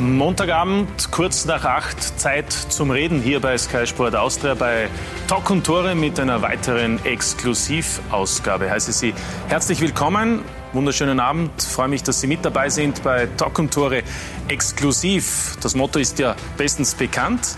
[0.00, 4.88] Montagabend, kurz nach acht, Zeit zum Reden hier bei Sky Sport Austria bei
[5.28, 8.70] Talk und Tore mit einer weiteren Exklusivausgabe.
[8.70, 9.12] Heiße Sie
[9.48, 10.40] herzlich willkommen.
[10.72, 11.62] Wunderschönen Abend.
[11.62, 14.02] Freue mich, dass Sie mit dabei sind bei Talk und Tore
[14.48, 15.58] exklusiv.
[15.60, 17.56] Das Motto ist ja bestens bekannt.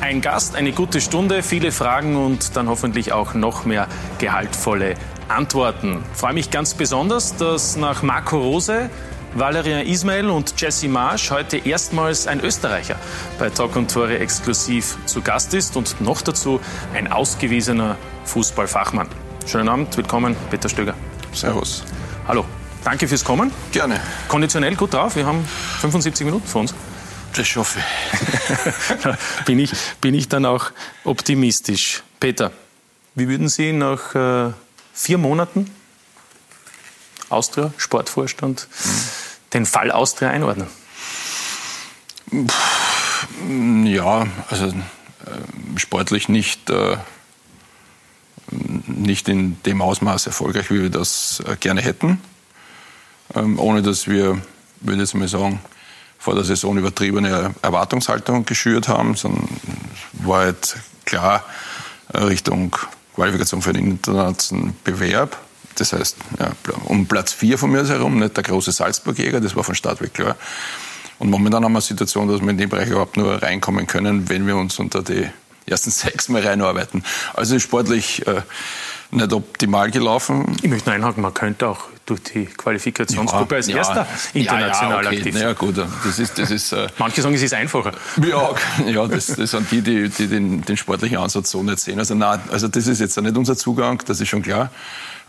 [0.00, 3.86] Ein Gast, eine gute Stunde, viele Fragen und dann hoffentlich auch noch mehr
[4.18, 4.96] gehaltvolle
[5.28, 6.02] Antworten.
[6.14, 8.90] Freue mich ganz besonders, dass nach Marco Rose
[9.36, 12.96] Valerian Ismail und Jesse Marsch heute erstmals ein Österreicher
[13.36, 16.60] bei Talk und Tore exklusiv zu Gast ist und noch dazu
[16.94, 19.08] ein ausgewiesener Fußballfachmann.
[19.44, 20.94] Schönen Abend, willkommen, Peter Stöger.
[21.32, 21.82] Servus.
[22.28, 22.44] Hallo,
[22.84, 23.50] danke fürs Kommen.
[23.72, 24.00] Gerne.
[24.28, 25.44] Konditionell gut drauf, wir haben
[25.80, 26.72] 75 Minuten vor uns.
[27.34, 29.44] Das hoffe ich.
[29.46, 29.72] bin ich.
[30.00, 30.70] Bin ich dann auch
[31.02, 32.04] optimistisch.
[32.20, 32.52] Peter,
[33.16, 34.52] wie würden Sie nach äh,
[34.92, 35.68] vier Monaten
[37.30, 39.23] Austria, Sportvorstand, mhm
[39.54, 40.66] den Fall Austria einordnen?
[43.84, 44.72] Ja, also äh,
[45.76, 46.96] sportlich nicht, äh,
[48.50, 52.20] nicht in dem Ausmaß erfolgreich, wie wir das äh, gerne hätten.
[53.34, 54.40] Ähm, ohne dass wir,
[54.80, 55.60] würde ich jetzt mal sagen,
[56.18, 59.48] vor der Saison übertriebene Erwartungshaltung geschürt haben, sondern
[60.12, 61.44] war halt klar
[62.12, 62.76] äh, Richtung
[63.14, 65.38] Qualifikation für den internationalen Bewerb.
[65.76, 66.52] Das heißt, ja,
[66.84, 70.14] um Platz 4 von mir herum, nicht der große Salzburg-Jäger, das war von Start weg
[70.14, 70.36] klar.
[71.18, 74.28] Und momentan haben wir eine Situation, dass wir in dem Bereich überhaupt nur reinkommen können,
[74.28, 75.28] wenn wir uns unter die
[75.66, 77.04] ersten sechs mal reinarbeiten.
[77.34, 78.42] Also sportlich äh,
[79.10, 80.56] nicht optimal gelaufen.
[80.62, 85.10] Ich möchte einhaken, man könnte auch durch die Qualifikationsgruppe ja, als ja, erster international ja,
[85.10, 85.18] okay.
[85.18, 85.40] aktiv.
[85.40, 86.38] Ja gut, das ist...
[86.38, 87.92] Das ist äh, Manche sagen, es ist einfacher.
[88.22, 88.54] Ja,
[88.86, 91.98] ja das, das sind die, die, die den, den, sportlichen Ansatz so nicht sehen.
[91.98, 94.70] Also, nein, also das ist jetzt nicht unser Zugang, das ist schon klar.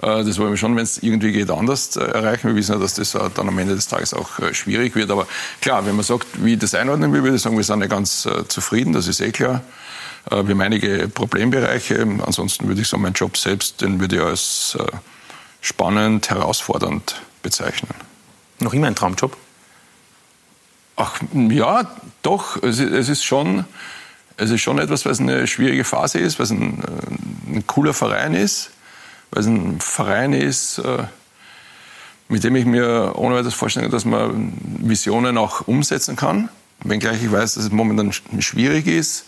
[0.02, 2.48] Äh, das wollen wir schon, wenn es irgendwie geht, anders äh, erreichen.
[2.50, 5.12] Wir wissen ja, dass das äh, dann am Ende des Tages auch schwierig wird.
[5.12, 5.28] Aber
[5.62, 7.88] klar, wenn man sagt, wie ich das einordnen will, würde ich sagen, wir sind ja
[7.88, 9.62] ganz zufrieden, das ist eh klar.
[10.30, 12.02] Wir haben einige Problembereiche.
[12.26, 14.76] Ansonsten würde ich sagen, mein Job selbst, den würde ich als
[15.66, 17.90] spannend, herausfordernd bezeichnen.
[18.60, 19.36] Noch immer ein Traumjob?
[20.96, 22.62] Ach ja, doch.
[22.64, 23.66] Es ist schon,
[24.38, 26.82] es ist schon etwas, was eine schwierige Phase ist, was ein,
[27.48, 28.72] ein cooler Verein ist
[29.32, 31.04] weil es ein Verein ist, äh,
[32.30, 36.50] mit dem ich mir ohne weiteres vorstellen kann, dass man Visionen auch umsetzen kann.
[36.84, 39.26] Wenngleich ich weiß, dass es momentan schwierig ist.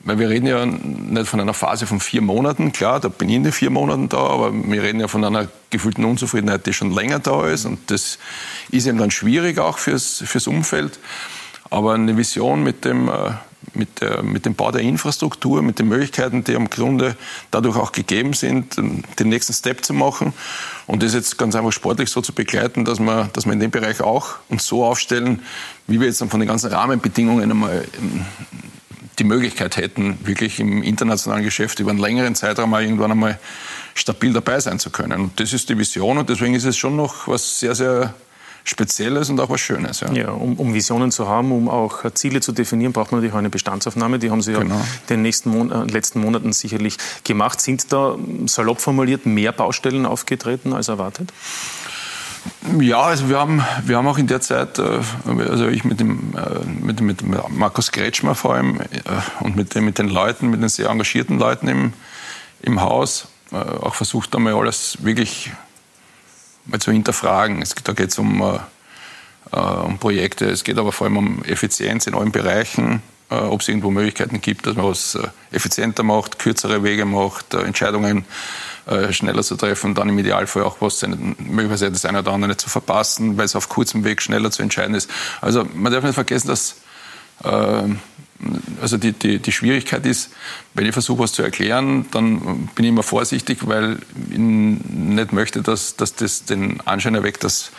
[0.00, 2.72] Weil wir reden ja nicht von einer Phase von vier Monaten.
[2.72, 5.48] Klar, da bin ich in den vier Monaten da, aber wir reden ja von einer
[5.70, 7.64] gefühlten Unzufriedenheit, die schon länger da ist.
[7.64, 8.18] Und das
[8.70, 10.98] ist eben dann schwierig auch fürs, fürs Umfeld.
[11.70, 13.32] Aber eine Vision mit dem, äh,
[13.74, 17.16] mit, der, mit dem Bau der Infrastruktur, mit den Möglichkeiten, die im Grunde
[17.50, 20.32] dadurch auch gegeben sind, den nächsten Step zu machen
[20.86, 23.70] und das jetzt ganz einfach sportlich so zu begleiten, dass wir, dass wir in dem
[23.70, 25.42] Bereich auch uns so aufstellen,
[25.86, 28.24] wie wir jetzt dann von den ganzen Rahmenbedingungen einmal ähm,
[29.18, 33.38] die Möglichkeit hätten, wirklich im internationalen Geschäft über einen längeren Zeitraum mal irgendwann einmal
[33.94, 35.20] stabil dabei sein zu können.
[35.20, 38.14] Und das ist die Vision und deswegen ist es schon noch was sehr, sehr
[38.68, 40.00] Spezielles und auch was Schönes.
[40.00, 43.34] Ja, ja um, um, Visionen zu haben, um auch Ziele zu definieren, braucht man natürlich
[43.34, 44.18] auch eine Bestandsaufnahme.
[44.18, 44.74] Die haben Sie genau.
[44.74, 47.60] ja in den Mon äh, letzten Monaten sicherlich gemacht.
[47.60, 51.32] Sind da salopp formuliert mehr Baustellen aufgetreten als erwartet?
[52.80, 55.00] Ja, also wir haben, wir haben auch in der Zeit, äh,
[55.48, 58.80] also ich mit dem, äh, mit, mit Markus Kretschmer vor allem
[59.40, 61.92] und mit, den, mit den Leuten, mit den sehr engagierten Leuten im,
[62.62, 65.50] im Haus, auch versucht einmal alles wirklich
[66.68, 67.62] mal zu hinterfragen.
[67.62, 68.42] Es, da geht es um,
[69.52, 73.60] äh, um Projekte, es geht aber vor allem um Effizienz in allen Bereichen, äh, ob
[73.60, 78.18] es irgendwo Möglichkeiten gibt, dass man was äh, effizienter macht, kürzere Wege macht, äh, Entscheidungen
[78.18, 78.24] äh,
[79.12, 83.36] schneller zu treffen, dann im Idealfall auch was möglicherweise das eine oder andere zu verpassen,
[83.36, 85.10] weil es auf kurzem Weg schneller zu entscheiden ist.
[85.40, 86.76] Also man darf nicht vergessen, dass
[87.44, 87.82] äh,
[88.80, 90.30] also die, die, die Schwierigkeit ist,
[90.74, 93.98] wenn ich versuche, was zu erklären, dann bin ich immer vorsichtig, weil
[94.30, 97.72] ich nicht möchte, dass, dass das den Anschein erweckt, dass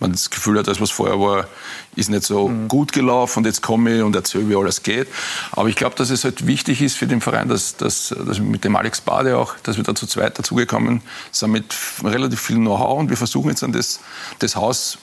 [0.00, 1.48] man das Gefühl hat, das, was vorher war,
[1.96, 2.68] ist nicht so mhm.
[2.68, 5.08] gut gelaufen und jetzt komme ich und erzähle, wie alles geht.
[5.52, 8.64] Aber ich glaube, dass es halt wichtig ist für den Verein, dass, dass, dass mit
[8.64, 11.00] dem Alex Bade auch, dass wir da zu zweit dazugekommen
[11.30, 11.74] sind mit
[12.04, 14.00] relativ viel Know-how und wir versuchen jetzt an das,
[14.40, 14.98] das Haus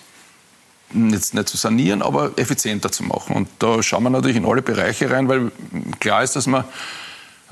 [0.94, 3.36] jetzt nicht zu sanieren, aber effizienter zu machen.
[3.36, 5.52] Und da schauen wir natürlich in alle Bereiche rein, weil
[6.00, 6.66] klar ist, dass wir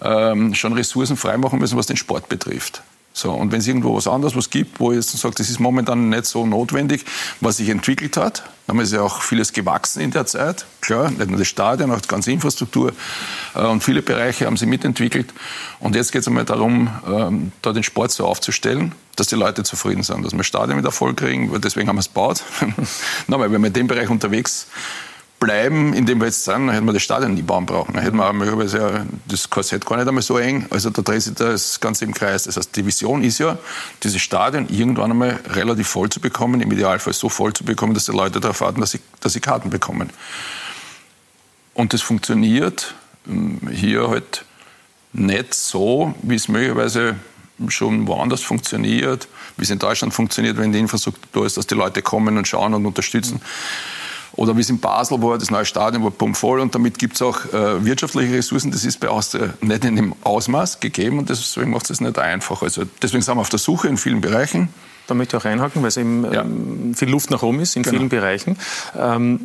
[0.01, 2.81] ähm, schon Ressourcen freimachen müssen, was den Sport betrifft.
[3.18, 5.60] So, und wenn es irgendwo was anderes was gibt, wo ich jetzt sage, das ist
[5.60, 7.04] momentan nicht so notwendig,
[7.42, 10.68] was sich entwickelt hat, dann ist ja auch vieles gewachsen in der Zeit.
[10.81, 12.94] Klar, nicht nur das Stadion, auch die ganze Infrastruktur
[13.56, 15.34] äh, und viele Bereiche haben sie mitentwickelt.
[15.80, 19.63] Und jetzt geht es einmal darum, ähm, da den Sport so aufzustellen, dass die Leute
[19.63, 22.44] zufrieden sind, dass wir Stadion mit Erfolg kriegen, deswegen haben wir es gebaut.
[23.28, 24.68] Nochmal, wenn wir in dem Bereich unterwegs
[25.39, 27.94] bleiben, in dem wir jetzt sind, dann hätten wir das Stadion nie bauen brauchen.
[27.94, 30.66] Dann hätten wir möglicherweise das Korsett gar nicht einmal so eng.
[30.72, 32.44] Also da dreht sich das Ganze im Kreis.
[32.44, 33.57] Das heißt, die Vision ist ja,
[34.04, 38.06] dieses Stadion irgendwann einmal relativ voll zu bekommen, im Idealfall so voll zu bekommen, dass
[38.06, 40.10] die Leute darauf warten, dass sie, dass sie Karten bekommen.
[41.75, 42.95] Und das funktioniert
[43.25, 44.44] hm, hier halt
[45.13, 47.16] nicht so, wie es möglicherweise
[47.69, 52.01] schon woanders funktioniert, wie es in Deutschland funktioniert, wenn die Infrastruktur ist, dass die Leute
[52.01, 53.36] kommen und schauen und unterstützen.
[53.36, 53.97] Mhm
[54.38, 57.22] oder wie es in Basel war, das neue Stadion war pumpvoll und damit gibt es
[57.22, 58.72] auch äh, wirtschaftliche Ressourcen.
[58.72, 62.62] Das ist bei Austria nicht in dem Ausmaß gegeben und deswegen macht es nicht einfach.
[62.62, 64.69] Also deswegen sind wir auf der Suche in vielen Bereichen.
[65.07, 66.42] Da möchte ich auch einhaken, weil es eben ja.
[66.42, 67.98] ähm, viel Luft nach oben ist in genau.
[67.98, 68.57] vielen Bereichen.
[68.95, 69.39] Ähm,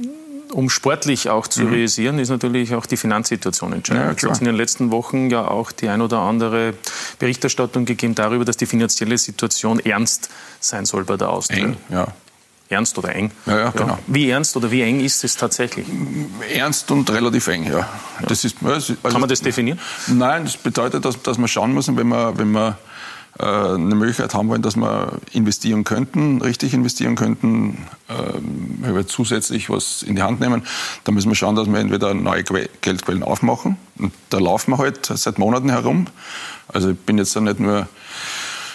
[0.53, 1.71] um sportlich auch zu mhm.
[1.71, 4.21] realisieren, ist natürlich auch die Finanzsituation entscheidend.
[4.21, 6.75] Ja, es hat in den letzten Wochen ja auch die ein oder andere
[7.19, 10.29] Berichterstattung gegeben darüber, dass die finanzielle Situation ernst
[10.61, 11.65] sein soll bei der Austria.
[11.65, 12.09] Eng, ja.
[12.73, 13.31] Ernst oder eng?
[13.47, 13.99] Ja, ja, genau.
[14.07, 15.87] Wie ernst oder wie eng ist es tatsächlich?
[16.55, 17.89] Ernst und relativ eng, ja.
[18.27, 19.79] Das ist, also, Kann man das definieren?
[20.09, 22.77] Nein, das bedeutet, dass, dass man schauen muss, wenn man, wenn man
[23.39, 30.03] äh, eine Möglichkeit haben wollen, dass wir investieren könnten, richtig investieren könnten, äh, zusätzlich was
[30.03, 30.63] in die Hand nehmen,
[31.05, 33.77] dann müssen wir schauen, dass wir entweder neue Geldquellen aufmachen.
[33.99, 36.07] Und da laufen wir halt seit Monaten herum.
[36.69, 37.89] Also ich bin jetzt ja nicht nur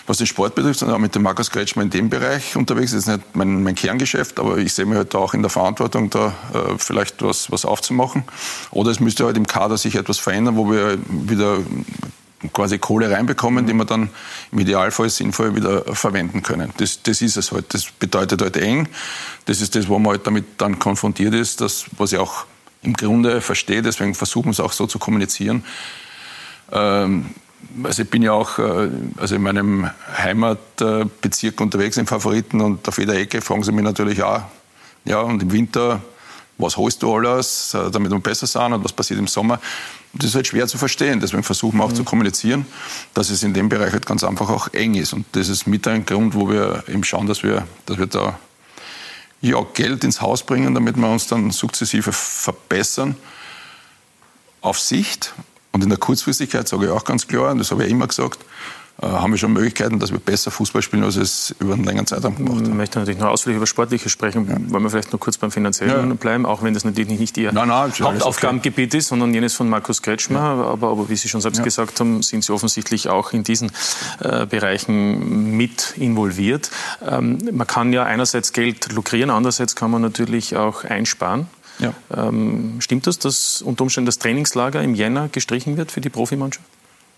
[0.07, 2.91] was den Sport betrifft, sondern auch mit dem Markus Kretschmer in dem Bereich unterwegs.
[2.91, 6.09] Das ist nicht mein, mein Kerngeschäft, aber ich sehe mich halt auch in der Verantwortung,
[6.09, 8.23] da äh, vielleicht was, was aufzumachen.
[8.71, 11.59] Oder es müsste halt im Kader sich etwas verändern, wo wir wieder
[12.53, 14.09] quasi Kohle reinbekommen, die wir dann
[14.51, 16.71] im Idealfall sinnvoll wieder verwenden können.
[16.77, 17.73] Das, das ist es halt.
[17.73, 18.87] Das bedeutet halt eng.
[19.45, 22.45] Das ist das, wo man halt damit dann konfrontiert ist, das, was ich auch
[22.81, 23.81] im Grunde verstehe.
[23.81, 25.65] Deswegen versuchen wir es auch so zu kommunizieren.
[26.71, 27.25] Ähm,
[27.83, 32.97] also ich bin ja auch äh, also in meinem Heimatbezirk unterwegs im Favoriten und auf
[32.97, 34.41] jeder Ecke fragen sie mich natürlich auch,
[35.05, 36.01] ja, und im Winter,
[36.57, 39.59] was holst du alles, äh, damit wir besser sind und was passiert im Sommer?
[40.13, 41.19] Das ist halt schwer zu verstehen.
[41.19, 41.95] Deswegen versuchen wir auch mhm.
[41.95, 42.65] zu kommunizieren,
[43.13, 45.13] dass es in dem Bereich halt ganz einfach auch eng ist.
[45.13, 48.39] Und das ist mit ein Grund, wo wir eben schauen, dass wir, dass wir da
[49.41, 53.15] ja, Geld ins Haus bringen, damit wir uns dann sukzessive verbessern
[54.61, 55.33] auf Sicht.
[55.77, 58.39] Und in der Kurzfristigkeit sage ich auch ganz klar, und das habe ich immer gesagt,
[58.99, 62.07] äh, haben wir schon Möglichkeiten, dass wir besser Fußball spielen, als es über einen längeren
[62.07, 62.65] Zeitraum gemacht haben.
[62.65, 64.47] Ich möchte natürlich noch ausführlich über Sportliche sprechen.
[64.49, 64.55] Ja.
[64.71, 66.15] Wollen wir vielleicht noch kurz beim Finanziellen ja.
[66.15, 68.97] bleiben, auch wenn das natürlich nicht Ihr nein, nein, Hauptaufgabengebiet okay.
[68.97, 70.39] ist, sondern jenes von Markus Kretschmer.
[70.39, 70.63] Ja.
[70.63, 73.71] Aber, aber, wie Sie schon selbst gesagt haben, sind Sie offensichtlich auch in diesen
[74.19, 76.71] äh, Bereichen mit involviert.
[77.07, 81.45] Ähm, man kann ja einerseits Geld lukrieren, andererseits kann man natürlich auch einsparen.
[81.79, 81.93] Ja.
[82.15, 86.65] Ähm, stimmt das, dass unter Umständen das Trainingslager im Jänner gestrichen wird für die Profimannschaft?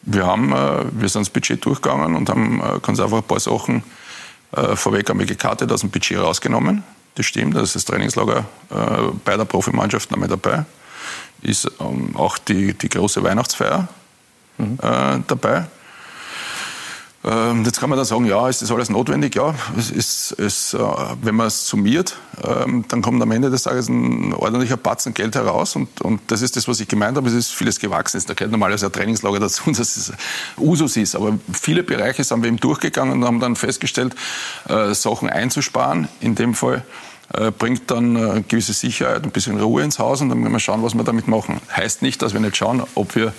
[0.02, 3.40] Wir, haben, äh, wir sind das Budget durchgegangen und haben äh, ganz einfach ein paar
[3.40, 3.84] Sachen
[4.52, 6.84] äh, vorweg einmal gekartet, aus dem Budget rausgenommen.
[7.16, 8.76] Das stimmt, da ist das Trainingslager äh,
[9.26, 10.66] bei der Profimannschaft noch mit dabei.
[11.42, 13.88] Ist ähm, auch die, die große Weihnachtsfeier
[14.58, 14.78] mhm.
[14.82, 15.66] äh, dabei.
[17.21, 19.36] Ähm, jetzt kann man dann sagen, ja, ist das alles notwendig?
[19.36, 20.80] Ja, es ist, es, äh,
[21.21, 25.36] wenn man es summiert, ähm, dann kommt am Ende des Tages ein ordentlicher Batzen Geld
[25.36, 25.75] heraus.
[25.75, 27.27] Und, und das ist das, was ich gemeint habe.
[27.27, 28.24] Es ist vieles gewachsen.
[28.25, 30.13] Da gehört normalerweise ein Trainingslager dazu, dass es
[30.57, 31.16] Usus ist.
[31.16, 34.15] Aber viele Bereiche sind wir eben durchgegangen und haben dann festgestellt,
[34.69, 36.07] äh, Sachen einzusparen.
[36.22, 36.86] In dem Fall
[37.33, 40.60] äh, bringt dann eine gewisse Sicherheit, ein bisschen Ruhe ins Haus und dann müssen wir
[40.60, 41.60] schauen, was wir damit machen.
[41.75, 43.34] Heißt nicht, dass wir nicht schauen, ob wir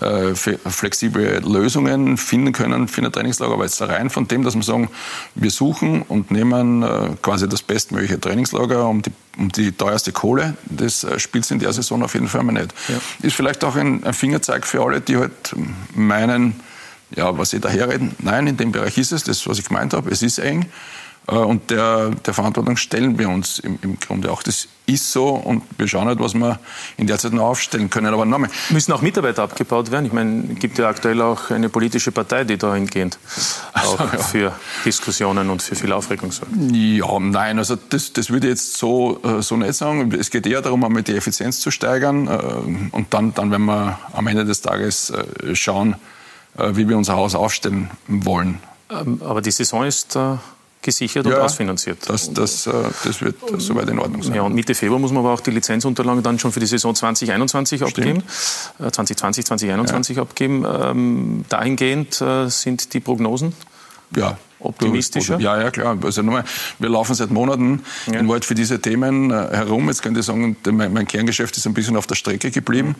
[0.00, 4.62] äh, flexible Lösungen finden können für ein Trainingslager, aber jetzt rein von dem, dass wir
[4.62, 4.88] sagen,
[5.34, 10.56] wir suchen und nehmen äh, quasi das bestmögliche Trainingslager um die, um die teuerste Kohle,
[10.64, 12.72] das äh, spielt in der Saison auf jeden Fall mal nicht.
[12.88, 12.94] Ja.
[13.22, 15.54] Ist vielleicht auch ein, ein Fingerzeig für alle, die halt
[15.94, 16.60] meinen,
[17.14, 18.14] ja, was sie daherreden.
[18.18, 20.66] Nein, in dem Bereich ist es, das, was ich gemeint habe, es ist eng.
[21.28, 24.42] Äh, und der, der Verantwortung stellen wir uns im, im Grunde auch.
[24.42, 26.58] Das ist so und wir schauen halt, was wir
[26.96, 28.12] in der Zeit noch aufstellen können.
[28.12, 28.50] Aber nochmal.
[28.70, 30.06] Müssen auch Mitarbeiter abgebaut werden?
[30.06, 33.18] Ich meine, es gibt ja aktuell auch eine politische Partei, die dahingehend
[33.74, 34.22] auch also, ja.
[34.22, 34.52] für
[34.84, 36.52] Diskussionen und für viel Aufregung sorgt.
[36.72, 40.12] Ja, nein, also das, das würde ich jetzt so, äh, so nicht sagen.
[40.12, 43.98] Es geht eher darum, einmal die Effizienz zu steigern äh, und dann, dann werden wir
[44.12, 45.12] am Ende des Tages
[45.54, 45.96] schauen,
[46.54, 48.58] wie wir unser Haus aufstellen wollen.
[48.90, 50.16] Ähm, aber die Saison ist
[50.82, 51.98] gesichert ja, und ausfinanziert.
[52.08, 52.72] Das, das, äh,
[53.04, 54.34] das wird soweit in Ordnung sein.
[54.34, 56.94] Ja, und Mitte Februar muss man aber auch die Lizenzunterlagen dann schon für die Saison
[56.94, 58.22] 2021 abgeben,
[58.78, 60.22] 2020, äh, 2021 ja.
[60.22, 60.66] abgeben.
[60.66, 63.54] Ähm, dahingehend äh, sind die Prognosen
[64.16, 65.38] ja, optimistischer?
[65.40, 65.98] Ja, ja, klar.
[66.02, 66.44] Also nochmal,
[66.78, 68.18] wir laufen seit Monaten ja.
[68.18, 69.88] in Wald für diese Themen äh, herum.
[69.88, 72.96] Jetzt könnte ich sagen, mein, mein, Kerngeschäft ist ein bisschen auf der Strecke geblieben.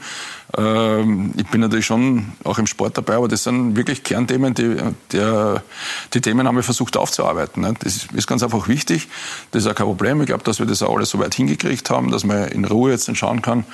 [0.56, 4.76] Ähm, ich bin natürlich schon auch im Sport dabei, aber das sind wirklich Kernthemen, die,
[5.12, 5.62] der,
[6.12, 7.62] die Themen haben wir versucht aufzuarbeiten.
[7.62, 7.74] Ne?
[7.80, 9.08] Das ist ganz einfach wichtig.
[9.50, 10.20] Das ist auch kein Problem.
[10.20, 12.90] Ich glaube, dass wir das auch alles so weit hingekriegt haben, dass man in Ruhe
[12.90, 13.64] jetzt dann schauen kann,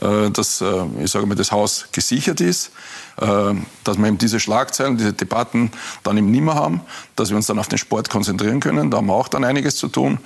[0.00, 2.72] äh, dass, äh, ich sage mal, das Haus gesichert ist,
[3.16, 5.70] dass wir eben diese Schlagzeilen, diese Debatten
[6.02, 6.82] dann eben nicht mehr haben,
[7.16, 8.90] dass wir uns dann auf den Sport konzentrieren können.
[8.90, 10.18] Da haben wir auch dann einiges zu tun.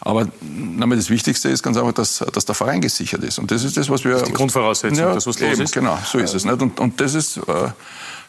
[0.00, 0.26] Aber
[0.78, 3.38] das Wichtigste ist ganz einfach, dass, dass der Verein gesichert ist.
[3.38, 4.12] Und das ist das, was wir.
[4.12, 5.72] Das ist die Grundvoraussetzung, ja, dass was los eben, ist.
[5.72, 6.44] Genau, so ist es.
[6.44, 6.62] Nicht?
[6.62, 7.36] Und, und das ist.
[7.36, 7.70] Äh,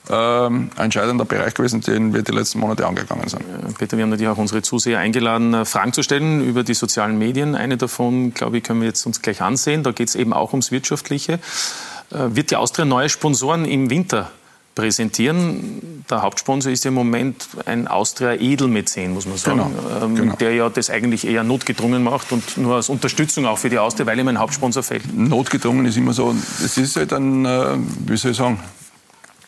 [0.10, 3.44] ähm, ein entscheidender Bereich gewesen, den wir die letzten Monate angegangen sind.
[3.78, 7.20] Peter, wir haben natürlich auch unsere Zuseher eingeladen, äh, Fragen zu stellen über die sozialen
[7.20, 7.56] Medien.
[7.56, 9.84] Eine davon, glaube ich, können wir jetzt uns gleich ansehen.
[9.84, 11.40] Da geht es eben auch ums Wirtschaftliche.
[12.12, 14.32] Äh, wird die Austria neue Sponsoren im Winter
[14.76, 16.04] präsentieren.
[16.10, 20.36] Der Hauptsponsor ist im Moment ein Austria-Edelmäzen, muss man sagen, genau, ähm, genau.
[20.36, 24.06] der ja das eigentlich eher notgedrungen macht und nur als Unterstützung auch für die Austria,
[24.06, 25.14] weil ihm ein Hauptsponsor fehlt.
[25.14, 28.60] Notgedrungen ist immer so, es ist halt ein, äh, wie soll ich sagen,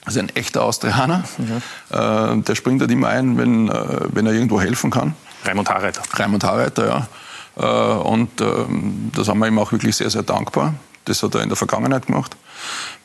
[0.06, 1.24] also ein echter Austrianer.
[1.38, 1.62] Mhm.
[1.90, 5.16] Äh, der springt halt immer ein, wenn, äh, wenn er irgendwo helfen kann.
[5.46, 6.02] Raimund Harreiter.
[6.14, 7.08] Raimund Harreiter, ja.
[7.56, 10.74] Äh, und ähm, da sind wir ihm auch wirklich sehr, sehr dankbar.
[11.06, 12.36] Das hat er in der Vergangenheit gemacht.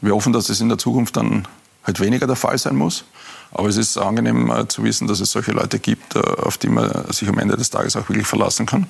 [0.00, 1.46] Wir hoffen, dass es in der Zukunft dann
[1.84, 3.04] halt weniger der Fall sein muss.
[3.50, 6.68] Aber es ist angenehm äh, zu wissen, dass es solche Leute gibt, äh, auf die
[6.68, 8.86] man sich am Ende des Tages auch wirklich verlassen kann.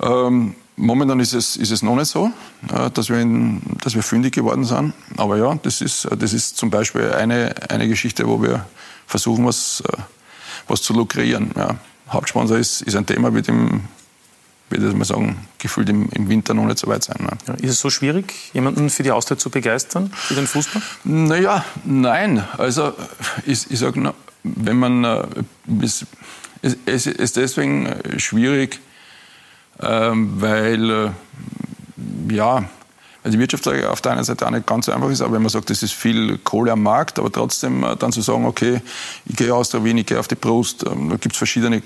[0.00, 2.30] Ähm, momentan ist es, ist es noch nicht so,
[2.72, 4.92] äh, dass wir, in, dass wir fündig geworden sind.
[5.16, 8.66] Aber ja, das ist, das ist zum Beispiel eine, eine Geschichte, wo wir
[9.06, 9.82] versuchen, was,
[10.68, 11.52] was zu lukrieren.
[11.56, 11.76] Ja.
[12.10, 13.82] Hauptsponsor ist, ist ein Thema, mit dem
[14.70, 17.16] würde ich mal sagen, gefühlt im, im, Winter noch nicht so weit sein.
[17.20, 17.30] Ne?
[17.46, 20.82] Ja, ist es so schwierig, jemanden für die Austria zu begeistern, für den Fußball?
[21.04, 22.44] Naja, nein.
[22.56, 22.92] Also
[23.46, 25.26] ich, ich sage, wenn man, äh,
[25.82, 26.06] es,
[26.86, 28.80] es ist deswegen schwierig,
[29.80, 31.10] ähm, weil, äh,
[32.30, 32.68] ja,
[33.22, 35.42] weil die Wirtschaftslage auf der einen Seite auch nicht ganz so einfach ist, aber wenn
[35.42, 38.80] man sagt, es ist viel Kohle am Markt, aber trotzdem äh, dann zu sagen, okay,
[39.26, 41.82] ich gehe aus der Wien, ich gehe auf die Brust, ähm, da gibt es verschiedene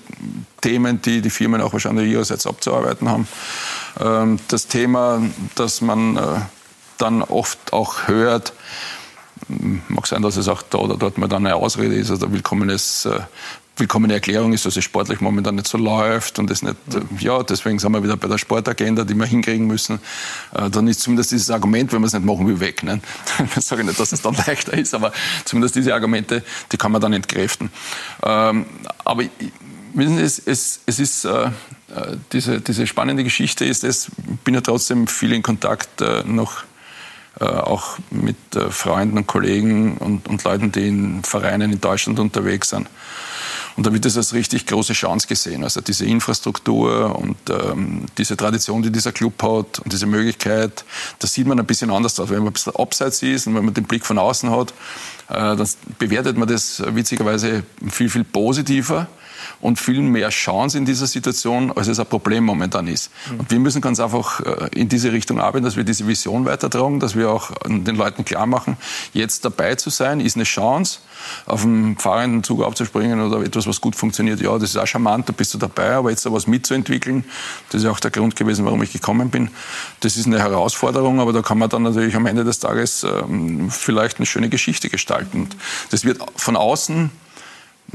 [0.60, 3.28] Themen, die die Firmen auch wahrscheinlich ihrerseits abzuarbeiten haben.
[4.00, 5.22] Ähm, das Thema,
[5.54, 6.20] dass man äh,
[6.98, 8.52] dann oft auch hört,
[9.88, 13.06] mag sein, dass es auch da oder dort mal dann eine Ausrede ist, also willkommenes
[13.06, 13.20] äh,
[13.76, 16.76] willkommene Erklärung ist, dass es sportlich momentan nicht so läuft und es nicht,
[17.18, 19.98] ja, deswegen sind wir wieder bei der Sportagenda, die wir hinkriegen müssen.
[20.54, 22.82] Äh, dann ist zumindest dieses Argument, wenn wir es nicht machen, wie weg.
[22.82, 23.00] Ne?
[23.56, 25.12] Ich sage nicht, dass es dann leichter ist, aber
[25.44, 27.70] zumindest diese Argumente, die kann man dann entkräften.
[28.22, 28.66] Ähm,
[29.04, 29.24] aber
[29.94, 31.50] wissen Sie, es, es, es ist, äh, äh,
[32.32, 34.10] diese, diese spannende Geschichte ist es,
[34.44, 36.64] bin ja trotzdem viel in Kontakt äh, noch
[37.40, 42.18] äh, auch mit äh, Freunden und Kollegen und, und Leuten, die in Vereinen in Deutschland
[42.18, 42.88] unterwegs sind.
[43.76, 45.64] Und da wird es als richtig große Chance gesehen.
[45.64, 50.84] Also diese Infrastruktur und ähm, diese Tradition, die dieser Club hat und diese Möglichkeit,
[51.18, 52.28] das sieht man ein bisschen anders aus.
[52.28, 54.70] Wenn man ein bisschen abseits ist und wenn man den Blick von außen hat,
[55.28, 59.08] äh, dann bewertet man das witzigerweise viel, viel positiver
[59.60, 63.10] und viel mehr Chance in dieser Situation, als es ein Problem momentan ist.
[63.30, 63.40] Mhm.
[63.40, 67.00] Und wir müssen ganz einfach äh, in diese Richtung arbeiten, dass wir diese Vision weitertragen,
[67.00, 68.76] dass wir auch den Leuten klar machen,
[69.12, 71.00] jetzt dabei zu sein, ist eine Chance,
[71.46, 74.40] auf dem fahrenden Zug aufzuspringen oder etwas, was gut funktioniert.
[74.40, 77.24] Ja, das ist auch charmant, da bist du dabei, aber jetzt da was mitzuentwickeln,
[77.70, 79.50] das ist auch der Grund gewesen, warum ich gekommen bin.
[80.00, 83.70] Das ist eine Herausforderung, aber da kann man dann natürlich am Ende des Tages ähm,
[83.70, 85.48] vielleicht eine schöne Geschichte gestalten.
[85.90, 87.10] Das wird von außen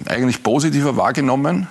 [0.05, 1.67] eigentlich positiver wahrgenommen,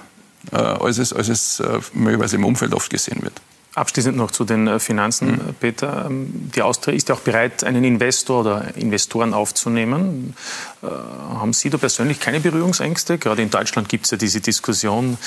[0.52, 3.40] äh, als es, als es äh, möglicherweise im Umfeld oft gesehen wird.
[3.76, 5.54] Abschließend noch zu den äh, Finanzen, mhm.
[5.61, 6.06] Peter.
[6.06, 10.35] Ähm, die Austria ist ja auch bereit, einen Investor oder Investoren aufzunehmen.
[10.83, 13.18] Äh, haben Sie da persönlich keine Berührungsängste?
[13.18, 15.18] Gerade in Deutschland gibt es ja diese Diskussion,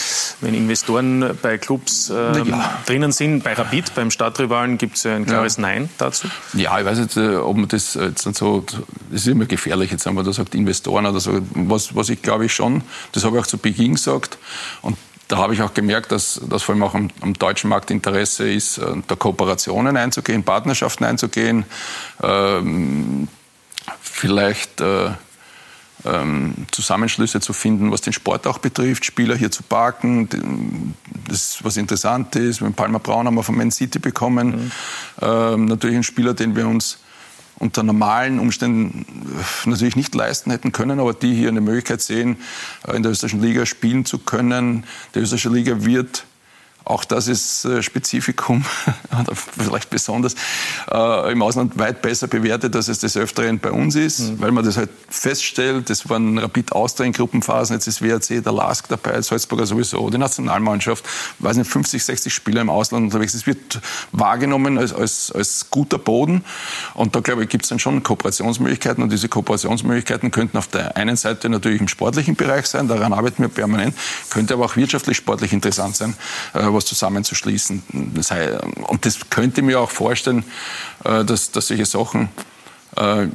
[0.41, 2.79] wenn Investoren bei Clubs äh, ja.
[2.88, 3.44] drinnen sind.
[3.44, 5.62] Bei Rapid, beim Stadtrivalen, gibt es ja ein klares ja.
[5.62, 6.27] Nein dazu.
[6.53, 10.08] Ja, ich weiß nicht, äh, ob man das jetzt so, das ist immer gefährlich, jetzt
[10.08, 11.39] wenn man da sagt Investoren oder so.
[11.53, 14.39] Was, was ich glaube ich schon, das habe ich auch zu Beginn gesagt.
[14.82, 14.98] Und
[15.29, 18.51] da habe ich auch gemerkt, dass, dass vor allem auch am, am deutschen Markt Interesse
[18.51, 21.65] ist, äh, da Kooperationen einzugehen, Partnerschaften einzugehen,
[22.21, 23.27] ähm,
[24.01, 25.12] vielleicht äh,
[26.03, 30.95] ähm, Zusammenschlüsse zu finden, was den Sport auch betrifft, Spieler hier zu parken.
[31.27, 34.48] Das, was interessant ist, mit Palmer Braun haben wir von Man City bekommen.
[34.48, 34.71] Mhm.
[35.21, 36.98] Ähm, natürlich ein Spieler, den wir uns
[37.60, 39.06] unter normalen Umständen
[39.66, 42.38] äh, natürlich nicht leisten hätten können, aber die hier eine Möglichkeit sehen,
[42.88, 44.86] äh, in der österreichischen Liga spielen zu können.
[45.13, 46.25] Die österreichische Liga wird
[46.89, 48.65] auch das ist äh, Spezifikum,
[49.22, 50.34] oder vielleicht besonders,
[50.91, 54.41] äh, im Ausland weit besser bewertet, dass es des Öfteren bei uns ist, mhm.
[54.41, 58.51] weil man das halt feststellt, das waren Rapid Austria in Gruppenphasen, jetzt ist WRC, der
[58.53, 61.05] LASK dabei, Salzburger sowieso, die Nationalmannschaft,
[61.39, 63.36] weiß nicht, 50, 60 Spieler im Ausland unterwegs.
[63.36, 63.79] Es wird
[64.12, 66.43] wahrgenommen als, als, als guter Boden
[66.96, 70.98] und da, glaube ich, gibt es dann schon Kooperationsmöglichkeiten und diese Kooperationsmöglichkeiten könnten auf der
[70.98, 73.96] einen Seite natürlich im sportlichen Bereich sein, daran arbeiten wir permanent,
[74.31, 76.15] könnte aber auch wirtschaftlich, sportlich interessant sein,
[76.55, 77.83] äh, was zusammenzuschließen.
[78.15, 80.43] Das heißt, und das könnte mir auch vorstellen,
[81.03, 82.29] äh, dass, dass solche Sachen
[82.95, 83.27] äh,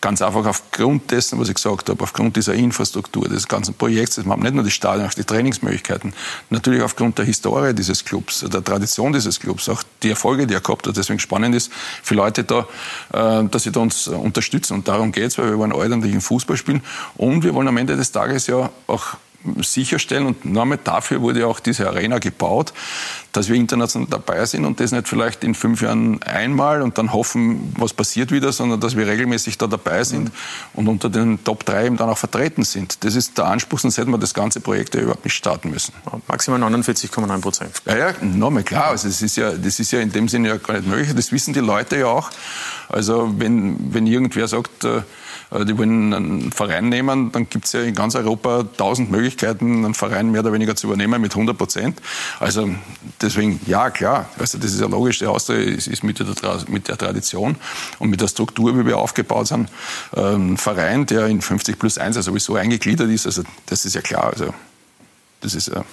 [0.00, 4.26] ganz einfach aufgrund dessen, was ich gesagt habe, aufgrund dieser Infrastruktur, des ganzen Projekts, das
[4.26, 6.12] haben nicht nur die Stadien, auch die Trainingsmöglichkeiten,
[6.50, 10.60] natürlich aufgrund der Historie dieses Clubs, der Tradition dieses Clubs, auch die Erfolge, die er
[10.60, 10.94] gehabt hat.
[10.94, 12.66] Deswegen spannend ist für Leute da,
[13.14, 14.74] äh, dass sie da uns unterstützen.
[14.74, 16.82] Und darum geht es, weil wir wollen ordentlichen Fußball spielen
[17.16, 19.16] und wir wollen am Ende des Tages ja auch
[19.60, 20.26] sicherstellen.
[20.26, 22.72] Und nur mit dafür wurde auch diese Arena gebaut,
[23.32, 27.12] dass wir international dabei sind und das nicht vielleicht in fünf Jahren einmal und dann
[27.12, 30.30] hoffen, was passiert wieder, sondern dass wir regelmäßig da dabei sind mhm.
[30.74, 33.04] und unter den Top 3 eben dann auch vertreten sind.
[33.04, 35.92] Das ist der Anspruch, sonst hätten wir das ganze Projekt ja überhaupt nicht starten müssen.
[36.28, 37.82] Maximal 49,9 Prozent.
[37.86, 38.88] Ja, ja, nochmal klar.
[38.88, 41.14] Also das, ist ja, das ist ja in dem Sinne ja gar nicht möglich.
[41.14, 42.30] Das wissen die Leute ja auch.
[42.88, 45.02] Also wenn, wenn irgendwer sagt, äh,
[45.50, 49.94] die wollen einen Verein nehmen, dann gibt es ja in ganz Europa tausend Möglichkeiten, einen
[49.94, 52.00] Verein mehr oder weniger zu übernehmen mit 100 Prozent.
[52.40, 52.68] Also
[53.20, 56.26] deswegen, ja klar, also das ist ja logisch, der Austria ist, ist mit, der,
[56.68, 57.56] mit, der, Tradition
[57.98, 59.68] und mit der Struktur, wie wir aufgebaut sind,
[60.16, 64.00] ähm, ein Verein, der in 50 plus 1 sowieso eingegliedert ist, also das ist ja
[64.00, 64.32] klar.
[64.32, 64.54] Also
[65.40, 65.84] das ist ja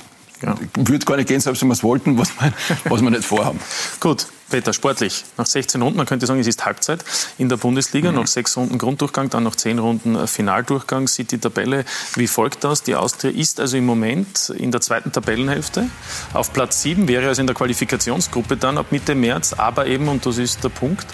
[0.42, 0.56] ja.
[0.76, 2.54] Würde gar nicht gehen, selbst wenn wir es wollten, was wir,
[2.86, 3.60] was wir nicht vorhaben.
[4.00, 5.24] Gut, Peter, sportlich.
[5.38, 7.04] Nach 16 Runden, man könnte sagen, es ist Halbzeit
[7.38, 8.12] in der Bundesliga.
[8.12, 8.18] Mhm.
[8.18, 11.08] Nach sechs Runden Grunddurchgang, dann noch zehn Runden äh, Finaldurchgang.
[11.08, 12.84] Sieht die Tabelle wie folgt aus.
[12.84, 15.88] Die Austria ist also im Moment in der zweiten Tabellenhälfte.
[16.34, 19.54] Auf Platz 7 wäre also in der Qualifikationsgruppe dann ab Mitte März.
[19.54, 21.08] Aber eben, und das ist der Punkt,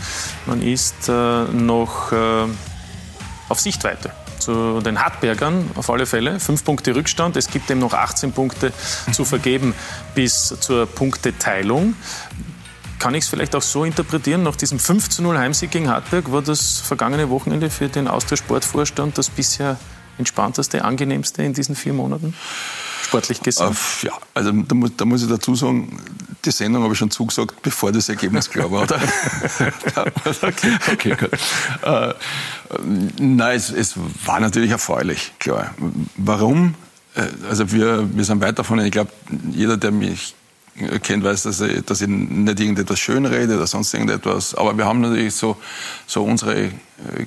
[0.48, 2.46] man ist äh, noch äh,
[3.50, 4.12] auf Sichtweite
[4.48, 6.40] zu den Hartbergern auf alle Fälle.
[6.40, 7.36] Fünf Punkte Rückstand.
[7.36, 8.72] Es gibt eben noch 18 Punkte
[9.12, 9.76] zu vergeben
[10.16, 11.96] bis zur Punkteteilung.
[12.98, 16.32] Kann ich es vielleicht auch so interpretieren, nach diesem 5 zu 0 Heimsieg gegen Hartberg
[16.32, 19.78] war das vergangene Wochenende für den Austria Sportvorstand das bisher
[20.18, 22.34] entspannteste, angenehmste in diesen vier Monaten?
[23.08, 23.72] Sportlich gesehen?
[23.72, 26.00] Äh, ja, also da muss, da muss ich dazu sagen,
[26.44, 28.84] die Sendung habe ich schon zugesagt, bevor das Ergebnis klar war.
[30.42, 31.32] okay, okay, gut.
[31.84, 32.14] Äh,
[33.20, 33.94] nein, es, es,
[34.26, 35.74] war natürlich erfreulich, klar.
[36.18, 36.76] Warum?
[37.16, 39.12] Äh, also wir, wir sind weit davon, ich glaube,
[39.52, 40.36] jeder, der mich
[41.02, 44.54] kennt, weiß, dass ich, dass ich nicht irgendetwas schön rede oder sonst irgendetwas.
[44.54, 45.58] Aber wir haben natürlich so,
[46.06, 46.72] so unsere äh,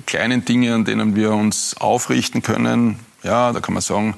[0.05, 2.99] kleinen Dinge, an denen wir uns aufrichten können.
[3.23, 4.15] Ja, da kann man sagen,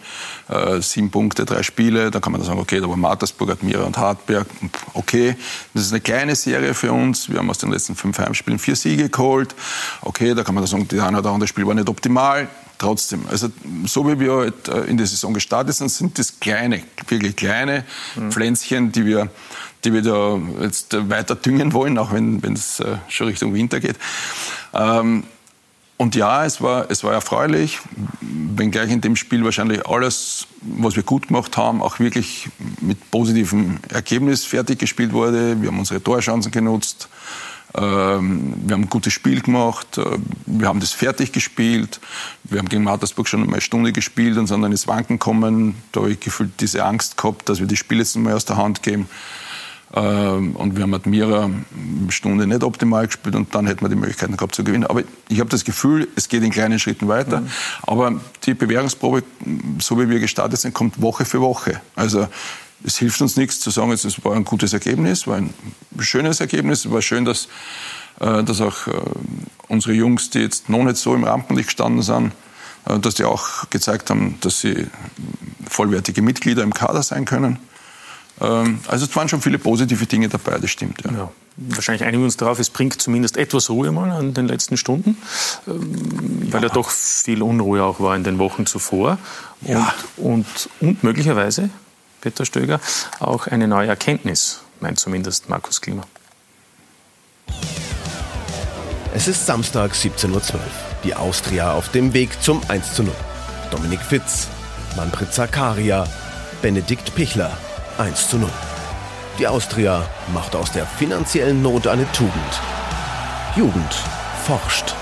[0.48, 2.10] äh, sieben Punkte, drei Spiele.
[2.10, 4.48] Da kann man sagen, okay, da war Mattersburg, Admira und Hartberg.
[4.94, 5.36] Okay,
[5.74, 7.30] das ist eine kleine Serie für uns.
[7.30, 9.56] Wir haben aus den letzten fünf Heimspielen vier Siege geholt.
[10.02, 12.48] Okay, da kann man sagen, die eine oder andere Spiel war nicht optimal.
[12.78, 13.50] Trotzdem, also
[13.86, 17.86] so wie wir halt äh, in der Saison gestartet sind, sind das kleine, wirklich kleine
[18.16, 18.32] mhm.
[18.32, 19.30] Pflänzchen, die wir,
[19.84, 23.98] die wir da jetzt weiter düngen wollen, auch wenn es äh, schon Richtung Winter geht.
[24.74, 25.24] Ähm,
[26.04, 27.80] und ja, es war, es war erfreulich,
[28.20, 32.50] wenngleich in dem Spiel wahrscheinlich alles, was wir gut gemacht haben, auch wirklich
[32.82, 35.62] mit positivem Ergebnis fertig gespielt wurde.
[35.62, 37.08] Wir haben unsere Torchancen genutzt.
[37.74, 40.04] Ähm, wir haben ein gutes Spiel gemacht, äh,
[40.46, 42.02] wir haben das fertig gespielt,
[42.44, 45.76] wir haben gegen Mattersburg schon einmal eine Stunde gespielt und sind dann ins Wanken gekommen.
[45.94, 48.58] Da habe ich gefühlt diese Angst gehabt, dass wir das Spiel jetzt mal aus der
[48.58, 49.08] Hand geben.
[49.96, 53.96] Ähm, und wir haben Admira eine Stunde nicht optimal gespielt und dann hätten wir die
[53.96, 54.86] Möglichkeiten gehabt zu gewinnen.
[54.86, 57.42] Aber ich habe das Gefühl, es geht in kleinen Schritten weiter.
[57.42, 57.48] Mhm.
[57.84, 59.24] Aber die Bewährungsprobe,
[59.80, 61.80] so wie wir gestartet sind, kommt Woche für Woche.
[61.96, 62.28] Also
[62.84, 65.54] es hilft uns nichts zu sagen, es war ein gutes Ergebnis, war ein
[66.00, 66.86] schönes Ergebnis.
[66.86, 67.48] Es war schön, dass,
[68.20, 68.92] äh, dass auch äh,
[69.68, 72.32] unsere Jungs, die jetzt noch nicht so im Rampenlicht gestanden sind,
[72.86, 74.88] äh, dass die auch gezeigt haben, dass sie
[75.68, 77.60] vollwertige Mitglieder im Kader sein können.
[78.42, 81.04] Ähm, also es waren schon viele positive Dinge dabei, das stimmt.
[81.06, 81.12] Ja.
[81.12, 81.32] ja.
[81.56, 85.18] Wahrscheinlich einigen wir uns darauf, es bringt zumindest etwas Ruhe mal an den letzten Stunden,
[85.68, 89.20] ähm, weil ja, ja doch viel Unruhe auch war in den Wochen zuvor.
[89.62, 89.94] Und, ja.
[90.18, 90.46] und,
[90.80, 91.70] und möglicherweise,
[92.22, 92.80] Peter Stöger,
[93.20, 96.04] auch eine neue Erkenntnis, meint zumindest Markus Klima.
[99.14, 100.60] Es ist Samstag 17.12 Uhr.
[101.04, 103.14] Die Austria auf dem Weg zum 1 zu 0.
[103.70, 104.48] Dominik Fitz,
[104.96, 106.08] Manfred Zakaria,
[106.62, 107.56] Benedikt Pichler
[107.98, 108.50] 1 zu 0.
[109.38, 110.04] Die Austria
[110.34, 112.34] macht aus der finanziellen Not eine Tugend.
[113.56, 113.94] Jugend
[114.46, 114.96] forscht.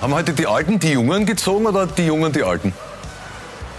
[0.00, 2.74] Haben heute die Alten die Jungen gezogen oder die Jungen die Alten?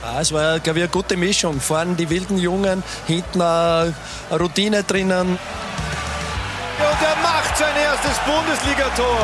[0.03, 1.59] Ah, es war, glaube ich, eine gute Mischung.
[1.59, 3.93] Vorne die wilden Jungen, hinten eine
[4.31, 5.27] Routine drinnen.
[5.29, 5.37] Und
[6.79, 9.17] er macht sein erstes Bundesligator.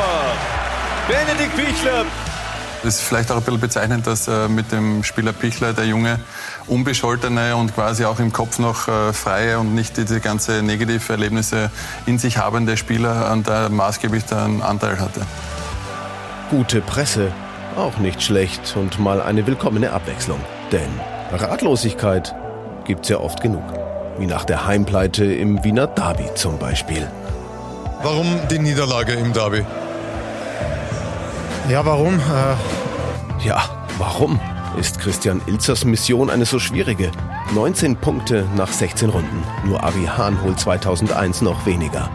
[1.08, 2.04] Benedikt Pichler.
[2.86, 6.20] Es ist vielleicht auch ein bisschen bezeichnend, dass äh, mit dem Spieler Pichler der junge,
[6.66, 11.70] unbescholtene und quasi auch im Kopf noch äh, freie und nicht diese ganze negative Erlebnisse
[12.04, 15.22] in sich habende Spieler an der maßgeblich einen Anteil hatte.
[16.50, 17.32] Gute Presse,
[17.74, 20.40] auch nicht schlecht und mal eine willkommene Abwechslung.
[20.70, 20.90] Denn
[21.32, 22.34] Ratlosigkeit
[22.84, 23.64] gibt's ja oft genug.
[24.18, 27.10] Wie nach der Heimpleite im Wiener Derby zum Beispiel.
[28.02, 29.64] Warum die Niederlage im Derby?
[31.68, 32.18] Ja, warum?
[32.18, 33.64] Äh ja,
[33.96, 34.38] warum
[34.78, 37.10] ist Christian Ilzers Mission eine so schwierige?
[37.54, 39.42] 19 Punkte nach 16 Runden.
[39.64, 42.10] Nur Avi Hahn holt 2001 noch weniger.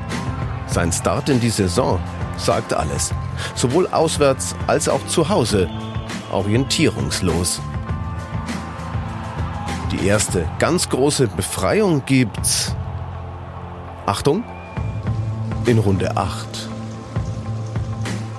[0.67, 1.99] Sein Start in die Saison
[2.37, 3.11] sagt alles.
[3.55, 5.67] Sowohl auswärts als auch zu Hause.
[6.31, 7.59] Orientierungslos.
[9.91, 12.75] Die erste ganz große Befreiung gibt's.
[14.05, 14.43] Achtung!
[15.65, 16.68] In Runde 8.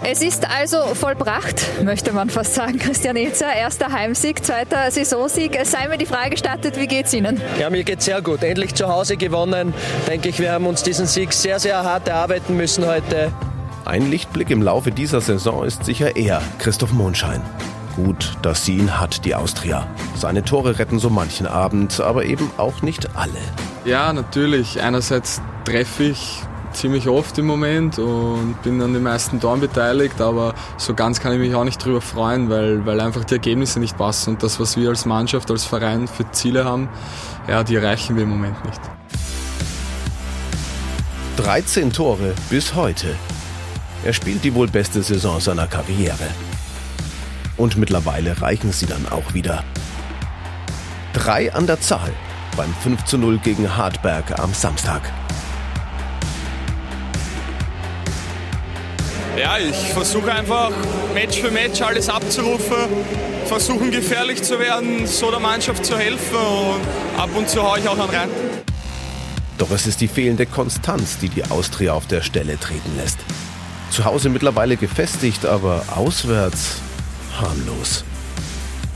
[0.03, 2.79] Es ist also vollbracht, möchte man fast sagen.
[2.79, 5.59] Christian Ilzer, erster Heimsieg, zweiter Saisonsieg.
[5.65, 7.39] Sei mir die Frage gestattet, wie geht's Ihnen?
[7.59, 8.43] Ja, mir geht's sehr gut.
[8.43, 9.75] Endlich zu Hause gewonnen.
[10.09, 13.31] Denke ich, wir haben uns diesen Sieg sehr, sehr hart erarbeiten müssen heute.
[13.85, 17.43] Ein Lichtblick im Laufe dieser Saison ist sicher er, Christoph Mondschein.
[17.95, 19.87] Gut, dass sie ihn hat, die Austria.
[20.17, 23.41] Seine Tore retten so manchen Abend, aber eben auch nicht alle.
[23.85, 24.81] Ja, natürlich.
[24.81, 30.55] Einerseits treffe ich ziemlich oft im Moment und bin an den meisten Toren beteiligt, aber
[30.77, 33.97] so ganz kann ich mich auch nicht drüber freuen, weil, weil einfach die Ergebnisse nicht
[33.97, 36.89] passen und das, was wir als Mannschaft, als Verein für Ziele haben,
[37.49, 38.81] ja, die erreichen wir im Moment nicht.
[41.37, 43.15] 13 Tore bis heute.
[44.05, 46.29] Er spielt die wohl beste Saison seiner Karriere.
[47.57, 49.65] Und mittlerweile reichen sie dann auch wieder.
[51.13, 52.13] Drei an der Zahl
[52.57, 55.03] beim 5 zu 0 gegen Hartberg am Samstag.
[59.37, 60.71] Ja, ich versuche einfach
[61.15, 62.77] Match für Match alles abzurufen,
[63.47, 67.89] versuchen gefährlich zu werden, so der Mannschaft zu helfen und ab und zu haue ich
[67.89, 68.29] auch einen rein.
[69.57, 73.19] Doch es ist die fehlende Konstanz, die die Austria auf der Stelle treten lässt.
[73.91, 76.77] Zu Hause mittlerweile gefestigt, aber auswärts
[77.41, 78.05] harmlos.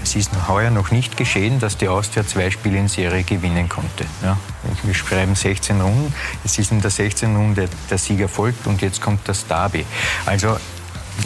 [0.05, 4.05] Es ist heuer noch nicht geschehen, dass die Austria zwei Spiele in Serie gewinnen konnte.
[4.23, 4.37] Ja,
[4.83, 6.13] wir schreiben 16 Runden.
[6.45, 7.35] Es ist in der 16.
[7.35, 9.87] Runde der Sieger folgt und jetzt kommt das Derby.
[10.27, 10.59] Also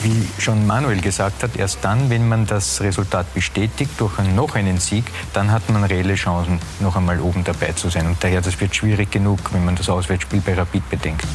[0.05, 4.79] wie schon Manuel gesagt hat, erst dann, wenn man das Resultat bestätigt durch noch einen
[4.79, 8.07] Sieg, dann hat man reelle Chancen, noch einmal oben dabei zu sein.
[8.07, 11.27] Und daher, das wird schwierig genug, wenn man das Auswärtsspiel bei Rapid bedenkt.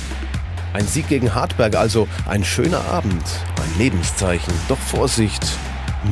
[0.72, 3.26] Ein Sieg gegen Hartberg also ein schöner Abend,
[3.58, 4.54] ein Lebenszeichen.
[4.70, 5.46] Doch Vorsicht,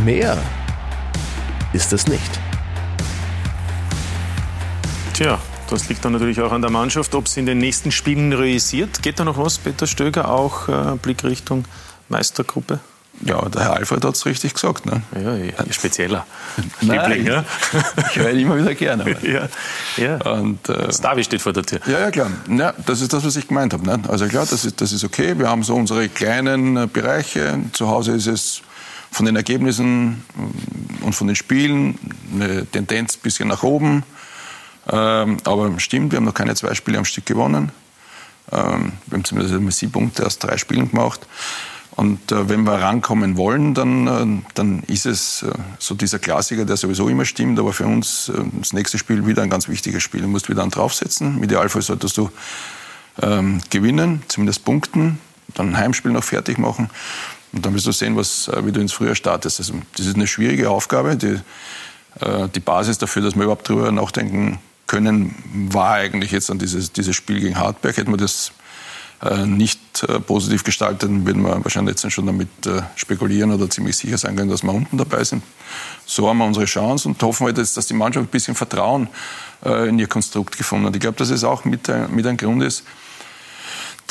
[0.03, 0.37] mehr
[1.73, 2.39] ist es nicht.
[5.13, 8.34] Tja, das liegt dann natürlich auch an der Mannschaft, ob sie in den nächsten Spielen
[8.34, 9.01] realisiert.
[9.01, 11.65] Geht da noch was, Peter Stöger, auch äh, Blickrichtung
[12.10, 12.79] Meistergruppe?
[13.23, 14.86] Ja, der Herr Alfred hat es richtig gesagt.
[14.86, 15.03] Ne?
[15.15, 16.25] Ja, ja spezieller
[16.81, 17.27] Liebling.
[17.27, 17.45] Ja?
[18.10, 19.15] Ich höre ihn immer wieder gerne.
[19.21, 19.47] ja,
[19.97, 20.31] ja.
[20.31, 21.79] Und, äh, das Davi steht vor der Tür.
[21.86, 22.31] Ja, ja, klar.
[22.49, 23.86] Ja, das ist das, was ich gemeint habe.
[23.86, 23.99] Ne?
[24.07, 25.38] Also klar, das ist, das ist okay.
[25.38, 27.60] Wir haben so unsere kleinen äh, Bereiche.
[27.73, 28.62] Zu Hause ist es
[29.12, 30.24] von den Ergebnissen
[31.02, 32.00] äh, und von den Spielen
[32.34, 34.04] eine Tendenz ein bisschen nach oben.
[34.89, 37.71] Ähm, aber stimmt, wir haben noch keine zwei Spiele am Stück gewonnen.
[38.52, 41.28] Ähm, wir haben zumindest sieben Punkte aus drei Spielen gemacht.
[41.91, 45.45] Und äh, wenn wir rankommen wollen, dann, äh, dann ist es
[45.78, 47.60] so dieser Klassiker, der sowieso immer stimmt.
[47.60, 50.21] Aber für uns das nächste Spiel wieder ein ganz wichtiges Spiel.
[50.21, 51.38] Du musst wieder einen draufsetzen.
[51.38, 52.32] Im Idealfall solltest du
[53.21, 55.19] ähm, gewinnen, zumindest punkten,
[55.54, 56.89] dann ein Heimspiel noch fertig machen.
[57.53, 59.59] Und dann wirst du sehen, was, äh, wie du ins Frühjahr startest.
[59.59, 61.15] Also, das ist eine schwierige Aufgabe.
[61.15, 61.39] Die,
[62.19, 65.35] äh, die Basis dafür, dass wir überhaupt darüber nachdenken können,
[65.71, 67.97] war eigentlich jetzt an dieses, dieses Spiel gegen Hartberg.
[67.97, 68.51] Hätten wir das
[69.21, 69.79] äh, nicht
[70.25, 72.49] positiv gestaltet, würden wir wahrscheinlich jetzt schon damit
[72.95, 75.43] spekulieren oder ziemlich sicher sein können, dass wir unten dabei sind.
[76.07, 79.09] So haben wir unsere Chance und hoffen wir jetzt, dass die Mannschaft ein bisschen Vertrauen
[79.63, 80.95] in ihr Konstrukt gefunden hat.
[80.95, 82.83] Ich glaube, dass es auch mit, mit ein Grund ist,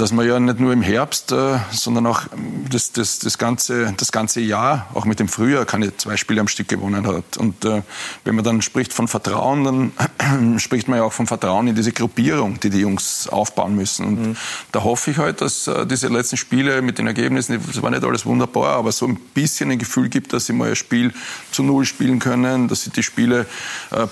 [0.00, 2.22] dass man ja nicht nur im Herbst, äh, sondern auch
[2.70, 6.48] das, das, das, ganze, das ganze Jahr, auch mit dem Frühjahr, keine zwei Spiele am
[6.48, 7.36] Stück gewonnen hat.
[7.36, 7.82] Und äh,
[8.24, 11.92] wenn man dann spricht von Vertrauen, dann spricht man ja auch von Vertrauen in diese
[11.92, 14.06] Gruppierung, die die Jungs aufbauen müssen.
[14.06, 14.36] Und mhm.
[14.72, 18.02] da hoffe ich halt, dass äh, diese letzten Spiele mit den Ergebnissen, das war nicht
[18.02, 21.12] alles wunderbar, aber so ein bisschen ein Gefühl gibt, dass sie mal ein Spiel
[21.50, 23.44] zu Null spielen können, dass sie die Spiele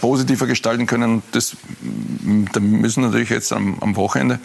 [0.01, 1.23] positiver gestalten können.
[1.33, 1.57] Das,
[2.53, 4.39] da müssen natürlich jetzt am, am Wochenende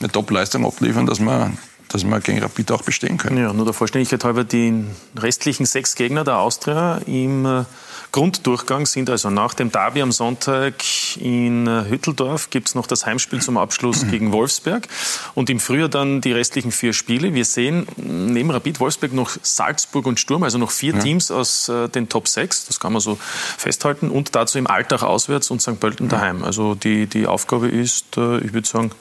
[0.00, 1.52] eine Top-Leistung abliefern, dass wir,
[1.88, 3.38] dass wir gegen Rapid auch bestehen können.
[3.38, 4.84] Ja, nur der Vollständigkeit halber, die
[5.16, 7.64] restlichen sechs Gegner der Austria im äh,
[8.12, 10.74] Grunddurchgang sind also nach dem Derby am Sonntag
[11.20, 14.88] in äh, Hütteldorf gibt es noch das Heimspiel zum Abschluss gegen Wolfsberg
[15.34, 17.34] und im Frühjahr dann die restlichen vier Spiele.
[17.34, 21.00] Wir sehen neben Rapid Wolfsberg noch Salzburg und Sturm, also noch vier ja.
[21.00, 23.18] Teams aus äh, den Top 6, das kann man so
[23.58, 25.78] festhalten und dazu im Alltag auswärts und St.
[25.78, 26.42] Pölten daheim.
[26.42, 28.92] Also die, die Aufgabe ist, ich würde sagen,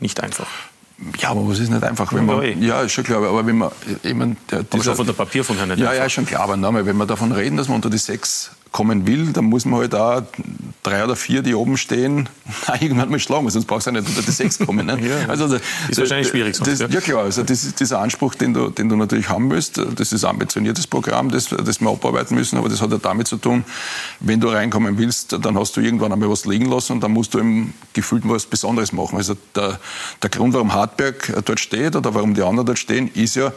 [0.00, 0.46] nicht einfach.
[1.18, 3.70] Ja, aber was ist nicht einfach, wenn man, ja, ist schon klar, aber wenn man,
[4.02, 5.98] ich meine, der, dieser, aber schon von der Papier von Herrn nicht Ja, einfach.
[5.98, 8.52] ja, ist schon klar, aber nochmal, wenn wir davon reden, dass man unter die sechs
[8.74, 10.20] kommen will, dann muss man halt auch
[10.82, 12.28] drei oder vier, die oben stehen,
[12.80, 14.86] irgendwann mal schlagen, sonst brauchst du ja nicht unter die sechs kommen.
[14.86, 14.98] Ne?
[15.08, 16.56] ja, also, das, ist wahrscheinlich schwierig.
[16.56, 16.88] Sonst, das, ja.
[16.88, 17.00] ja.
[17.00, 19.78] klar, also das ist dieser Anspruch, den du, den du natürlich haben willst.
[19.78, 23.28] Das ist ein ambitioniertes Programm, das, das wir abarbeiten müssen, aber das hat ja damit
[23.28, 23.64] zu tun,
[24.18, 27.32] wenn du reinkommen willst, dann hast du irgendwann einmal was liegen lassen und dann musst
[27.34, 29.18] du eben gefühlt was Besonderes machen.
[29.18, 29.78] Also der,
[30.20, 33.52] der Grund, warum Hartberg dort steht oder warum die anderen dort stehen, ist ja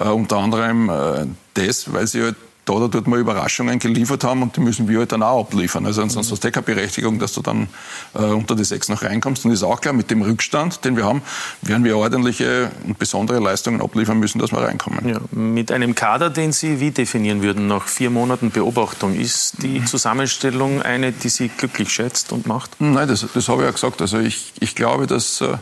[0.00, 4.42] äh, unter anderem äh, das, weil sie halt da oder dort mal Überraschungen geliefert haben
[4.42, 5.84] und die müssen wir halt dann auch abliefern.
[5.84, 7.68] Also sonst hast du keine Berechtigung, dass du dann
[8.14, 9.44] äh, unter die sechs noch reinkommst.
[9.44, 11.22] Und ist auch klar, mit dem Rückstand, den wir haben,
[11.62, 15.08] werden wir ordentliche und besondere Leistungen abliefern müssen, dass wir reinkommen.
[15.08, 19.84] Ja, mit einem Kader, den Sie wie definieren würden nach vier Monaten Beobachtung, ist die
[19.84, 22.80] Zusammenstellung eine, die Sie glücklich schätzt und macht?
[22.80, 24.00] Nein, das, das habe ich ja gesagt.
[24.00, 25.56] Also ich, ich glaube, dass, äh,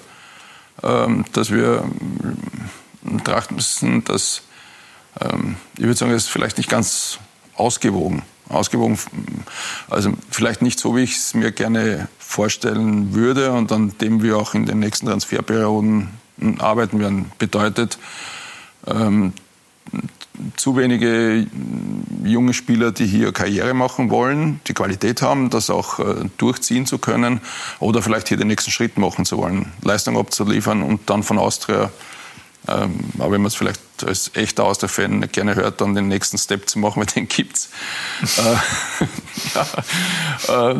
[0.82, 1.84] ähm, dass wir
[3.24, 4.42] trachten müssen, dass
[5.20, 7.18] ähm, ich würde sagen, es ist vielleicht nicht ganz
[7.56, 8.22] ausgewogen.
[8.48, 8.98] Ausgewogen,
[9.88, 14.38] also vielleicht nicht so, wie ich es mir gerne vorstellen würde und an dem wir
[14.38, 16.08] auch in den nächsten Transferperioden
[16.58, 17.98] arbeiten werden, bedeutet,
[18.88, 19.34] ähm,
[20.56, 21.46] zu wenige
[22.24, 26.98] junge Spieler, die hier Karriere machen wollen, die Qualität haben, das auch äh, durchziehen zu
[26.98, 27.40] können
[27.78, 31.90] oder vielleicht hier den nächsten Schritt machen zu wollen, Leistung abzuliefern und dann von Austria
[32.68, 36.68] ähm, aber wenn man es vielleicht als echter Austria-Fan gerne hört, dann den nächsten Step
[36.68, 37.70] zu machen, weil den gibt's.
[38.38, 39.06] äh,
[40.48, 40.74] ja, äh,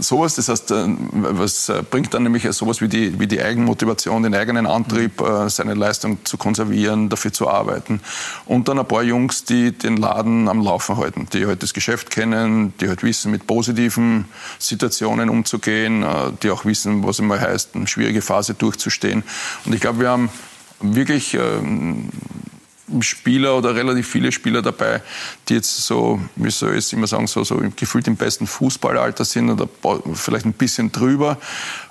[0.00, 4.34] sowas, das heißt, äh, was bringt dann nämlich sowas wie die, wie die Eigenmotivation, den
[4.34, 8.00] eigenen Antrieb, äh, seine Leistung zu konservieren, dafür zu arbeiten.
[8.44, 12.10] Und dann ein paar Jungs, die den Laden am Laufen halten, die halt das Geschäft
[12.10, 14.26] kennen, die halt wissen, mit positiven
[14.58, 19.24] Situationen umzugehen, äh, die auch wissen, was immer heißt, eine schwierige Phase durchzustehen.
[19.64, 20.30] Und ich glaube, wir haben
[20.80, 22.08] wirklich ähm,
[23.00, 25.02] Spieler oder relativ viele Spieler dabei,
[25.48, 29.24] die jetzt so, wie soll ich es immer sagen, so, so gefühlt im besten Fußballalter
[29.24, 29.68] sind oder
[30.14, 31.36] vielleicht ein bisschen drüber.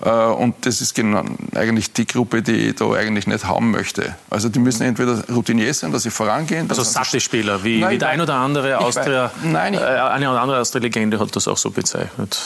[0.03, 1.23] Äh, und das ist genau
[1.55, 4.15] eigentlich die Gruppe, die ich da eigentlich nicht haben möchte.
[4.29, 6.69] Also die müssen entweder Routinier sein, dass sie vorangehen.
[6.69, 10.29] Also satte Spieler, wie, nein, wie der ein oder andere Austria, nein, ich, äh, eine
[10.29, 12.39] oder andere Austria-Legende hat das auch so bezeichnet.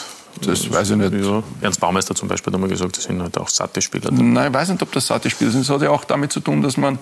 [0.45, 1.13] Das weiß ich nicht.
[1.13, 1.43] Ja.
[1.62, 4.12] Ernst Baumeister zum Beispiel hat mal gesagt, das sind halt auch satte Spieler.
[4.12, 5.62] Nein, ich weiß nicht, ob das satte Spieler sind.
[5.62, 6.95] Das hat ja auch damit zu tun, dass man,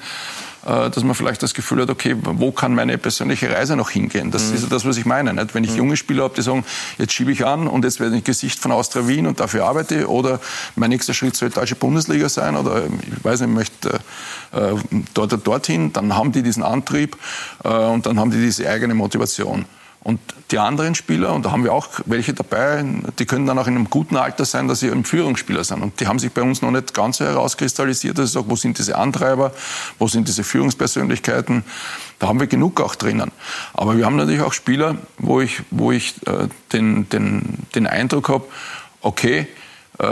[0.66, 4.32] äh, dass man vielleicht das Gefühl hat, okay, wo kann meine persönliche Reise noch hingehen?
[4.32, 4.56] Das mhm.
[4.56, 5.34] ist ja das, was ich meine.
[5.34, 5.56] Nicht?
[5.56, 5.78] Wenn ich mhm.
[5.78, 6.66] junge Spieler habe, die sagen,
[6.98, 10.10] jetzt schiebe ich an und jetzt werde ich Gesicht von Austria Wien und dafür arbeite
[10.10, 10.40] oder
[10.76, 13.90] mein nächster Schritt soll die deutsche Bundesliga sein oder ich weiß nicht, ich möchte
[14.52, 14.76] äh,
[15.14, 17.18] dort oder dorthin, dann haben die diesen Antrieb
[17.64, 19.66] äh, und dann haben die diese eigene Motivation.
[20.02, 20.20] Und
[20.52, 22.86] die anderen Spieler, und da haben wir auch welche dabei,
[23.20, 25.82] die können dann auch in einem guten Alter sein, dass sie ein Führungsspieler sind.
[25.82, 28.56] Und die haben sich bei uns noch nicht ganz so herauskristallisiert, dass ich sage, wo
[28.56, 29.52] sind diese Antreiber,
[29.98, 31.64] wo sind diese Führungspersönlichkeiten.
[32.18, 33.32] Da haben wir genug auch drinnen.
[33.74, 38.30] Aber wir haben natürlich auch Spieler, wo ich, wo ich äh, den, den, den Eindruck
[38.30, 38.46] habe,
[39.02, 39.48] okay,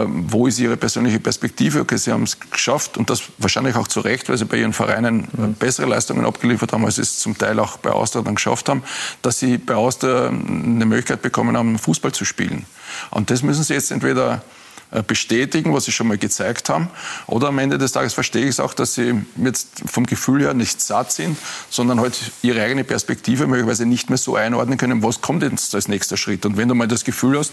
[0.05, 1.79] wo ist Ihre persönliche Perspektive?
[1.79, 4.73] Okay, Sie haben es geschafft und das wahrscheinlich auch zu Recht, weil Sie bei Ihren
[4.73, 8.35] Vereinen äh, bessere Leistungen abgeliefert haben, als Sie es zum Teil auch bei Austria dann
[8.35, 8.83] geschafft haben,
[9.21, 12.65] dass Sie bei Austria eine Möglichkeit bekommen haben, Fußball zu spielen.
[13.11, 14.41] Und das müssen Sie jetzt entweder
[14.89, 16.87] äh, bestätigen, was sie schon mal gezeigt haben.
[17.25, 20.53] Oder am Ende des Tages verstehe ich es auch, dass sie jetzt vom Gefühl her
[20.53, 21.37] nicht satt sind,
[21.69, 25.89] sondern halt ihre eigene Perspektive möglicherweise nicht mehr so einordnen können, was kommt jetzt als
[25.89, 26.45] nächster Schritt.
[26.45, 27.51] Und wenn du mal das Gefühl hast,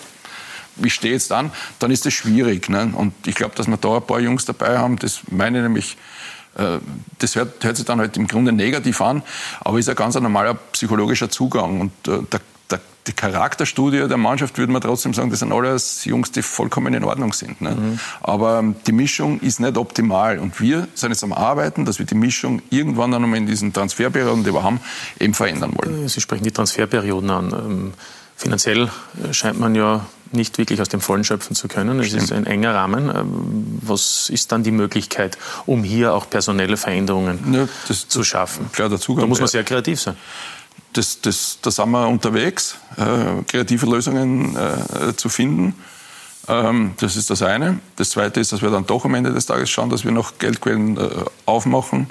[0.83, 2.69] ich stehe jetzt an, dann ist das schwierig.
[2.69, 2.93] Ne?
[2.95, 5.97] Und ich glaube, dass wir da ein paar Jungs dabei haben, das meine ich nämlich,
[6.57, 6.79] äh,
[7.19, 9.23] das hört, hört, sich dann halt im Grunde negativ an,
[9.61, 11.81] aber ist ein ganz normaler psychologischer Zugang.
[11.81, 16.05] Und äh, der, der, die Charakterstudie der Mannschaft würde man trotzdem sagen, das sind alles
[16.05, 17.61] Jungs, die vollkommen in Ordnung sind.
[17.61, 17.71] Ne?
[17.71, 18.01] Mhm.
[18.23, 20.39] Aber ähm, die Mischung ist nicht optimal.
[20.39, 24.45] Und wir sind jetzt am Arbeiten, dass wir die Mischung irgendwann dann in diesen Transferperioden,
[24.45, 24.81] die wir haben,
[25.21, 26.09] eben verändern wollen.
[26.09, 27.53] Sie sprechen die Transferperioden an.
[27.53, 27.93] Ähm,
[28.45, 28.91] finanziell
[29.23, 32.01] äh, scheint man ja nicht wirklich aus dem Vollen schöpfen zu können.
[32.01, 33.09] Es ist ein enger Rahmen.
[33.09, 38.71] Ähm, was ist dann die Möglichkeit, um hier auch personelle Veränderungen ja, das, zu schaffen?
[38.73, 40.17] Klar, der Zugang da muss man sehr kreativ sein.
[40.93, 45.75] Das, das, da sind wir unterwegs, äh, kreative Lösungen äh, zu finden.
[46.47, 47.81] Ähm, das ist das eine.
[47.97, 50.39] Das zweite ist, dass wir dann doch am Ende des Tages schauen, dass wir noch
[50.39, 51.09] Geldquellen äh,
[51.47, 52.09] aufmachen,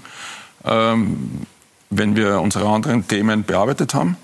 [0.65, 1.45] ähm,
[1.89, 4.17] wenn wir unsere anderen Themen bearbeitet haben.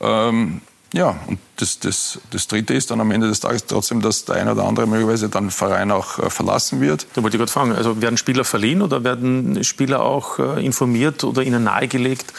[0.00, 0.60] Ähm,
[0.94, 4.36] ja, und das, das, das Dritte ist dann am Ende des Tages trotzdem, dass der
[4.36, 7.06] eine oder andere möglicherweise dann Verein auch äh, verlassen wird.
[7.14, 11.24] Da wollte ich gerade fragen, also werden Spieler verliehen oder werden Spieler auch äh, informiert
[11.24, 12.32] oder ihnen nahegelegt,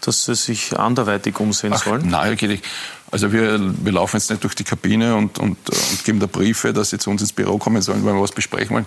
[0.00, 2.08] dass sie sich anderweitig umsehen Ach, sollen?
[2.08, 2.64] Nahegelegt.
[3.10, 6.72] Also wir, wir laufen jetzt nicht durch die Kabine und, und, und geben da Briefe,
[6.72, 8.86] dass sie zu uns ins Büro kommen sollen, weil wir was besprechen wollen.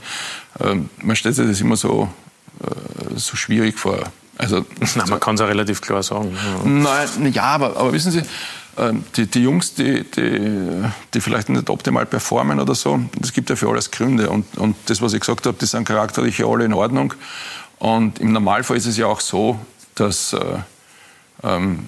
[0.59, 2.09] Ähm, man stellt sich das immer so,
[2.61, 3.99] äh, so schwierig vor.
[4.37, 6.35] Also, Nein, man kann es ja relativ klar sagen.
[6.63, 8.23] Nein, ja, aber, aber wissen Sie,
[9.15, 10.83] die, die, Jungs, die, die,
[11.13, 14.29] die, vielleicht nicht optimal performen oder so, das gibt ja für alles Gründe.
[14.29, 17.13] Und, und das, was ich gesagt habe, die sind charakterlich ja alle in Ordnung.
[17.77, 19.59] Und im Normalfall ist es ja auch so,
[19.93, 20.39] dass, äh,
[21.43, 21.85] ähm,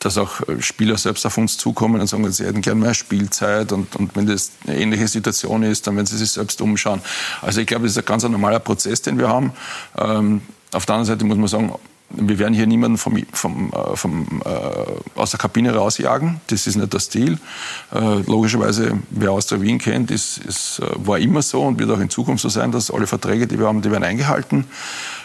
[0.00, 3.72] dass auch Spieler selbst auf uns zukommen und sagen, sie hätten gerne mehr Spielzeit.
[3.72, 7.00] Und, und wenn das eine ähnliche Situation ist, dann werden sie sich selbst umschauen.
[7.40, 9.52] Also ich glaube, das ist ein ganz normaler Prozess, den wir haben.
[9.96, 11.72] Ähm, auf der anderen Seite muss man sagen,
[12.10, 16.40] wir werden hier niemanden vom, vom, äh, vom, äh, aus der Kabine rausjagen.
[16.46, 17.38] Das ist nicht der Stil.
[17.92, 21.90] Äh, logischerweise, wer aus der Wien kennt, ist, ist, äh, war immer so und wird
[21.90, 24.66] auch in Zukunft so sein, dass alle Verträge, die wir haben, die werden eingehalten.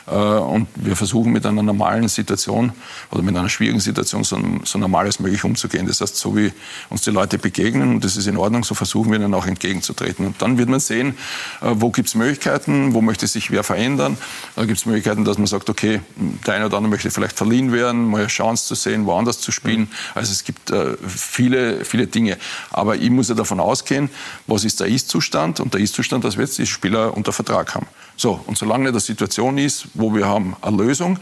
[0.08, 2.72] Äh, und wir versuchen mit einer normalen Situation
[3.12, 5.88] oder mit einer schwierigen Situation so, so normal als möglich umzugehen.
[5.88, 6.52] Das heißt, so wie
[6.90, 10.26] uns die Leute begegnen, und das ist in Ordnung, so versuchen wir ihnen auch entgegenzutreten.
[10.26, 11.18] Und dann wird man sehen,
[11.62, 14.18] äh, wo gibt es Möglichkeiten, wo möchte sich wer verändern.
[14.56, 16.02] Da gibt es Möglichkeiten, dass man sagt, okay,
[16.46, 19.52] der eine oder andere möchte vielleicht verliehen werden, mal eine Chance zu sehen, woanders zu
[19.52, 19.90] spielen.
[20.16, 22.38] Also es gibt äh, viele, viele Dinge.
[22.72, 24.10] Aber ich muss ja davon ausgehen,
[24.48, 25.60] was ist der Ist-Zustand?
[25.60, 27.88] Und der Ist-Zustand, dass wir jetzt die Spieler unter Vertrag haben.
[28.18, 31.20] So, und solange eine Situation ist, wo wir haben eine Lösung,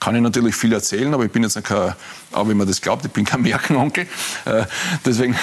[0.00, 1.92] kann ich natürlich viel erzählen, aber ich bin jetzt kein,
[2.32, 4.06] auch wenn man das glaubt, ich bin kein Märchenonkel.
[4.44, 4.64] Äh,
[5.04, 5.36] deswegen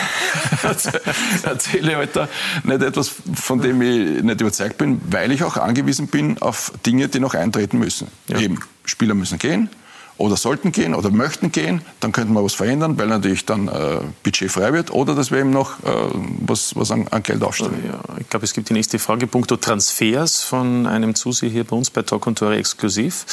[1.43, 2.29] erzähle ich heute
[2.63, 7.09] nicht etwas, von dem ich nicht überzeugt bin, weil ich auch angewiesen bin auf Dinge,
[7.09, 8.07] die noch eintreten müssen.
[8.27, 8.39] Ja.
[8.39, 9.69] Eben, Spieler müssen gehen,
[10.17, 13.99] oder sollten gehen oder möchten gehen, dann könnten wir was verändern, weil natürlich dann äh,
[14.23, 15.91] Budget frei wird oder dass wir eben noch äh,
[16.39, 17.83] was, was an, an Geld aufstellen.
[17.85, 21.75] Ja, ich glaube, es gibt die nächste Frage, punkto Transfers von einem Zuseher hier bei
[21.75, 23.25] uns bei Talk und Tore exklusiv.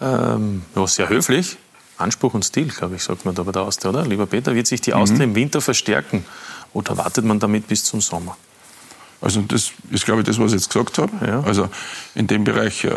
[0.00, 1.56] Ähm, ja, sehr höflich.
[1.96, 4.04] Anspruch und Stil, glaube ich, sagt man da bei der Austria, oder?
[4.04, 5.32] Lieber Peter, wird sich die Austria mhm.
[5.32, 6.24] im Winter verstärken
[6.72, 8.36] oder wartet man damit bis zum Sommer?
[9.22, 11.12] Also das ist, glaube ich, das, was ich jetzt gesagt habe.
[11.24, 11.42] Ja.
[11.44, 11.68] Also
[12.16, 12.82] in dem Bereich.
[12.82, 12.90] Äh,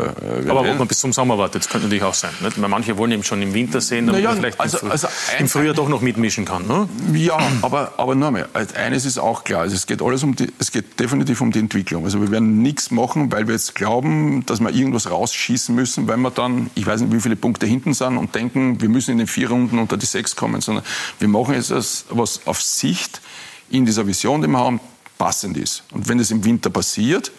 [0.50, 2.32] Aber ob man bis zum Sommer wartet, das könnte natürlich auch sein.
[2.42, 2.60] Nicht?
[2.60, 5.08] Weil manche wollen eben schon im Winter sehen, damit naja, man vielleicht also, im, also
[5.38, 6.66] im Frühjahr doch noch mitmischen kann.
[6.66, 6.90] Ne?
[7.14, 8.50] Ja, aber, aber nur mehr.
[8.54, 9.62] Also eines ist auch klar.
[9.62, 12.06] Also es geht alles um die, es geht definitiv um die Entwicklung.
[12.06, 16.18] Also wir werden nichts machen, weil wir jetzt glauben, dass wir irgendwas rausschießen müssen, weil
[16.18, 19.20] wir dann, ich weiß nicht, wie viele Punkte hinten sind und denken, wir müssen in
[19.20, 20.84] den vier Runden unter die sechs kommen, sondern
[21.20, 21.72] wir machen jetzt
[22.10, 23.22] was auf Sicht
[23.70, 24.80] in dieser Vision, die wir haben,
[25.18, 25.84] passend ist.
[25.92, 27.32] Und wenn das im Winter passiert,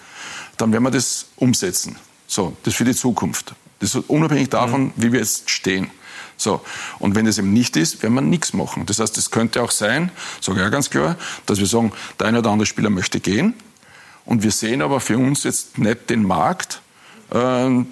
[0.57, 1.97] dann werden wir das umsetzen.
[2.27, 3.55] So, das für die Zukunft.
[3.79, 4.93] Das ist unabhängig davon, mhm.
[4.97, 5.91] wie wir jetzt stehen.
[6.37, 6.61] So.
[6.99, 8.87] Und wenn das eben nicht ist, werden wir nichts machen.
[8.87, 10.11] Das heißt, es könnte auch sein,
[10.41, 13.55] sage ich ja ganz klar, dass wir sagen, der eine oder andere Spieler möchte gehen.
[14.25, 16.81] Und wir sehen aber für uns jetzt nicht den Markt,
[17.31, 17.85] äh,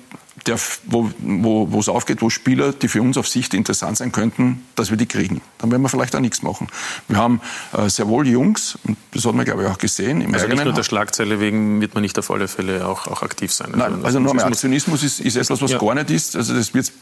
[0.46, 4.12] der, wo, wo, wo es aufgeht, wo Spieler, die für uns auf Sicht interessant sein
[4.12, 5.40] könnten, dass wir die kriegen.
[5.58, 6.68] Dann werden wir vielleicht auch nichts machen.
[7.08, 7.40] Wir haben
[7.72, 10.20] äh, sehr wohl Jungs, und das hat man, glaube ich, auch gesehen.
[10.20, 13.22] Im also nicht nur der Schlagzeile wegen wird man nicht auf alle Fälle auch, auch
[13.22, 13.72] aktiv sein.
[13.72, 15.78] Nein, also, also nur mehr Aktionismus ist, ist etwas, was ja.
[15.78, 16.36] gar nicht ist.
[16.36, 16.92] Also das wird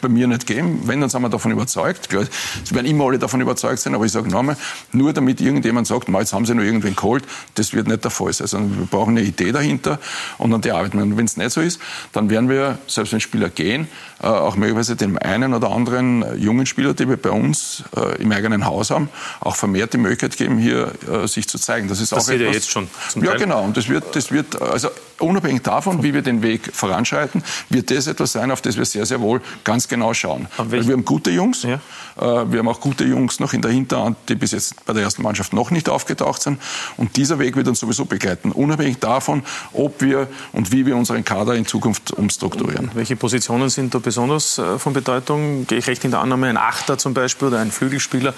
[0.00, 0.80] bei mir nicht geben.
[0.84, 2.08] Wenn, dann sind wir davon überzeugt.
[2.08, 2.24] Klar,
[2.62, 4.56] es werden immer alle davon überzeugt sein, aber ich sage nochmal,
[4.92, 8.32] nur damit irgendjemand sagt, jetzt haben sie noch irgendwen geholt, das wird nicht der Fall
[8.32, 8.44] sein.
[8.44, 9.98] Also wir brauchen eine Idee dahinter
[10.38, 11.04] und an die arbeiten wir.
[11.04, 11.80] Und wenn es nicht so ist,
[12.12, 13.88] dann werden wir, selbst wenn Spieler gehen,
[14.22, 18.22] äh, auch möglicherweise dem einen oder anderen äh, jungen Spieler, die wir bei uns äh,
[18.22, 19.08] im eigenen Haus haben,
[19.40, 20.92] auch vermehrt die Möglichkeit geben, hier
[21.26, 21.88] sich zu zeigen.
[21.88, 22.88] Das ist das auch etwas, ja jetzt schon.
[23.16, 23.38] ja, Teil.
[23.38, 23.62] genau.
[23.62, 24.88] Und das wird, das wird, also
[25.24, 29.06] unabhängig davon, wie wir den Weg voranschreiten, wird das etwas sein, auf das wir sehr,
[29.06, 30.48] sehr wohl ganz genau schauen.
[30.68, 31.80] Wir haben gute Jungs, ja.
[32.16, 35.02] Äh, wir haben auch gute Jungs noch in der Hinterhand, die bis jetzt bei der
[35.02, 36.60] ersten Mannschaft noch nicht aufgetaucht sind.
[36.96, 41.24] Und dieser Weg wird uns sowieso begleiten, unabhängig davon, ob wir und wie wir unseren
[41.24, 42.90] Kader in Zukunft umstrukturieren.
[42.94, 45.66] Welche Positionen sind da besonders äh, von Bedeutung?
[45.66, 48.34] Gehe ich recht in der Annahme, ein Achter zum Beispiel oder ein Flügelspieler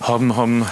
[0.00, 0.66] haben, haben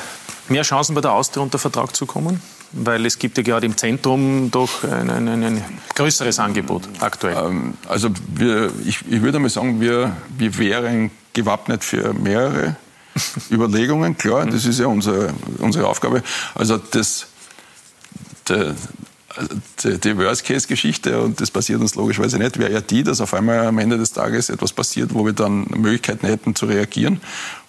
[0.49, 2.41] mehr Chancen bei der Austria unter Vertrag zu kommen?
[2.73, 7.37] Weil es gibt ja gerade im Zentrum doch ein, ein, ein größeres Angebot aktuell.
[7.37, 12.77] Ähm, also wir, ich, ich würde mal sagen, wir, wir wären gewappnet für mehrere
[13.51, 14.17] Überlegungen.
[14.17, 16.23] Klar, das ist ja unsere, unsere Aufgabe.
[16.55, 17.27] Also das,
[18.49, 18.75] der,
[19.83, 23.67] die, die Worst-Case-Geschichte, und das passiert uns logischerweise nicht, wäre ja die, dass auf einmal
[23.67, 27.21] am Ende des Tages etwas passiert, wo wir dann Möglichkeiten hätten zu reagieren.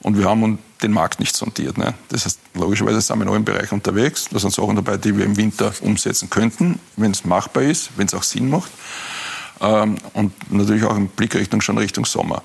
[0.02, 1.78] Und wir haben den Markt nicht sondiert.
[1.78, 1.94] Ne?
[2.10, 4.28] Das heißt, logischerweise sind wir in allen Bereichen unterwegs.
[4.30, 8.08] Da sind Sachen dabei, die wir im Winter umsetzen könnten, wenn es machbar ist, wenn
[8.08, 8.72] es auch Sinn macht.
[9.62, 12.44] Ähm, und natürlich auch im Blick Richtung, schon Richtung Sommer.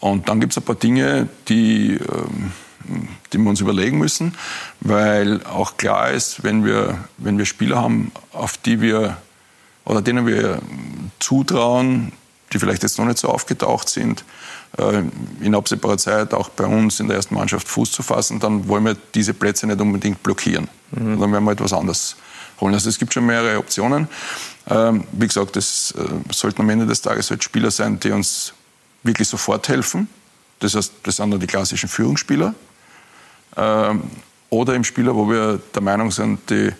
[0.00, 2.52] Und dann gibt es ein paar Dinge, die, ähm,
[3.32, 4.34] die wir uns überlegen müssen,
[4.80, 9.16] weil auch klar ist, wenn wir, wenn wir Spieler haben, auf die wir
[9.84, 10.60] oder denen wir
[11.18, 12.12] zutrauen,
[12.52, 14.24] die vielleicht jetzt noch nicht so aufgetaucht sind,
[14.78, 15.02] äh,
[15.40, 18.84] in absehbarer Zeit auch bei uns in der ersten Mannschaft Fuß zu fassen, dann wollen
[18.84, 20.68] wir diese Plätze nicht unbedingt blockieren.
[20.92, 21.20] Mhm.
[21.20, 22.16] Dann werden wir etwas anderes
[22.60, 22.74] holen.
[22.74, 24.08] Also es gibt schon mehrere Optionen.
[24.68, 28.52] Ähm, wie gesagt, es äh, sollten am Ende des Tages halt Spieler sein, die uns
[29.02, 30.08] wirklich sofort helfen.
[30.58, 32.54] Das heißt, das sind dann die klassischen Führungsspieler.
[33.56, 34.02] Ähm,
[34.50, 36.70] oder eben Spieler, wo wir der Meinung sind, die,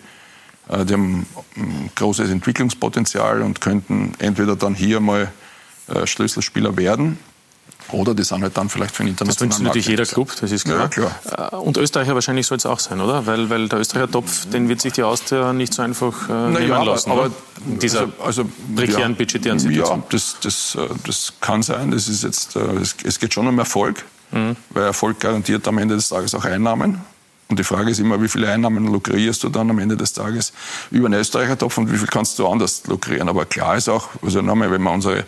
[0.69, 5.31] äh, die haben ein großes Entwicklungspotenzial und könnten entweder dann hier mal
[5.87, 7.17] äh, Schlüsselspieler werden
[7.91, 10.51] oder die sind halt dann vielleicht für den internationalen Das wünscht natürlich jeder Club, das
[10.51, 10.81] ist klar.
[10.81, 11.51] Ja, klar.
[11.51, 13.25] Äh, und Österreicher wahrscheinlich soll es auch sein, oder?
[13.25, 16.69] Weil, weil der Österreicher Topf, den wird sich die Austria nicht so einfach äh, nehmen
[16.69, 17.11] ja, lassen.
[17.11, 17.31] Aber,
[17.65, 18.45] in dieser also, also,
[18.75, 19.99] prekären ja, budgetären Situation.
[19.99, 21.91] Ja, das, das, das kann sein.
[21.91, 24.55] Das ist jetzt, es geht schon um Erfolg, mhm.
[24.69, 27.01] weil Erfolg garantiert am Ende des Tages auch Einnahmen.
[27.49, 30.53] Und die Frage ist immer, wie viele Einnahmen lukrierst du dann am Ende des Tages
[30.89, 33.27] über einen Österreicher Topf und wie viel kannst du anders lukrieren.
[33.27, 35.25] Aber klar ist auch, also nochmal, wenn man unsere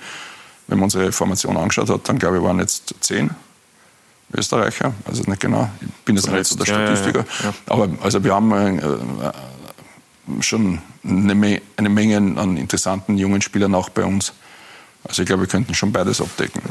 [0.68, 3.32] wenn man unsere Formation angeschaut hat, dann glaube ich, waren jetzt zehn
[4.34, 4.94] Österreicher.
[5.06, 7.20] Also nicht genau, ich bin jetzt nicht so der Statistiker.
[7.20, 7.54] Ja, ja, ja.
[7.68, 13.76] Aber also wir haben äh, äh, schon eine, Me eine, Menge an interessanten jungen Spielern
[13.76, 14.34] auch bei uns.
[15.04, 16.62] Also ich glaube, wir könnten schon beides abdecken.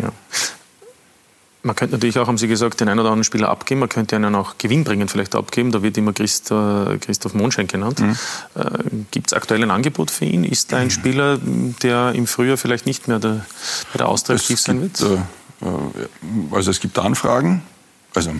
[1.64, 3.80] Man könnte natürlich auch, haben Sie gesagt, den einen oder anderen Spieler abgeben.
[3.80, 5.70] Man könnte einen auch gewinnbringend vielleicht abgeben.
[5.70, 8.00] Da wird immer Christoph, Christoph Monschein genannt.
[8.00, 8.16] Mhm.
[8.56, 10.42] Äh, Gibt es aktuell ein Angebot für ihn?
[10.42, 11.38] Ist da ein Spieler,
[11.82, 13.46] der im Frühjahr vielleicht nicht mehr der,
[13.92, 15.00] bei der Austria aktiv sein wird?
[15.00, 15.14] Äh,
[15.64, 15.68] äh,
[16.50, 17.62] also es gibt Anfragen,
[18.12, 18.32] also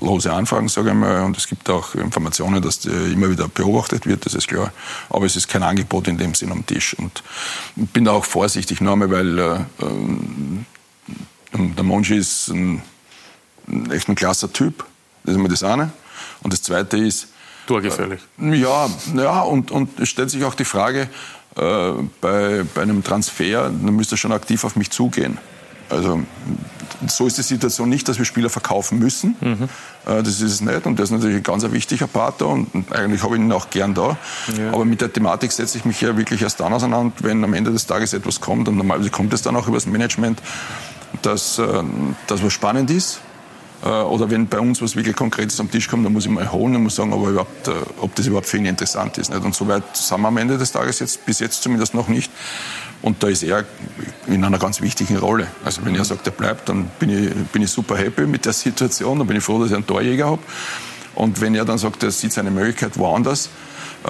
[0.00, 4.26] lose Anfragen, sage ich mal, und es gibt auch Informationen, dass immer wieder beobachtet wird,
[4.26, 4.72] das ist klar.
[5.08, 6.94] Aber es ist kein Angebot in dem Sinn am Tisch.
[6.98, 7.22] Und
[7.76, 9.58] ich bin da auch vorsichtig, nur einmal, weil äh,
[11.58, 12.82] der Monchi ist ein,
[13.68, 14.84] ein echt ein klasser Typ.
[15.24, 15.90] Das ist immer das eine.
[16.42, 17.28] Und das zweite ist.
[17.66, 18.20] Torgefährlich.
[18.40, 21.08] Äh, ja, ja und, und es stellt sich auch die Frage,
[21.56, 25.38] äh, bei, bei einem Transfer, dann müsste er schon aktiv auf mich zugehen.
[25.88, 26.20] Also
[27.06, 29.36] so ist die Situation nicht, dass wir Spieler verkaufen müssen.
[29.40, 29.68] Mhm.
[30.06, 32.68] Äh, das ist es nicht und das ist natürlich ein ganz wichtiger Part da und
[32.92, 34.16] eigentlich habe ich ihn auch gern da.
[34.56, 34.72] Ja.
[34.72, 37.72] Aber mit der Thematik setze ich mich ja wirklich erst dann auseinander, wenn am Ende
[37.72, 40.40] des Tages etwas kommt und normalerweise kommt es dann auch über das Management
[41.22, 41.82] dass äh,
[42.26, 43.20] das was spannend ist.
[43.84, 46.50] Äh, oder wenn bei uns was wirklich Konkretes am Tisch kommt, dann muss ich mal
[46.50, 49.30] holen und muss sagen, aber überhaupt, äh, ob das überhaupt für ihn interessant ist.
[49.30, 49.44] Nicht?
[49.44, 52.30] Und so weit sind wir am Ende des Tages jetzt, bis jetzt zumindest noch nicht.
[53.02, 53.64] Und da ist er
[54.26, 55.46] in einer ganz wichtigen Rolle.
[55.64, 58.52] Also wenn er sagt, er bleibt, dann bin ich, bin ich super happy mit der
[58.52, 60.42] Situation, dann bin ich froh, dass ich einen Torjäger habe.
[61.14, 63.48] Und wenn er dann sagt, er sieht seine Möglichkeit woanders,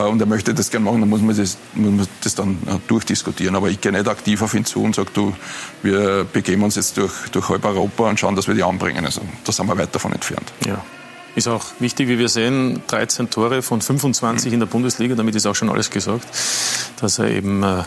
[0.05, 2.79] und er möchte das gerne machen, dann muss man das, muss man das dann äh,
[2.87, 3.57] durchdiskutieren.
[3.57, 5.35] Aber ich gehe nicht aktiv auf ihn zu und sage, du,
[5.83, 9.05] wir begeben uns jetzt durch, durch halb Europa und schauen, dass wir die anbringen.
[9.05, 10.53] Also da sind wir weit davon entfernt.
[10.67, 10.85] Ja.
[11.35, 14.55] Ist auch wichtig, wie wir sehen, 13 Tore von 25 mhm.
[14.55, 16.27] in der Bundesliga, damit ist auch schon alles gesagt,
[17.01, 17.85] dass er eben äh,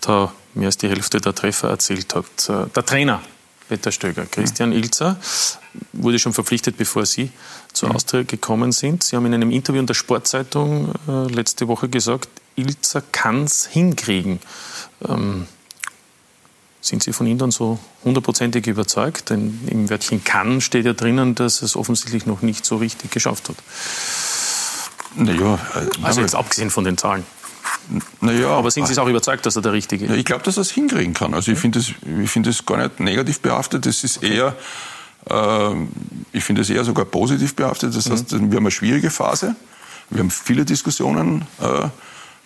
[0.00, 2.24] da mehr als die Hälfte der Treffer erzielt hat.
[2.48, 3.20] Äh, der Trainer
[3.68, 4.26] Peter Stöger.
[4.26, 5.16] Christian Ilzer
[5.92, 7.30] wurde schon verpflichtet, bevor Sie
[7.72, 9.04] zur Austria gekommen sind.
[9.04, 13.66] Sie haben in einem Interview in der Sportzeitung äh, letzte Woche gesagt, Ilzer kann es
[13.66, 14.40] hinkriegen.
[15.08, 15.46] Ähm,
[16.80, 19.30] sind Sie von ihm dann so hundertprozentig überzeugt?
[19.30, 23.48] Denn im Wörtchen kann steht ja drinnen, dass es offensichtlich noch nicht so richtig geschafft
[23.48, 23.56] hat.
[25.14, 27.24] Naja, äh, also jetzt abgesehen von den Zahlen.
[28.20, 30.10] Naja, aber sind Sie es auch überzeugt, dass er der Richtige ist?
[30.10, 31.34] Ja, ich glaube, dass er es hinkriegen kann.
[31.34, 31.92] Also ich finde es
[32.30, 33.86] find gar nicht negativ behaftet.
[33.86, 34.56] Es ist eher,
[35.30, 35.70] äh,
[36.32, 37.96] ich finde es eher sogar positiv behaftet.
[37.96, 38.50] Das heißt, mhm.
[38.50, 39.56] wir haben eine schwierige Phase.
[40.10, 41.88] Wir haben viele Diskussionen, äh, äh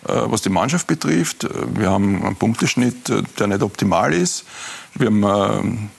[0.05, 1.47] was die Mannschaft betrifft.
[1.75, 4.45] Wir haben einen Punkteschnitt, äh, der nicht optimal ist.
[4.95, 5.89] Wir haben ähm,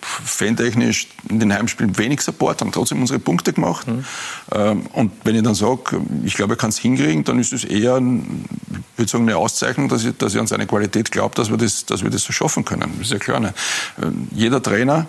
[0.00, 3.86] fantechnisch in den Heimspielen wenig Support, haben trotzdem unsere Punkte gemacht.
[3.86, 4.04] Mhm.
[4.52, 7.64] Ähm, und wenn ich dann sage, ich glaube, er kann es hinkriegen, dann ist es
[7.64, 11.50] eher ich würde sagen, eine Auszeichnung, dass ich, dass ich an seine Qualität glaube, dass,
[11.50, 12.92] wir das, dass wir das so schaffen können.
[12.98, 13.40] Das ist ja klar.
[13.40, 13.54] Ne?
[14.02, 15.08] Ähm, jeder Trainer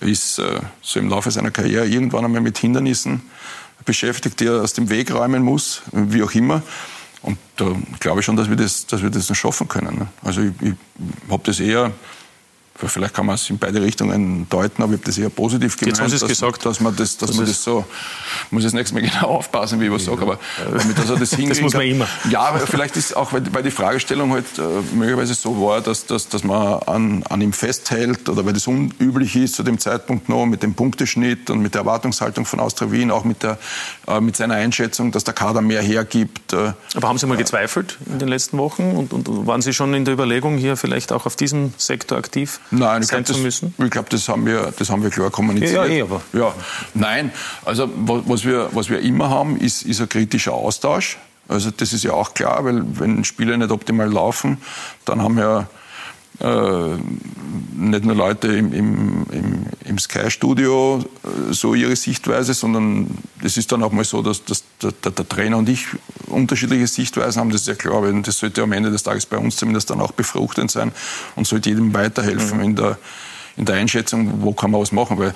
[0.00, 3.22] ist äh, so im Laufe seiner Karriere irgendwann einmal mit Hindernissen
[3.84, 6.62] beschäftigt, die er aus dem Weg räumen muss, wie auch immer.
[7.22, 9.98] Und da glaube ich schon, dass wir das, dass wir das noch schaffen können.
[9.98, 10.06] Ne?
[10.22, 10.74] Also ich, ich
[11.30, 11.92] habe das eher
[12.76, 15.96] vielleicht kann man es in beide Richtungen deuten, aber ich habe das eher positiv gemeint.
[15.96, 16.66] Jetzt haben Sie es gesagt.
[16.66, 17.84] Dass man das, dass das man das so,
[18.50, 21.16] muss ich das nächste Mal genau aufpassen, wie ich was sage, aber damit dass er
[21.16, 21.52] das hinkriegt.
[21.52, 22.08] Das muss man immer.
[22.30, 24.62] Ja, aber vielleicht ist auch, weil, weil die Fragestellung halt äh,
[24.94, 29.36] möglicherweise so war, dass, dass, dass man an, an ihm festhält oder weil das unüblich
[29.36, 33.12] ist zu dem Zeitpunkt noch mit dem Punkteschnitt und mit der Erwartungshaltung von Austria Wien,
[33.12, 33.58] auch mit, der,
[34.08, 36.52] äh, mit seiner Einschätzung, dass der Kader mehr hergibt.
[36.52, 39.94] Äh, aber haben Sie mal gezweifelt in den letzten Wochen und, und waren Sie schon
[39.94, 43.28] in der Überlegung, hier vielleicht auch auf diesem Sektor aktiv Nein, glaub?
[43.84, 45.72] Ich glaube, das, haben wir, das haben wir klar kommuniziert.
[45.72, 46.20] Ja, ja, eh, aber.
[46.32, 46.54] Ja,
[46.94, 47.30] nein,
[47.64, 51.18] also was wir, was wir immer haben, ist, ist ein kritischer Austausch.
[51.46, 54.58] Also das ist ja auch klar, weil wenn Spiele nicht optimal laufen,
[55.04, 55.68] dann haben wir
[56.40, 56.96] äh,
[57.76, 63.70] nicht nur Leute im, im, im, im Sky-Studio äh, so ihre Sichtweise, sondern es ist
[63.72, 65.86] dann auch mal so, dass, dass der, der, Trainer und ich
[66.26, 67.50] unterschiedliche Sichtweisen haben.
[67.50, 70.00] Das ist ja klar, weil das sollte am Ende des Tages bei uns zumindest dann
[70.00, 70.92] auch befruchtend sein
[71.36, 72.64] und sollte jedem weiterhelfen mhm.
[72.64, 72.98] in der
[73.56, 75.18] in der Einschätzung, wo kann man was machen.
[75.18, 75.32] Weil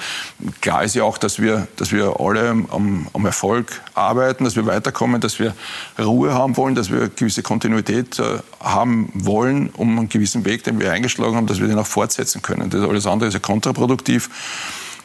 [0.61, 4.67] klar ist ja auch, dass wir, dass wir alle am, am Erfolg arbeiten, dass wir
[4.67, 5.55] weiterkommen, dass wir
[5.99, 10.81] Ruhe haben wollen, dass wir gewisse Kontinuität äh, haben wollen, um einen gewissen Weg, den
[10.81, 12.71] wir eingeschlagen haben, dass wir den auch fortsetzen können.
[12.71, 14.31] Das alles andere ist ja kontraproduktiv.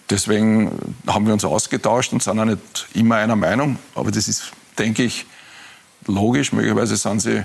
[0.10, 3.78] Deswegen haben wir uns ausgetauscht und sind auch nicht immer einer Meinung.
[3.96, 5.26] Aber das ist, denke ich,
[6.08, 6.52] logisch.
[6.52, 7.44] Möglicherweise sind sie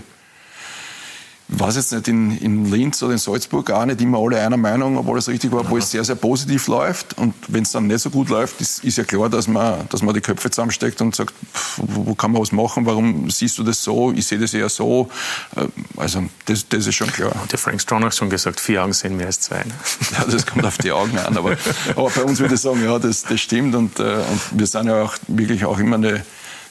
[1.48, 4.98] weiß jetzt nicht, in, in Linz oder in Salzburg auch nicht immer alle einer Meinung,
[4.98, 7.16] ob alles richtig war, obwohl es sehr, sehr positiv läuft.
[7.16, 10.02] Und wenn es dann nicht so gut läuft, ist, ist ja klar, dass man, dass
[10.02, 13.64] man die Köpfe zusammensteckt und sagt, pff, wo, kann man was machen, warum siehst du
[13.64, 15.08] das so, ich sehe das eher so.
[15.56, 17.34] Äh, also das, das ist schon klar.
[17.34, 19.58] Hat der Frank Strong auch schon gesagt, vier Augen sehen mehr als zwei.
[19.58, 19.72] Ne?
[20.18, 21.36] Ja, das kommt auf die Augen an.
[21.36, 21.56] Aber,
[21.94, 23.74] aber bei uns würde ich sagen, ja, das, das stimmt.
[23.74, 26.24] Und, äh, und wir sind ja auch wirklich auch immer eine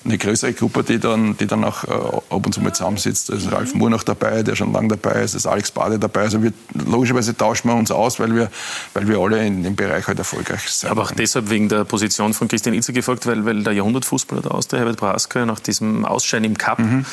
[0.06, 3.30] eine größere Gruppe, die dann, die dann auch äh, ab und zu mal zusammensitzt.
[3.30, 6.00] Da ist Ralf Moore noch dabei, der schon lange dabei ist, da ist Alex Bade
[6.00, 6.22] dabei.
[6.22, 8.50] Also wir, logischerweise tauschen wir uns aus, weil wir,
[8.94, 10.90] weil wir alle in dem Bereich halt erfolgreich sind.
[10.90, 14.52] Aber auch deshalb wegen der Position von Christian Itze gefragt, weil, weil der Jahrhundertfußballer der
[14.52, 17.06] Austria, Herbert Braska, nach diesem Ausscheiden im Cup mhm.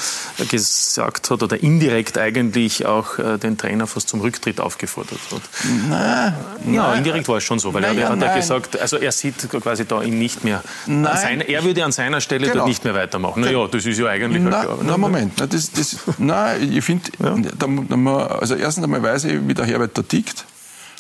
[0.49, 5.43] gesagt hat oder indirekt eigentlich auch äh, den Trainer fast zum Rücktritt aufgefordert hat.
[5.89, 6.35] Nein,
[6.73, 6.99] ja, nein.
[6.99, 9.85] indirekt war es schon so, weil nein, er, hat ja gesagt, also er sieht quasi
[9.85, 10.63] da ihn nicht mehr.
[10.87, 12.59] Seine, er würde an seiner Stelle genau.
[12.59, 13.43] dort nicht mehr weitermachen.
[13.43, 14.79] Naja, das ist ja eigentlich na, klar.
[14.83, 18.17] Na, Moment, na, das, das, nein, ich finde, ja.
[18.17, 20.45] also erstens einmal weiß ich, wie der Herbert da tickt.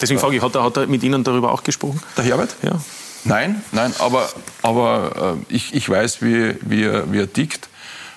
[0.01, 2.01] Deswegen frage ich, hat er, hat er mit Ihnen darüber auch gesprochen?
[2.17, 2.55] Der Herbert?
[2.63, 2.73] Ja.
[3.25, 4.29] Nein, nein, aber,
[4.63, 7.69] aber äh, ich, ich weiß, wie, wie, er, wie er tickt.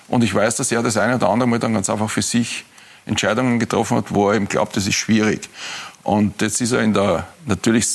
[0.08, 2.64] Und ich weiß, dass er das eine oder andere Mal dann ganz einfach für sich
[3.06, 5.48] Entscheidungen getroffen hat, wo er eben glaubt, das ist schwierig.
[6.02, 7.86] Und jetzt ist er in der, natürlich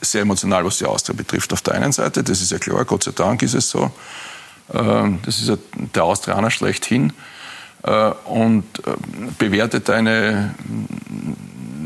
[0.00, 2.22] sehr emotional, was die Austria betrifft, auf der einen Seite.
[2.22, 3.90] Das ist ja klar, Gott sei Dank ist es so.
[4.72, 5.58] Ähm, das ist
[5.94, 7.12] der Austrianer schlechthin
[7.82, 8.92] äh, und äh,
[9.38, 10.54] bewertet eine,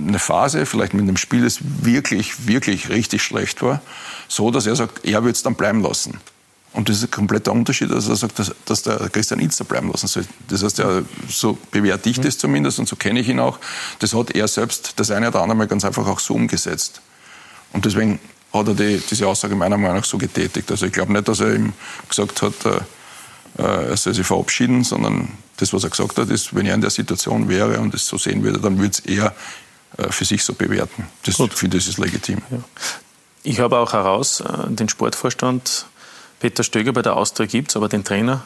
[0.07, 3.81] eine Phase, vielleicht mit einem Spiel, das wirklich, wirklich richtig schlecht war,
[4.29, 6.19] so, dass er sagt, er würde es dann bleiben lassen.
[6.75, 9.91] Und das ist ein kompletter Unterschied, dass er sagt, dass, dass der Christian Itzer bleiben
[9.91, 10.25] lassen soll.
[10.49, 13.59] Das heißt, ja, so bewerte ich das zumindest und so kenne ich ihn auch.
[13.99, 17.03] Das hat er selbst das eine oder andere Mal ganz einfach auch so umgesetzt.
[17.75, 18.19] Und deswegen
[18.53, 20.71] hat er die, diese Aussage meiner Meinung nach so getätigt.
[20.71, 21.73] Also ich glaube nicht, dass er ihm
[22.09, 22.81] gesagt hat, äh,
[23.59, 26.81] äh, er soll sich verabschieden, sondern das, was er gesagt hat, ist, wenn er in
[26.81, 29.35] der Situation wäre und es so sehen würde, dann würde es er
[29.99, 31.07] äh, für sich so bewerten.
[31.25, 32.39] Das finde ich ist legitim.
[32.51, 32.59] Ja.
[33.43, 35.87] Ich habe auch heraus, äh, den Sportvorstand
[36.41, 38.45] Peter Stöger bei der Austria gibt es, aber den Trainer,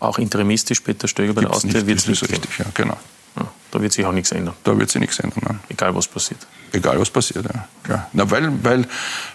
[0.00, 2.98] auch interimistisch Peter Stöger bei Gibt's der Austria, wird es nicht, nicht richtig, ja, genau.
[3.74, 4.54] Da wird sich auch nichts ändern.
[4.62, 5.60] Da wird sich nichts ändern, nein.
[5.68, 6.46] Egal was passiert.
[6.70, 7.66] Egal was passiert, ja.
[7.82, 8.08] Klar.
[8.12, 8.86] Na, weil, weil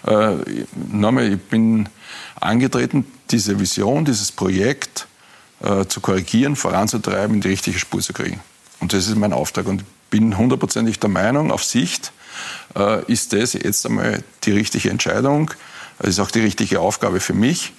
[0.06, 1.90] äh, nochmal, ich bin
[2.40, 5.06] angetreten, diese Vision, dieses Projekt
[5.62, 8.40] äh, zu korrigieren, voranzutreiben, in die richtige Spur zu kriegen.
[8.78, 9.66] Und das ist mein Auftrag.
[9.66, 12.10] Und ich bin hundertprozentig der Meinung, auf Sicht
[12.74, 15.50] äh, ist das jetzt einmal die richtige Entscheidung.
[15.98, 17.74] Es ist auch die richtige Aufgabe für mich.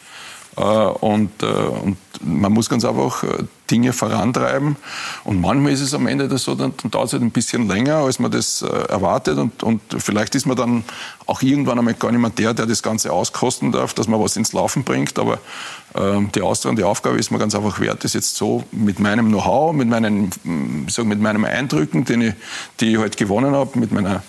[0.58, 4.76] Äh, und, äh, und man muss ganz einfach äh, Dinge vorantreiben.
[5.24, 7.70] Und manchmal ist es am Ende das so, dann, dann dauert es halt ein bisschen
[7.70, 9.38] länger, als man das erwartet.
[9.38, 10.84] Und, und vielleicht ist man dann
[11.26, 14.36] auch irgendwann einmal gar nicht mehr der, der das Ganze auskosten darf, dass man was
[14.36, 15.18] ins Laufen bringt.
[15.18, 15.36] Aber
[15.94, 19.30] äh, die Austria die Aufgabe ist mir ganz einfach wert, das jetzt so mit meinem
[19.30, 22.34] Know-how, mit meinen, mit meinen Eindrücken, den ich,
[22.82, 24.22] die ich halt gewonnen habe, mit meiner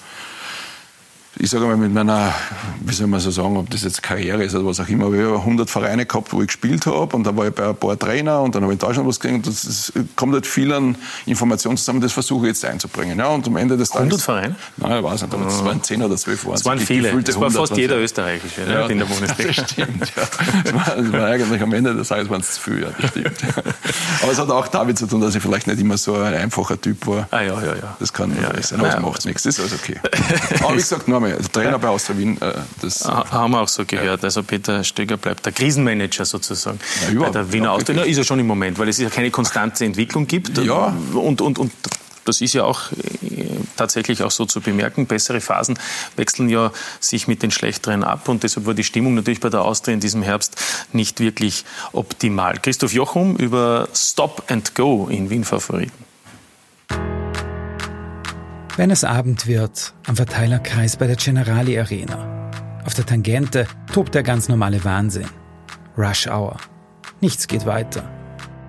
[1.39, 2.35] ich sage mal, mit meiner,
[2.81, 5.15] wie soll man so sagen, ob das jetzt Karriere ist oder was auch immer, aber
[5.17, 7.77] ich habe 100 Vereine gehabt, wo ich gespielt habe und dann war ich bei ein
[7.77, 10.73] paar Trainer und dann habe ich in Deutschland was und das ist, kommt halt viel
[10.73, 13.19] an Informationen zusammen, das versuche ich jetzt einzubringen.
[13.19, 14.03] Ja, und am Ende des Tages...
[14.03, 14.57] 100 Vereine?
[14.77, 16.53] Nein, ich weiß nicht, aber das waren 10 oder 12 waren.
[16.53, 19.53] Das waren viele, das war fast jeder Österreichische ja, in der Bundesliga.
[19.53, 20.23] Das stimmt, ja.
[20.65, 23.11] Das war, das war eigentlich am Ende des Tages waren es zu viel, ja, das
[23.11, 23.33] stimmt.
[24.23, 26.81] Aber es hat auch damit zu tun, dass ich vielleicht nicht immer so ein einfacher
[26.81, 27.27] Typ war.
[27.31, 27.97] Ah ja, ja, ja.
[27.99, 29.99] Das kann ja, sein, aber das macht nichts, das ist alles okay.
[30.63, 33.05] Aber wie gesagt, nochmal, Trainer bei Austria Wien, äh, das...
[33.05, 34.25] Haben wir auch so gehört.
[34.25, 36.79] Also Peter Stöger bleibt der Krisenmanager sozusagen
[37.13, 37.97] ja, bei der Wiener Austria.
[38.01, 40.59] Na, ist er schon im Moment, weil es ja keine konstante Entwicklung gibt.
[40.59, 40.95] Ja.
[41.15, 41.73] Und, und, und
[42.25, 43.43] das ist ja auch äh,
[43.77, 45.07] tatsächlich auch so zu bemerken.
[45.07, 45.79] Bessere Phasen
[46.17, 49.63] wechseln ja sich mit den schlechteren ab und deshalb war die Stimmung natürlich bei der
[49.63, 50.57] Austria in diesem Herbst
[50.93, 52.59] nicht wirklich optimal.
[52.61, 56.12] Christoph Jochum über Stop and Go in Wien Favoriten.
[58.77, 62.51] Wenn es Abend wird, am Verteilerkreis bei der Generali Arena.
[62.87, 65.29] Auf der Tangente tobt der ganz normale Wahnsinn.
[65.99, 66.57] Rush Hour.
[67.21, 68.03] Nichts geht weiter.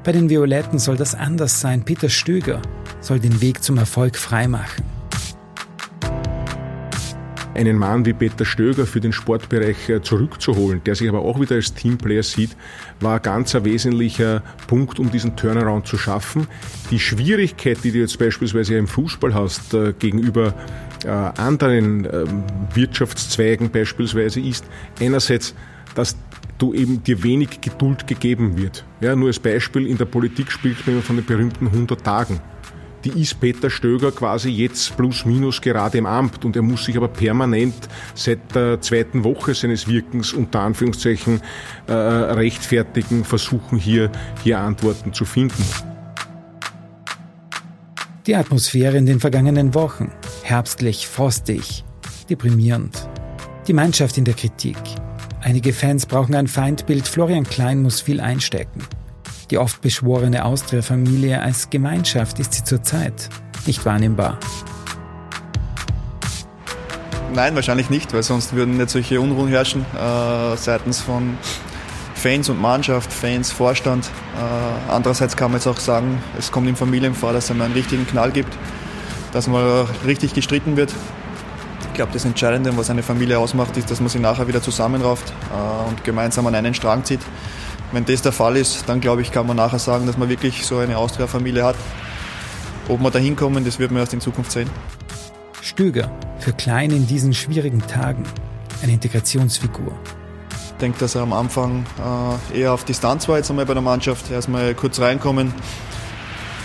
[0.03, 1.85] Bei den Violetten soll das anders sein.
[1.85, 2.61] Peter Stöger
[2.99, 4.92] soll den Weg zum Erfolg freimachen
[7.55, 11.55] einen Mann wie Peter Stöger für den Sportbereich äh, zurückzuholen, der sich aber auch wieder
[11.55, 12.55] als Teamplayer sieht,
[12.99, 16.47] war ganz ein wesentlicher Punkt, um diesen Turnaround zu schaffen.
[16.91, 20.53] Die Schwierigkeit, die du jetzt beispielsweise im Fußball hast, äh, gegenüber
[21.03, 22.43] äh, anderen ähm,
[22.73, 24.65] Wirtschaftszweigen beispielsweise, ist
[24.99, 25.53] einerseits,
[25.95, 26.15] dass
[26.57, 28.85] du eben dir wenig Geduld gegeben wird.
[29.01, 32.39] Ja, nur als Beispiel, in der Politik spricht man von den berühmten 100 Tagen
[33.03, 36.95] die ist Peter Stöger quasi jetzt plus minus gerade im Amt und er muss sich
[36.95, 41.41] aber permanent seit der zweiten Woche seines Wirkens unter Anführungszeichen
[41.87, 44.11] äh, rechtfertigen, versuchen hier,
[44.43, 45.63] hier Antworten zu finden.
[48.25, 50.11] Die Atmosphäre in den vergangenen Wochen.
[50.43, 51.83] Herbstlich, frostig,
[52.29, 53.09] deprimierend.
[53.67, 54.77] Die Mannschaft in der Kritik.
[55.41, 58.81] Einige Fans brauchen ein Feindbild, Florian Klein muss viel einstecken.
[59.53, 63.29] Die oft beschworene Austria-Familie als Gemeinschaft ist sie zurzeit
[63.67, 64.39] nicht wahrnehmbar.
[67.35, 71.37] Nein, wahrscheinlich nicht, weil sonst würden nicht solche Unruhen herrschen äh, seitens von
[72.15, 74.05] Fans und Mannschaft, Fans, Vorstand.
[74.07, 78.07] Äh, andererseits kann man jetzt auch sagen, es kommt im Familienfall, dass es einen richtigen
[78.07, 78.57] Knall gibt,
[79.33, 80.91] dass mal richtig gestritten wird.
[81.89, 85.31] Ich glaube, das Entscheidende, was eine Familie ausmacht, ist, dass man sie nachher wieder zusammenrauft
[85.51, 87.21] äh, und gemeinsam an einen Strang zieht.
[87.93, 90.65] Wenn das der Fall ist, dann glaube ich, kann man nachher sagen, dass man wirklich
[90.65, 91.75] so eine Austria-Familie hat.
[92.89, 94.67] Ob wir da hinkommen, das wird man erst in Zukunft sehen.
[95.61, 98.23] Stöger, für Klein in diesen schwierigen Tagen,
[98.81, 99.93] eine Integrationsfigur.
[100.49, 101.85] Ich denke, dass er am Anfang
[102.51, 104.31] äh, eher auf Distanz war jetzt einmal bei der Mannschaft.
[104.31, 105.53] Erstmal kurz reinkommen,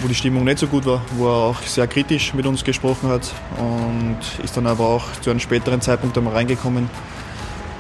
[0.01, 3.11] wo die Stimmung nicht so gut war, wo er auch sehr kritisch mit uns gesprochen
[3.11, 6.89] hat und ist dann aber auch zu einem späteren Zeitpunkt einmal reingekommen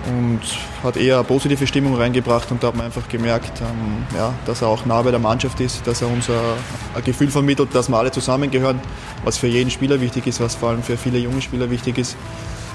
[0.08, 0.40] und
[0.82, 4.62] hat eher eine positive Stimmung reingebracht und da hat man einfach gemerkt, ähm, ja, dass
[4.62, 7.96] er auch nah bei der Mannschaft ist, dass er uns ein, Gefühl vermittelt, dass wir
[7.96, 8.80] alle zusammengehören,
[9.24, 12.16] was für jeden Spieler wichtig ist, was vor allem für viele junge Spieler wichtig ist,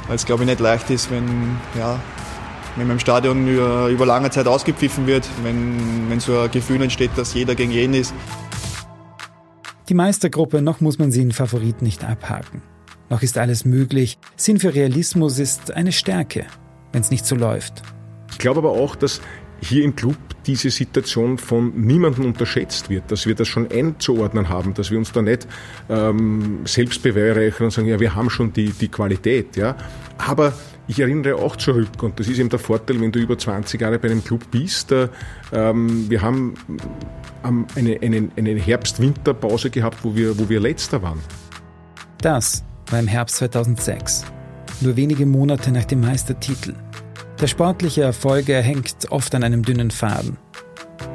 [0.07, 1.99] weil es glaube ich nicht leicht ist, wenn, ja,
[2.75, 6.81] wenn man im Stadion über, über lange Zeit ausgepfiffen wird, wenn, wenn so ein Gefühl
[6.81, 8.13] entsteht, dass jeder gegen jeden ist.
[9.89, 12.61] Die Meistergruppe, noch muss man sie in Favoriten nicht abhaken.
[13.09, 14.17] Noch ist alles möglich.
[14.37, 16.45] Sinn für Realismus ist eine Stärke
[16.93, 17.81] wenn es nicht so läuft.
[18.31, 19.19] Ich glaube aber auch, dass
[19.61, 24.73] hier im Club diese Situation von niemandem unterschätzt wird, dass wir das schon einzuordnen haben,
[24.73, 25.47] dass wir uns da nicht
[25.89, 29.55] ähm, selbst beweihräuchern und sagen, ja, wir haben schon die, die Qualität.
[29.55, 29.75] Ja.
[30.17, 30.53] Aber
[30.87, 33.99] ich erinnere auch zurück, und das ist eben der Vorteil, wenn du über 20 Jahre
[33.99, 34.91] bei einem Club bist.
[34.91, 35.07] Äh,
[35.53, 36.55] ähm, wir haben
[37.45, 41.19] ähm, eine, eine, eine Herbst-Winter-Pause gehabt, wo wir, wo wir letzter waren.
[42.17, 44.25] Das war im Herbst 2006
[44.81, 46.73] nur wenige Monate nach dem Meistertitel.
[47.39, 50.37] Der sportliche Erfolg hängt oft an einem dünnen Faden.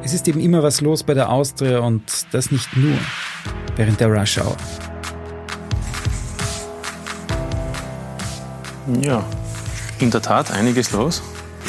[0.02, 2.02] Es ist eben immer was los bei der Austria und
[2.32, 2.96] das nicht nur
[3.76, 4.56] während der Rush Hour.
[9.02, 9.24] Ja,
[9.98, 11.22] in der Tat einiges los.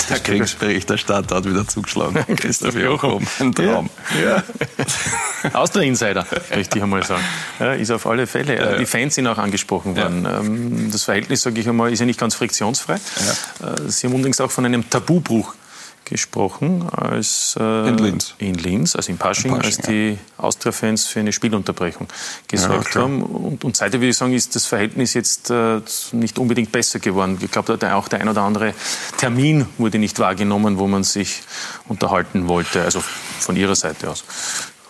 [0.09, 2.25] Der Kriegsberichterstatter hat wieder zugeschlagen.
[2.35, 3.89] Christoph Jochum, ein Traum.
[4.21, 4.37] Ja.
[4.37, 5.53] ja.
[5.53, 7.23] Austria Insider, möchte ich einmal sagen.
[7.59, 8.57] Ja, ist auf alle Fälle.
[8.57, 10.25] Ja, Die Fans sind auch angesprochen worden.
[10.25, 12.95] Ähm, das Verhältnis, sage ich einmal, ist ja nicht ganz friktionsfrei.
[12.95, 12.97] Äh,
[13.87, 15.53] Sie haben übrigens auch von einem Tabubruch
[16.09, 18.33] gesprochen, als äh, in, Linz.
[18.39, 20.43] in Linz, also in Pasching, in Pasching als die ja.
[20.43, 22.07] Austria-Fans für eine Spielunterbrechung
[22.47, 23.21] gesorgt ja, haben.
[23.21, 25.81] Und, und seitdem würde ich sagen, ist das Verhältnis jetzt äh,
[26.11, 27.37] nicht unbedingt besser geworden.
[27.41, 28.73] Ich glaube, auch der ein oder andere
[29.17, 31.41] Termin wurde nicht wahrgenommen, wo man sich
[31.87, 33.01] unterhalten wollte, also
[33.39, 34.23] von Ihrer Seite aus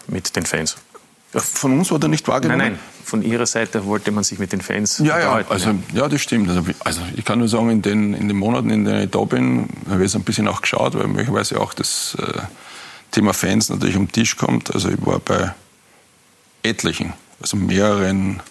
[0.07, 0.77] mit den Fans.
[1.33, 2.59] Ja, von uns wurde nicht wahrgenommen?
[2.59, 2.79] Nein, nein,
[3.09, 6.49] von Ihrer Seite wollte man sich mit den Fans ja, ja, also, ja, das stimmt.
[6.49, 9.23] Also, also, ich kann nur sagen, in den, in den Monaten, in denen ich da
[9.23, 12.39] bin, habe ich es ein bisschen auch geschaut, weil möglicherweise auch das äh,
[13.11, 14.73] Thema Fans natürlich um den Tisch kommt.
[14.73, 15.53] Also ich war bei
[16.63, 18.41] etlichen, also mehreren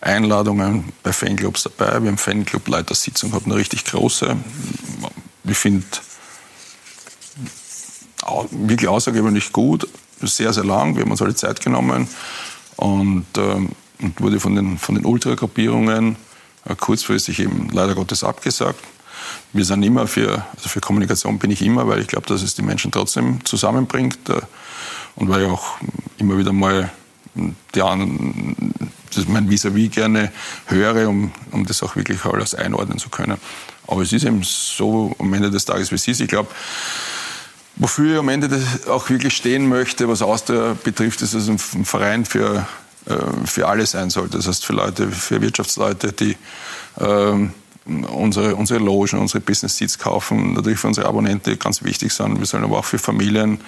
[0.00, 2.02] Einladungen bei Fanclubs dabei.
[2.02, 4.36] Wir haben Fanclub-Leitersitzung gehabt, eine richtig große.
[5.44, 5.86] Ich finde
[8.50, 9.88] wirklich außergewöhnlich gut,
[10.20, 10.96] sehr, sehr lang.
[10.96, 12.08] Wir haben uns alle Zeit genommen
[12.76, 13.70] und, ähm,
[14.00, 16.16] und wurde von den, von den Ultragruppierungen
[16.64, 18.80] äh, kurzfristig eben leider Gottes abgesagt.
[19.52, 22.54] Wir sind immer für, also für Kommunikation bin ich immer, weil ich glaube, dass es
[22.54, 24.40] die Menschen trotzdem zusammenbringt äh,
[25.16, 25.78] und weil ich auch
[26.18, 26.90] immer wieder mal
[27.74, 28.74] die anderen,
[29.14, 30.32] das mein Vis-à-vis -vis gerne
[30.66, 33.38] höre, um, um das auch wirklich alles einordnen zu können.
[33.86, 36.20] Aber es ist eben so am Ende des Tages, wie es ist.
[36.20, 36.48] Ich glaube,
[37.76, 42.24] wofür ich am Ende auch wirklich stehen möchte, was Austria betrifft, ist, dass ein Verein
[42.24, 42.66] für,
[43.44, 44.36] für alle sein sollte.
[44.36, 46.36] Das heißt, für Leute, für Wirtschaftsleute, die
[46.98, 47.52] ähm,
[47.86, 52.38] unsere, unsere Logen, unsere Business Seats kaufen, natürlich für unsere Abonnenten ganz wichtig sind.
[52.38, 53.60] Wir sollen aber auch für Familien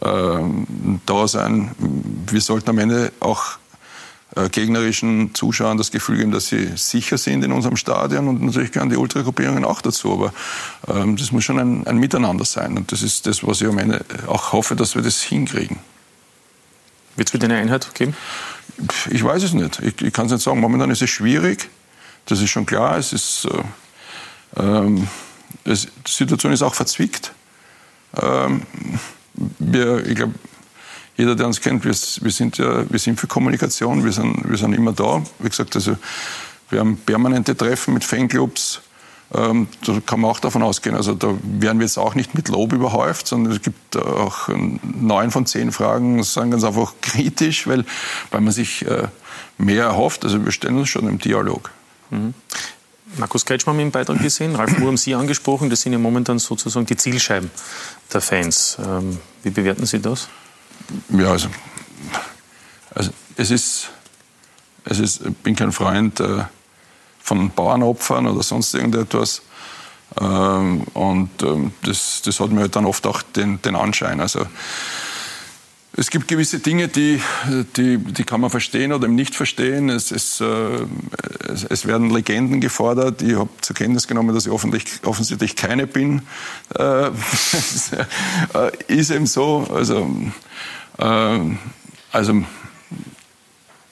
[0.00, 0.38] äh,
[1.06, 1.72] da sein.
[2.30, 3.58] Wir sollten am Ende auch
[4.36, 8.72] äh, gegnerischen Zuschauern das Gefühl geben, dass sie sicher sind in unserem Stadion und natürlich
[8.72, 10.12] gehören die Ultragruppierungen auch dazu.
[10.12, 10.32] Aber
[10.86, 13.78] ähm, das muss schon ein, ein, Miteinander sein und das ist das, was ich am
[13.78, 15.78] Ende auch hoffe, dass wir das hinkriegen.
[17.16, 18.14] Wird es wieder eine Einheit geben?
[19.10, 19.80] Ich weiß es nicht.
[19.80, 20.60] Ich, ich kann es nicht sagen.
[20.60, 21.68] Momentan ist es schwierig.
[22.26, 22.96] Das ist schon klar.
[22.96, 25.08] Es ist, äh, ähm,
[25.64, 27.32] es, die Situation ist auch verzwickt.
[28.20, 28.62] Ähm,
[29.58, 30.34] wir, ich glaube,
[31.16, 34.56] jeder, der uns kennt, wir, wir, sind ja, wir sind für Kommunikation, wir sind, wir
[34.56, 35.22] sind immer da.
[35.40, 35.96] Wie gesagt, also
[36.70, 38.80] wir haben permanente Treffen mit Fanclubs.
[39.34, 40.96] Ähm, da kann man auch davon ausgehen.
[40.96, 44.48] Also da werden wir jetzt auch nicht mit Lob überhäuft, sondern es gibt auch
[44.82, 47.84] neun von zehn Fragen, sagen ganz einfach kritisch, weil,
[48.30, 49.08] weil man sich äh,
[49.58, 50.24] mehr erhofft.
[50.24, 51.70] Also wir stellen uns schon im Dialog.
[52.10, 52.32] Mhm.
[53.16, 56.38] Markus Kretschmann haben im Beitrag gesehen, Ralf Moore haben Sie angesprochen, das sind ja momentan
[56.38, 57.50] sozusagen die Zielscheiben
[58.12, 58.76] der Fans.
[58.84, 60.28] Ähm, wie bewerten Sie das?
[61.08, 61.48] Ja, also,
[62.94, 63.88] also es ist,
[64.84, 66.44] es ist, ich bin kein Freund äh,
[67.28, 69.42] von Bauernopfern oder sonst irgendetwas.
[70.20, 74.20] Ähm, und ähm, das, das hat mir halt dann oft auch den, den Anschein.
[74.20, 74.46] Also
[75.92, 77.20] es gibt gewisse Dinge, die,
[77.76, 79.88] die, die kann man verstehen oder nicht verstehen.
[79.88, 80.46] Es, es, äh,
[81.52, 83.20] es, es werden Legenden gefordert.
[83.20, 86.22] Ich habe zur Kenntnis genommen, dass ich offensichtlich keine bin.
[86.74, 87.10] Äh,
[88.88, 89.68] ist eben so.
[89.74, 90.08] Also,
[90.98, 91.40] äh,
[92.12, 92.44] also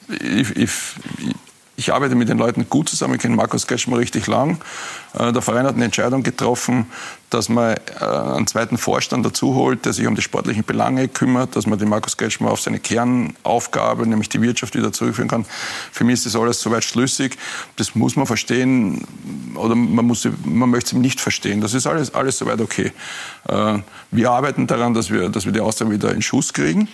[0.09, 0.71] ich, ich,
[1.77, 3.15] ich arbeite mit den Leuten gut zusammen.
[3.15, 4.59] Ich kenne Markus Kretschmer richtig lang.
[5.19, 6.87] Äh, der Verein hat eine Entscheidung getroffen,
[7.29, 11.55] dass man äh, einen zweiten Vorstand dazu holt, der sich um die sportlichen Belange kümmert,
[11.55, 15.45] dass man den Markus Kretschmer auf seine Kernaufgabe, nämlich die Wirtschaft, wieder zurückführen kann.
[15.93, 17.37] Für mich ist das alles soweit schlüssig.
[17.77, 19.07] Das muss man verstehen
[19.55, 21.61] oder man, muss, man möchte es nicht verstehen.
[21.61, 22.93] Das ist alles, alles soweit okay.
[23.49, 23.79] Äh,
[24.11, 26.89] wir arbeiten daran, dass wir, dass wir die Austria wieder in Schuss kriegen.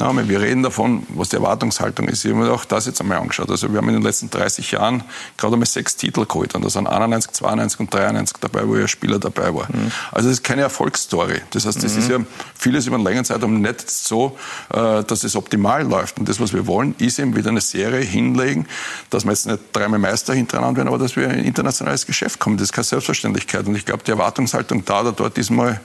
[0.00, 2.24] Na, wir reden davon, was die Erwartungshaltung ist.
[2.24, 3.50] Ich habe mir auch das jetzt einmal angeschaut.
[3.50, 5.04] Also wir haben in den letzten 30 Jahren
[5.36, 6.54] gerade einmal sechs Titel geholt.
[6.54, 9.68] Und da sind 91, 92 und 93 dabei, wo ja Spieler dabei war.
[9.70, 9.92] Mhm.
[10.10, 11.42] Also das ist keine Erfolgsstory.
[11.50, 11.98] Das heißt, das mhm.
[11.98, 12.18] ist ja
[12.54, 14.38] vieles über einen längeren Zeitraum nicht so,
[14.72, 16.18] äh, dass es optimal läuft.
[16.18, 18.66] Und das, was wir wollen, ist eben wieder eine Serie hinlegen,
[19.10, 22.40] dass wir jetzt nicht dreimal Meister hintereinander werden, aber dass wir in ein internationales Geschäft
[22.40, 22.56] kommen.
[22.56, 23.66] Das ist keine Selbstverständlichkeit.
[23.66, 25.78] Und ich glaube, die Erwartungshaltung da oder dort ist mal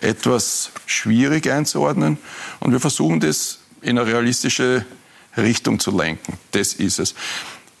[0.00, 2.18] etwas schwierig einzuordnen.
[2.60, 4.84] Und wir versuchen das in eine realistische
[5.36, 6.34] Richtung zu lenken.
[6.52, 7.14] Das ist es.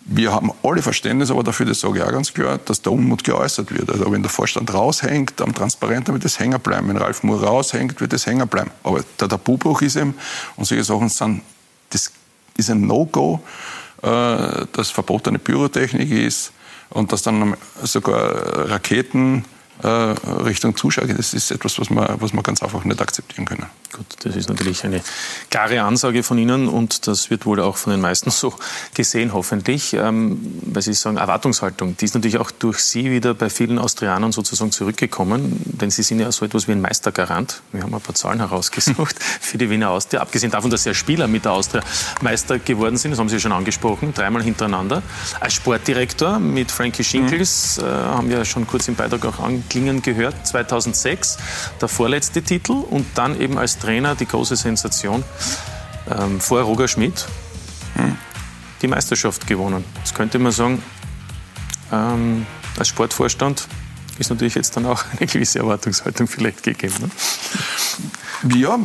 [0.08, 3.24] Wir haben alle Verständnis aber dafür, das sage ich auch ganz klar, dass der Unmut
[3.24, 3.90] geäußert wird.
[3.90, 6.88] Also wenn der Vorstand raushängt am Transparenter wird das hängen bleiben.
[6.88, 8.70] Wenn Ralf Moore raushängt, wird das hängen bleiben.
[8.84, 10.14] Aber der Tabubruch ist eben,
[10.54, 11.42] und solche Sachen sind,
[11.90, 12.12] das
[12.56, 13.40] ist ein No-Go,
[14.02, 16.52] äh, dass verbotene Pyrotechnik ist
[16.90, 19.44] und dass dann sogar Raketen
[19.84, 21.06] Richtung Zuschauer.
[21.06, 23.66] Das ist etwas, was man, was man ganz einfach nicht akzeptieren können.
[23.92, 25.00] Gut, das ist natürlich eine
[25.50, 28.54] klare Ansage von Ihnen und das wird wohl auch von den meisten so
[28.94, 29.94] gesehen, hoffentlich.
[29.94, 34.32] Ähm, weil Sie sagen, Erwartungshaltung, die ist natürlich auch durch Sie wieder bei vielen Austrianern
[34.32, 37.62] sozusagen zurückgekommen, denn Sie sind ja so etwas wie ein Meistergarant.
[37.72, 40.20] Wir haben ein paar Zahlen herausgesucht für die Wiener Austria.
[40.20, 41.82] Abgesehen davon, dass Sie als Spieler mit der Austria
[42.20, 45.02] Meister geworden sind, das haben Sie schon angesprochen, dreimal hintereinander.
[45.40, 47.84] Als Sportdirektor mit Frankie Schinkels, mhm.
[47.84, 51.38] äh, haben wir schon kurz im Beitrag auch angesprochen, Klingen gehört, 2006,
[51.80, 55.24] der vorletzte Titel und dann eben als Trainer die große Sensation
[56.10, 57.26] ähm, vor Roger Schmidt
[57.94, 58.16] hm,
[58.82, 59.84] die Meisterschaft gewonnen.
[59.98, 60.82] Jetzt könnte man sagen,
[61.92, 62.46] ähm,
[62.78, 63.68] als Sportvorstand
[64.18, 66.94] ist natürlich jetzt dann auch eine gewisse Erwartungshaltung vielleicht gegeben.
[67.00, 68.58] Ne?
[68.58, 68.78] Ja,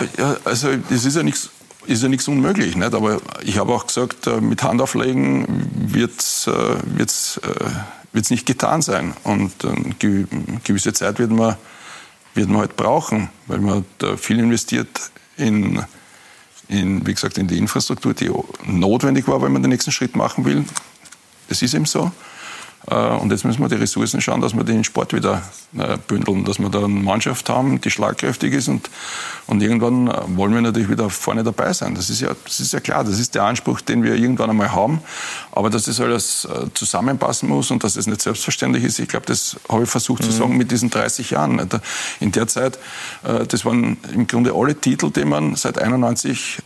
[0.43, 1.49] also es ist ja nichts
[1.87, 2.75] ist ja nichts unmöglich.
[2.75, 2.93] Nicht?
[2.93, 6.75] Aber ich habe auch gesagt, äh, mit Handauflegen wird es äh,
[8.13, 9.13] äh, nicht getan sein.
[9.23, 9.95] Und eine
[10.63, 11.55] gewisse Zeit wird man,
[12.33, 15.83] wird man halt brauchen, weil man hat viel investiert in,
[16.67, 18.31] in, wie gesagt, in die Infrastruktur, die
[18.65, 20.65] notwendig war, wenn man den nächsten Schritt machen will.
[21.49, 22.11] Das ist eben so.
[22.87, 25.41] Äh, und jetzt müssen wir die Ressourcen schauen, dass wir den Sport wieder
[25.77, 28.89] äh, bündeln, dass wir da eine Mannschaft haben, die schlagkräftig ist und,
[29.47, 31.95] und irgendwann äh, wollen wir natürlich wieder vorne dabei sein.
[31.95, 34.71] Das ist, ja, das ist ja klar, das ist der Anspruch, den wir irgendwann einmal
[34.71, 35.01] haben.
[35.51, 39.57] Aber dass das alles zusammenpassen muss und dass das nicht selbstverständlich ist, ich glaube, das
[39.69, 40.25] habe ich versucht mhm.
[40.25, 41.69] zu sagen mit diesen 30 Jahren.
[42.19, 42.79] In der Zeit,
[43.47, 46.61] das waren im Grunde alle Titel, die man seit 91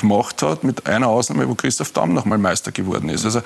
[0.00, 3.24] gemacht hat, mit einer Ausnahme, wo Christoph Damm nochmal Meister geworden ist.
[3.24, 3.42] Also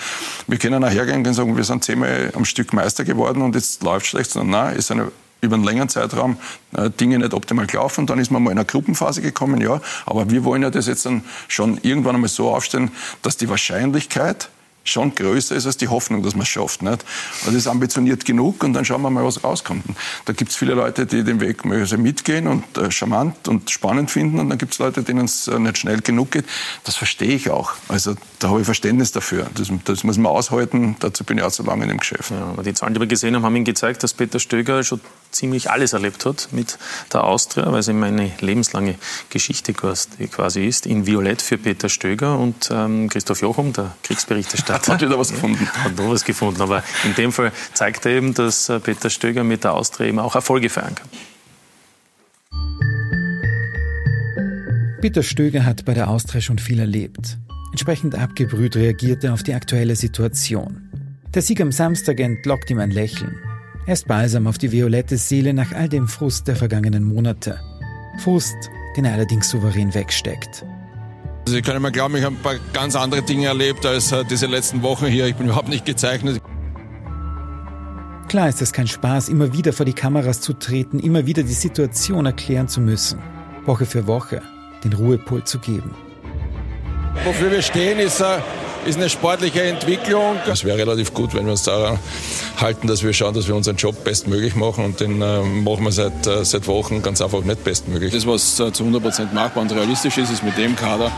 [0.46, 3.82] wir können auch hergehen und sagen, wir sind zehnmal am Stück Meister geworden und jetzt
[3.82, 5.02] läuft schlecht, sondern nein, es sind
[5.42, 6.38] über einen längeren Zeitraum
[6.74, 8.06] äh, Dinge nicht optimal gelaufen.
[8.06, 9.80] Dann ist man mal in eine Gruppenphase gekommen, ja.
[10.06, 12.92] Aber wir wollen ja das jetzt dann schon irgendwann einmal so aufstellen,
[13.22, 14.48] dass die Wahrscheinlichkeit,
[14.84, 16.82] schon größer ist als die Hoffnung, dass man es schafft.
[16.82, 17.04] Nicht?
[17.44, 19.84] Das ist ambitioniert genug und dann schauen wir mal, was rauskommt.
[20.24, 24.38] Da gibt es viele Leute, die den Weg mitgehen und äh, charmant und spannend finden
[24.38, 26.44] und dann gibt es Leute, denen es äh, nicht schnell genug geht.
[26.84, 27.72] Das verstehe ich auch.
[27.88, 29.46] Also da habe ich Verständnis dafür.
[29.54, 30.96] Das, das, muss man aushalten.
[31.00, 32.30] Dazu bin ich auch so lange in dem Geschäft.
[32.30, 35.00] Ja, aber die Zahlen, die wir gesehen haben, haben Ihnen gezeigt, dass Peter Stöger schon
[35.30, 36.78] ziemlich alles erlebt hat mit
[37.12, 38.96] der Austria, weil es immer eine lebenslange
[39.30, 40.86] Geschichte quasi ist.
[40.86, 45.68] In Violett für Peter Stöger und ähm, Christoph Jochum, der Kriegsberichterstatter hat wieder was gefunden.
[45.84, 46.60] Hat noch was gefunden.
[46.60, 50.18] Aber in dem Fall zeigt er eben, dass äh, Peter Stöger mit der Austria eben
[50.18, 51.08] auch Erfolge feiern kann.
[55.00, 57.38] Peter Stöger hat bei der Austria schon viel erlebt.
[57.72, 60.88] Entsprechend abgebrüht reagiert er auf die aktuelle Situation.
[61.34, 63.36] Der Sieg am Samstag entlockt ihm ein Lächeln.
[63.86, 67.58] Er ist balsam auf die violette Seele nach all dem Frust der vergangenen Monate.
[68.18, 68.54] Frust,
[68.96, 70.64] den er allerdings souverän wegsteckt.
[71.44, 74.24] Also Sie können mir glauben, ich habe ein paar ganz andere Dinge erlebt als äh,
[74.24, 75.26] diese letzten Wochen hier.
[75.26, 76.40] Ich bin überhaupt nicht gezeichnet.
[78.28, 81.52] Klar ist es kein Spaß, immer wieder vor die Kameras zu treten, immer wieder die
[81.52, 83.18] Situation erklären zu müssen.
[83.66, 84.40] Woche für Woche
[84.84, 85.94] den Ruhepol zu geben.
[87.24, 88.38] Wofür wir stehen, ist äh,
[88.86, 90.36] ist eine sportliche Entwicklung.
[90.50, 91.98] Es wäre relativ gut, wenn wir uns daran
[92.60, 95.92] halten, dass wir schauen, dass wir unseren Job bestmöglich machen und den äh, machen wir
[95.92, 98.12] seit, äh, seit Wochen ganz einfach nicht bestmöglich.
[98.12, 101.10] Das, was äh, zu 100 Prozent machbar und realistisch ist, ist mit dem Kader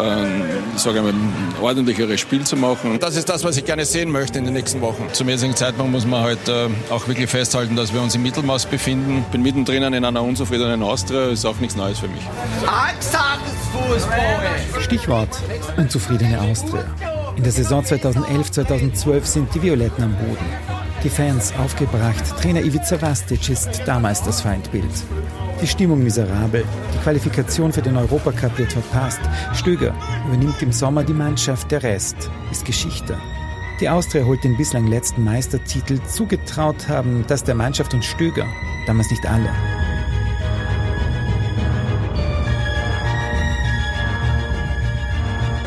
[0.00, 0.42] ähm,
[0.76, 2.98] sage ich mal, ein ordentlicheres Spiel zu machen.
[3.00, 5.08] Das ist das, was ich gerne sehen möchte in den nächsten Wochen.
[5.12, 8.66] Zum jetzigen Zeitpunkt muss man halt äh, auch wirklich festhalten, dass wir uns im Mittelmaß
[8.66, 9.24] befinden.
[9.26, 12.22] Ich bin mittendrin in einer unzufriedenen Austria, ist auch nichts Neues für mich.
[14.80, 15.28] Stichwort
[15.76, 16.84] unzufriedene Austria.
[17.40, 20.44] In der Saison 2011-2012 sind die Violetten am Boden.
[21.02, 24.90] Die Fans aufgebracht, Trainer Ivica Vastic ist damals das Feindbild.
[25.62, 29.20] Die Stimmung miserabel, die Qualifikation für den Europacup wird verpasst.
[29.54, 29.94] Stöger
[30.28, 33.16] übernimmt im Sommer die Mannschaft, der Rest ist Geschichte.
[33.80, 35.98] Die Austria holt den bislang letzten Meistertitel.
[36.02, 38.44] Zugetraut haben das der Mannschaft und Stöger,
[38.86, 39.48] damals nicht alle.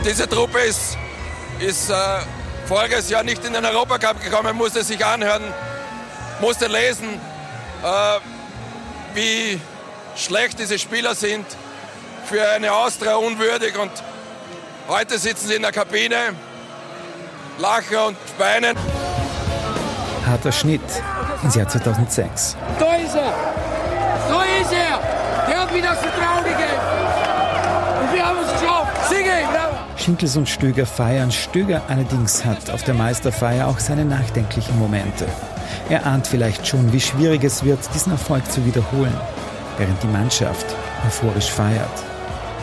[0.05, 0.99] Diese Truppe ist
[1.59, 1.95] ist äh,
[2.67, 5.43] voriges Jahr nicht in den Europacup gekommen, musste sich anhören,
[6.41, 7.19] musste lesen,
[7.83, 8.19] äh,
[9.13, 9.59] wie
[10.15, 11.45] schlecht diese Spieler sind,
[12.25, 13.77] für eine Austria unwürdig.
[13.77, 13.91] Und
[14.87, 16.33] heute sitzen sie in der Kabine,
[17.59, 18.77] lachen und weinen.
[20.25, 20.81] Harter Schnitt
[21.43, 22.55] ins Jahr 2006.
[22.79, 23.33] Da ist er!
[24.29, 25.47] Da ist er!
[25.47, 26.79] Der hat wieder das Vertrauen gegeben!
[28.01, 29.09] Und wir haben es geschafft!
[29.09, 29.62] Singe!
[30.03, 31.31] Schinkels und Stöger feiern.
[31.31, 35.25] Stöger allerdings hat auf der Meisterfeier auch seine nachdenklichen Momente.
[35.87, 39.15] Er ahnt vielleicht schon, wie schwierig es wird, diesen Erfolg zu wiederholen,
[39.77, 40.65] während die Mannschaft
[41.07, 42.03] euphorisch feiert.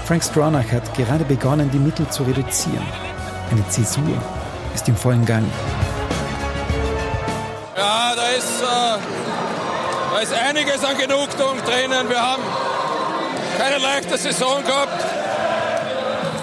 [0.04, 2.84] Frank Stronach hat gerade begonnen, die Mittel zu reduzieren.
[3.50, 4.02] Eine Zäsur
[4.74, 5.46] ist im vollen Gang.
[7.74, 8.98] Ja, da ist, äh,
[10.12, 12.06] da ist einiges an Genugtuung drinnen.
[12.06, 12.42] Wir haben
[13.56, 15.04] keine leichte Saison gehabt.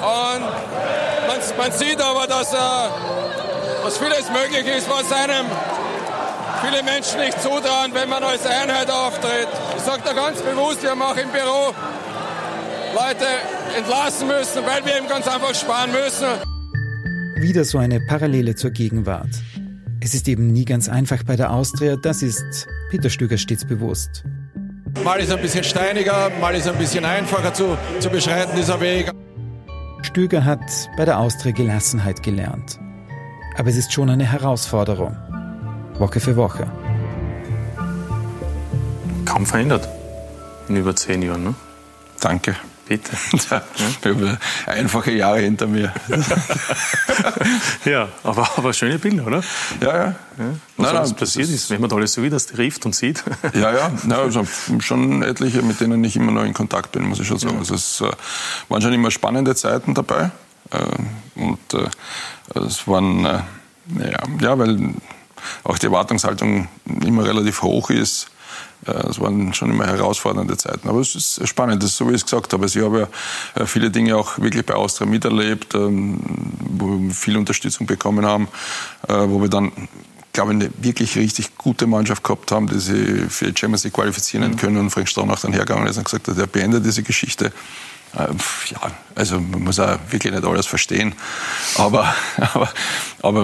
[0.01, 0.56] Und
[1.57, 2.57] man, sieht aber, dass, äh,
[3.83, 5.45] dass vieles möglich ist, was einem
[6.61, 9.47] viele Menschen nicht zutrauen, wenn man als Einheit auftritt.
[9.77, 11.73] Ich sage da ganz bewusst, wir haben auch im Büro
[12.93, 13.25] Leute
[13.77, 16.27] entlassen müssen, weil wir eben ganz einfach sparen müssen.
[17.41, 19.29] Wieder so eine Parallele zur Gegenwart.
[20.01, 24.23] Es ist eben nie ganz einfach bei der Austria, das ist Peter Stöger stets bewusst.
[25.03, 29.11] Mal ist ein bisschen steiniger, mal ist ein bisschen einfacher zu, zu beschreiten, dieser Weg.
[30.01, 32.79] Stöger hat bei der Austria Gelassenheit gelernt.
[33.57, 35.15] Aber es ist schon eine Herausforderung.
[35.97, 36.67] Woche für Woche.
[39.25, 39.87] Kaum verändert.
[40.69, 41.55] In über zehn Jahren, ne?
[42.19, 42.55] Danke.
[42.87, 43.11] Bitte.
[43.33, 45.93] Ich habe einfache Jahre hinter mir.
[47.85, 49.43] ja, aber, aber schöne Bilder, oder?
[49.81, 50.05] Ja, ja.
[50.05, 50.15] ja
[50.77, 53.23] was nein, nein, passiert ist, wenn man da alles so wieder trifft und sieht.
[53.53, 53.91] ja, ja.
[54.03, 54.47] Nein, also
[54.79, 57.55] schon etliche, mit denen ich immer noch in Kontakt bin, muss ich schon sagen.
[57.55, 57.59] Ja.
[57.59, 58.11] Also es äh,
[58.69, 60.31] waren schon immer spannende Zeiten dabei.
[60.71, 63.43] Äh, und äh, es waren, ja,
[64.39, 64.93] ja, weil
[65.63, 66.67] auch die Erwartungshaltung
[67.03, 68.29] immer relativ hoch ist
[68.85, 70.87] es waren schon immer herausfordernde Zeiten.
[70.87, 72.63] Aber es ist spannend, das ist so, wie ich es gesagt habe.
[72.63, 73.09] Also ich habe
[73.55, 76.19] ja äh, viele Dinge auch wirklich bei Austria miterlebt, ähm,
[76.59, 78.47] wo wir viel Unterstützung bekommen haben,
[79.07, 79.71] äh, wo wir dann
[80.33, 83.93] glaube ich, eine wirklich richtig gute Mannschaft gehabt haben, die sie für die Champions League
[83.93, 84.57] qualifizieren mhm.
[84.57, 84.77] können.
[84.77, 87.51] Und Frank Stronach dann hergegangen ist und gesagt hat, er beendet diese Geschichte.
[88.13, 88.27] Äh,
[88.69, 91.13] ja, also man muss auch wirklich nicht alles verstehen,
[91.77, 92.69] aber, aber,
[93.21, 93.43] aber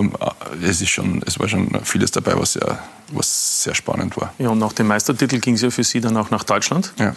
[0.61, 2.79] äh, es, ist schon, es war schon vieles dabei, was sehr,
[3.13, 4.33] was sehr spannend war.
[4.37, 6.93] Ja, und nach dem Meistertitel ging es ja für Sie dann auch nach Deutschland.
[6.97, 7.15] Ja.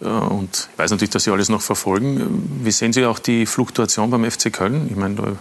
[0.00, 2.60] Äh, und ich weiß natürlich, dass Sie alles noch verfolgen.
[2.64, 4.88] Wie sehen Sie auch die Fluktuation beim FC Köln?
[4.90, 5.32] Ich meine, da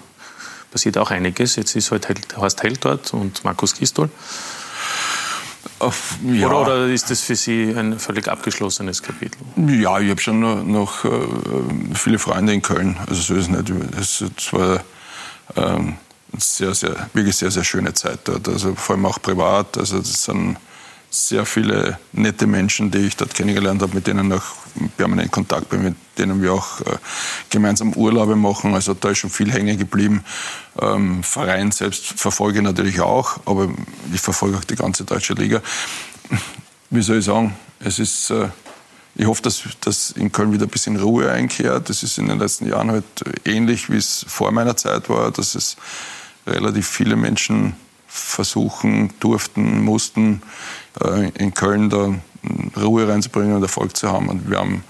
[0.72, 1.56] passiert auch einiges.
[1.56, 4.10] Jetzt ist halt Horst Held dort und Markus Gistol.
[5.80, 6.48] Ja.
[6.48, 9.38] Oder, oder, ist das für Sie ein völlig abgeschlossenes Kapitel?
[9.58, 11.10] Ja, ich habe schon noch, noch äh,
[11.94, 12.98] viele Freunde in Köln.
[13.08, 13.72] Also so ist es nicht.
[14.00, 14.84] Es, es war
[15.56, 15.98] ähm,
[16.38, 18.48] sehr, sehr, wirklich sehr, sehr schöne Zeit dort.
[18.48, 19.78] Also vor allem auch privat.
[19.78, 20.58] Also das sind
[21.10, 24.44] sehr viele nette Menschen, die ich dort kennengelernt habe, mit denen noch
[24.98, 26.98] permanent Kontakt bin, mit denen wir auch äh,
[27.50, 28.74] gemeinsam Urlaube machen.
[28.74, 30.24] Also da ist schon viel hängen geblieben.
[30.80, 33.70] Ähm, Verein selbst verfolge ich natürlich auch, aber
[34.14, 35.62] ich verfolge auch die ganze deutsche Liga.
[36.90, 37.56] Wie soll ich sagen?
[37.80, 38.50] Es ist, äh,
[39.16, 41.90] ich hoffe, dass, dass in Köln wieder ein bisschen Ruhe einkehrt.
[41.90, 43.06] Das ist in den letzten Jahren halt
[43.46, 45.78] ähnlich, wie es vor meiner Zeit war, dass es
[46.48, 47.76] relativ viele Menschen
[48.08, 50.42] versuchen durften, mussten,
[51.04, 52.14] äh, in Köln da
[52.78, 54.30] Ruhe reinzubringen und Erfolg zu haben.
[54.30, 54.84] Und wir haben,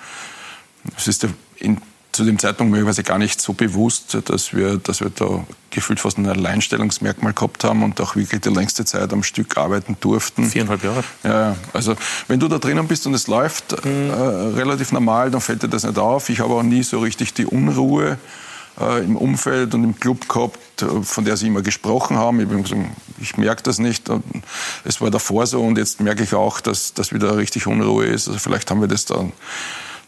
[0.96, 1.28] es ist
[1.58, 1.78] in,
[2.12, 6.18] zu dem Zeitpunkt möglicherweise gar nicht so bewusst, dass wir, dass wir da gefühlt fast
[6.18, 10.46] ein Alleinstellungsmerkmal gehabt haben und auch wirklich die längste Zeit am Stück arbeiten durften.
[10.50, 11.04] Viereinhalb Jahre.
[11.24, 11.96] Ja, also
[12.28, 14.10] wenn du da drinnen bist und es läuft mhm.
[14.10, 16.30] äh, relativ normal, dann fällt dir das nicht auf.
[16.30, 18.18] Ich habe auch nie so richtig die Unruhe
[18.80, 22.40] äh, im Umfeld und im Club gehabt, äh, von der sie immer gesprochen haben.
[22.40, 24.10] Ich, gesagt, ich merke das nicht.
[24.84, 28.28] Es war davor so und jetzt merke ich auch, dass, dass wieder richtig Unruhe ist.
[28.28, 29.34] Also vielleicht haben wir das dann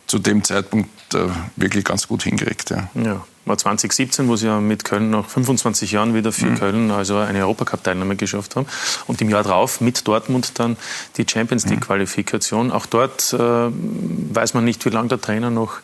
[0.10, 2.72] zu dem Zeitpunkt äh, wirklich ganz gut hingekriegt.
[2.72, 2.90] Ja.
[2.96, 3.26] ja.
[3.46, 6.60] War 2017, wo sie ja mit Köln nach 25 Jahren wieder für mhm.
[6.60, 8.68] Köln also eine Europacup-Teilnahme geschafft haben.
[9.08, 10.78] Und im Jahr darauf mit Dortmund dann
[11.18, 11.72] die Champions mhm.
[11.72, 12.72] League-Qualifikation.
[12.72, 15.78] Auch dort äh, weiß man nicht, wie lange der Trainer noch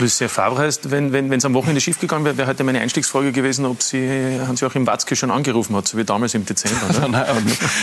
[0.00, 3.66] Lucien Favre heißt, wenn es wenn, am Wochenende schiefgegangen wäre, wäre heute meine Einstiegsfrage gewesen,
[3.66, 6.86] ob Sie Hans-Joachim Watzke schon angerufen hat, so wie damals im Dezember.
[6.88, 7.08] Ne?
[7.10, 7.26] Nein,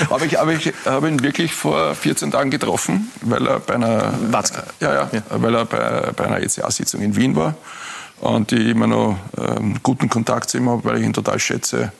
[0.09, 4.13] aber ich, aber ich habe ihn wirklich vor 14 Tagen getroffen, weil er bei einer,
[4.32, 4.63] Watzke.
[4.80, 7.55] Äh, ja, ja, ja, weil er bei, bei einer ECA-Sitzung in Wien war
[8.20, 11.91] und ich immer noch ähm, guten Kontakt zu ihm habe, weil ich ihn total schätze.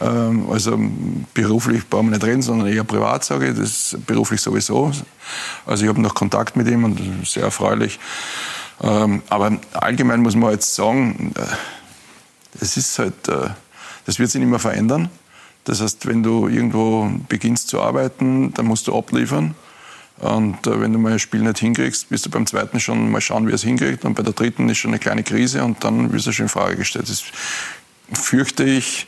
[0.00, 0.78] Ähm, also
[1.34, 3.58] beruflich brauchen wir nicht reden, sondern eher privat, sage ich.
[3.58, 4.92] Das ist beruflich sowieso.
[5.64, 7.98] Also ich habe noch Kontakt mit ihm und sehr erfreulich.
[8.82, 11.32] Ähm, aber allgemein muss man jetzt sagen,
[12.60, 13.48] es äh, ist halt, äh,
[14.04, 15.08] das wird sich nicht mehr verändern.
[15.64, 19.54] Das heißt, wenn du irgendwo beginnst zu arbeiten, dann musst du abliefern.
[20.18, 23.20] Und äh, wenn du mal ein Spiel nicht hinkriegst, bist du beim zweiten schon mal
[23.20, 24.04] schauen, wie er es hinkriegt.
[24.04, 26.50] Und bei der dritten ist schon eine kleine Krise und dann wirst du schon in
[26.50, 27.08] Frage gestellt.
[27.08, 27.24] Das
[28.12, 29.06] fürchte ich,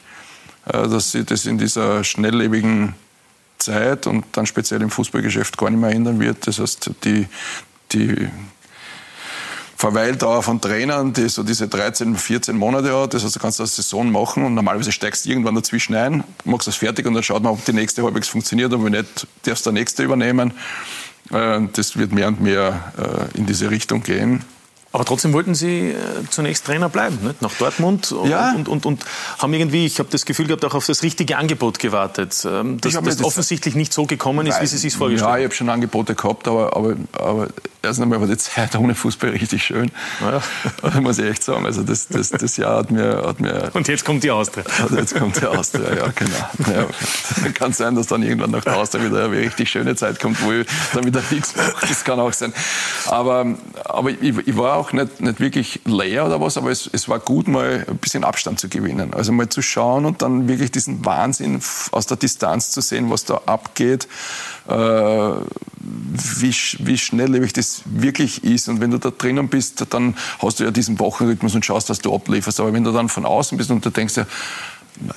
[0.64, 2.94] dass sich das in dieser schnelllebigen
[3.58, 6.46] Zeit und dann speziell im Fußballgeschäft gar nicht mehr ändern wird.
[6.46, 7.26] Das heißt, die,
[7.92, 8.28] die
[9.78, 13.14] Verweildauer von Trainern, die so diese 13, 14 Monate hat.
[13.14, 16.66] Das heißt, du kannst eine Saison machen und normalerweise steigst du irgendwann dazwischen ein, machst
[16.66, 19.64] das fertig und dann schaut man, ob die nächste halbwegs funktioniert und wenn nicht, darfst
[19.64, 20.52] du der nächste übernehmen.
[21.30, 24.44] Äh, das wird mehr und mehr äh, in diese Richtung gehen.
[24.90, 25.94] Aber trotzdem wollten Sie äh,
[26.30, 27.42] zunächst Trainer bleiben, nicht?
[27.42, 28.54] nach Dortmund und, ja.
[28.54, 29.04] und, und, und,
[29.38, 32.94] haben irgendwie, ich habe das Gefühl gehabt, auch auf das richtige Angebot gewartet, ähm, dass
[32.94, 35.36] das, das offensichtlich nicht so gekommen ist, wie Sie sich vorgestellt haben.
[35.36, 37.48] Ja, ich habe schon Angebote gehabt, aber, aber, aber
[37.82, 39.90] erst einmal war die Zeit ohne Fußball richtig schön,
[40.22, 41.00] ja.
[41.00, 41.66] muss ich echt sagen.
[41.66, 43.70] Also das, das, das Jahr hat mir, hat mir...
[43.74, 44.64] Und jetzt kommt die Austria.
[44.96, 46.78] Jetzt kommt die Austria, ja genau.
[46.78, 47.50] Ja.
[47.54, 50.52] Kann sein, dass dann irgendwann nach der Austria wieder eine richtig schöne Zeit kommt, wo
[50.52, 51.74] ich dann wieder nichts mache.
[51.82, 52.52] Das kann auch sein.
[53.06, 53.46] Aber,
[53.84, 57.18] aber ich, ich war auch nicht, nicht wirklich leer oder was, aber es, es war
[57.18, 59.12] gut, mal ein bisschen Abstand zu gewinnen.
[59.12, 61.60] Also mal zu schauen und dann wirklich diesen Wahnsinn
[61.90, 64.08] aus der Distanz zu sehen, was da abgeht,
[64.68, 68.68] äh, wie, wie schnelllebig das wirklich ist.
[68.68, 71.98] Und wenn du da drinnen bist, dann hast du ja diesen Wochenrhythmus und schaust, dass
[72.00, 72.60] du ablieferst.
[72.60, 74.26] Aber wenn du dann von außen bist und du denkst ja,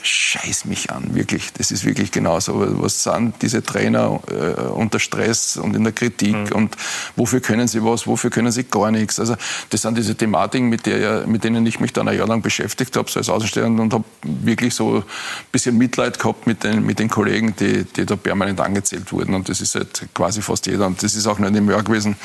[0.03, 1.53] scheiß mich an, wirklich.
[1.53, 2.82] Das ist wirklich genauso.
[2.82, 6.51] Was sind diese Trainer äh, unter Stress und in der Kritik mhm.
[6.53, 6.77] und
[7.15, 9.19] wofür können sie was, wofür können sie gar nichts?
[9.19, 9.36] Also
[9.69, 12.95] das sind diese Thematiken, mit, der, mit denen ich mich dann ein Jahr lang beschäftigt
[12.95, 15.03] habe, so als Außenstehender und habe wirklich so ein
[15.51, 19.34] bisschen Mitleid gehabt mit den, mit den Kollegen, die, die da permanent angezählt wurden.
[19.34, 20.88] Und das ist halt quasi fast jeder.
[20.88, 22.15] Und das ist auch nicht im Jahr gewesen,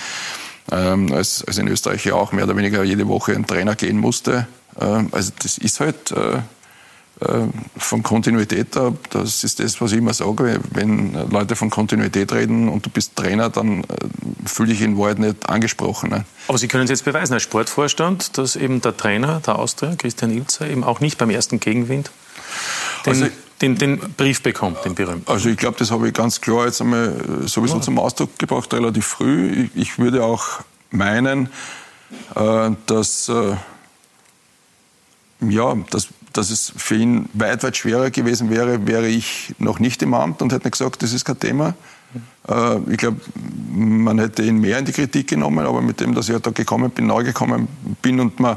[0.72, 3.98] ähm, als, als in Österreich ja auch mehr oder weniger jede Woche ein Trainer gehen
[3.98, 4.46] musste.
[4.80, 6.38] Ähm, also das ist halt äh,
[7.78, 10.60] von Kontinuität da, das ist das, was ich immer sage.
[10.72, 13.84] Wenn Leute von Kontinuität reden und du bist Trainer, dann äh,
[14.44, 16.10] fühle ich in Wahrheit nicht angesprochen.
[16.10, 16.26] Ne?
[16.48, 20.30] Aber Sie können es jetzt beweisen als Sportvorstand, dass eben der Trainer der Austria, Christian
[20.30, 22.10] Ilzer, eben auch nicht beim ersten Gegenwind
[23.06, 23.26] den, also,
[23.62, 25.30] den, den Brief bekommt, den berühmten.
[25.30, 27.14] Also ich glaube, das habe ich ganz klar jetzt einmal
[27.46, 27.82] sowieso ja.
[27.82, 29.70] zum Ausdruck gebracht, relativ früh.
[29.74, 30.60] Ich, ich würde auch
[30.90, 31.48] meinen,
[32.34, 33.30] äh, dass
[35.40, 40.02] ja, dass dass es für ihn weit, weit schwerer gewesen wäre, wäre ich noch nicht
[40.02, 41.74] im Amt und hätte gesagt, das ist kein Thema.
[42.48, 43.20] Äh, ich glaube,
[43.74, 46.90] man hätte ihn mehr in die Kritik genommen, aber mit dem, dass ich da gekommen
[46.90, 47.68] bin, neu gekommen
[48.02, 48.56] bin und man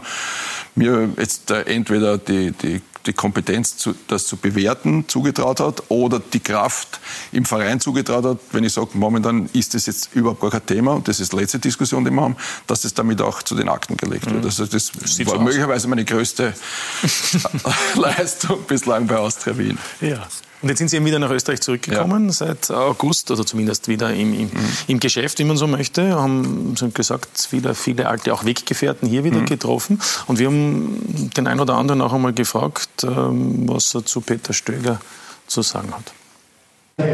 [0.76, 6.40] mir jetzt entweder die, die die Kompetenz, zu, das zu bewerten, zugetraut hat oder die
[6.40, 7.00] Kraft
[7.32, 10.94] im Verein zugetraut hat, wenn ich sage, momentan ist das jetzt überhaupt gar kein Thema
[10.94, 12.38] und das ist die letzte Diskussion, die wir haben,
[12.68, 14.42] dass es damit auch zu den Akten gelegt wird.
[14.42, 14.46] Mhm.
[14.46, 16.54] Also das Sieht war so möglicherweise meine größte
[17.96, 19.78] Leistung bislang bei Austria Wien.
[20.02, 20.28] Ja.
[20.62, 22.34] Und jetzt sind Sie eben wieder nach Österreich zurückgekommen, ja.
[22.34, 24.50] seit August, also zumindest wieder im, im, mhm.
[24.88, 26.16] im, Geschäft, wie man so möchte.
[26.16, 29.46] Haben, haben gesagt, viele, viele alte auch Weggefährten hier wieder mhm.
[29.46, 30.02] getroffen.
[30.28, 34.54] Und wir haben den einen oder anderen auch einmal gefragt, ähm, was er zu Peter
[34.54, 35.00] Stöger
[35.48, 36.14] zu sagen hat.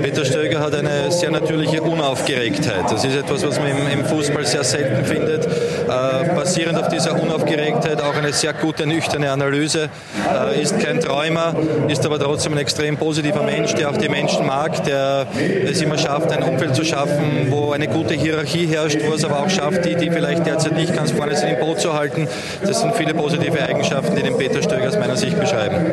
[0.01, 2.89] Peter Stöger hat eine sehr natürliche Unaufgeregtheit.
[2.89, 5.45] Das ist etwas, was man im, Fußball sehr selten findet.
[5.45, 9.89] Äh, basierend auf dieser Unaufgeregtheit auch eine sehr gute, nüchterne Analyse.
[10.31, 11.55] Äh, ist kein Träumer,
[11.87, 15.27] ist aber trotzdem ein extrem positiver Mensch, der auch die Menschen mag, der
[15.65, 19.39] es immer schafft, ein Umfeld zu schaffen, wo eine gute Hierarchie herrscht, wo es aber
[19.39, 22.27] auch schafft, die, die vielleicht derzeit nicht ganz vorne sind, im Boot zu halten.
[22.63, 25.85] Das sind viele positive Eigenschaften, die den Peter Stöger aus meiner Sicht beschreiben.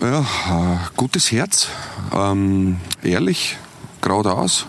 [0.00, 0.24] Ja, äh,
[0.96, 1.68] gutes Herz,
[2.14, 3.33] ähm, ehrlich,
[4.00, 4.66] geradeaus,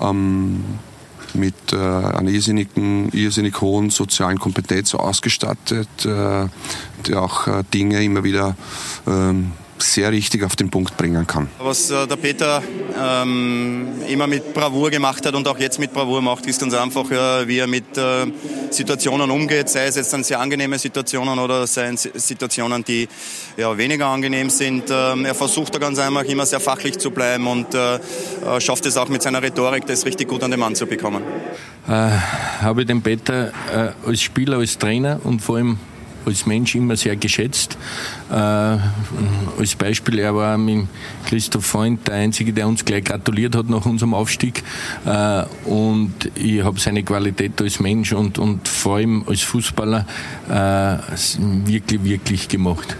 [0.00, 0.64] ähm,
[1.34, 6.46] mit äh, einer irrsinnigen, irrsinnig hohen sozialen Kompetenz ausgestattet, äh,
[7.06, 8.56] der auch äh, Dinge immer wieder
[9.06, 9.52] ähm,
[9.82, 11.48] sehr richtig auf den Punkt bringen kann.
[11.58, 12.62] Was äh, der Peter
[12.98, 17.10] ähm, immer mit Bravour gemacht hat und auch jetzt mit Bravour macht, ist ganz einfach,
[17.10, 18.26] äh, wie er mit äh,
[18.70, 23.08] Situationen umgeht, sei es jetzt dann sehr angenehme Situationen oder seien Situationen, die
[23.56, 24.84] ja, weniger angenehm sind.
[24.90, 28.00] Ähm, er versucht da ganz einfach immer sehr fachlich zu bleiben und äh, äh,
[28.60, 31.22] schafft es auch mit seiner Rhetorik, das richtig gut an den Mann zu bekommen.
[31.88, 32.10] Äh,
[32.62, 33.52] habe ich den Peter
[34.06, 35.78] als Spieler, als Trainer und vor allem
[36.26, 37.76] als Mensch immer sehr geschätzt.
[38.30, 40.86] Äh, als Beispiel, er war mit
[41.26, 44.62] Christoph Freund der Einzige, der uns gleich gratuliert hat nach unserem Aufstieg.
[45.04, 50.06] Äh, und ich habe seine Qualität als Mensch und, und vor allem als Fußballer
[50.48, 50.98] äh,
[51.66, 52.96] wirklich, wirklich gemacht.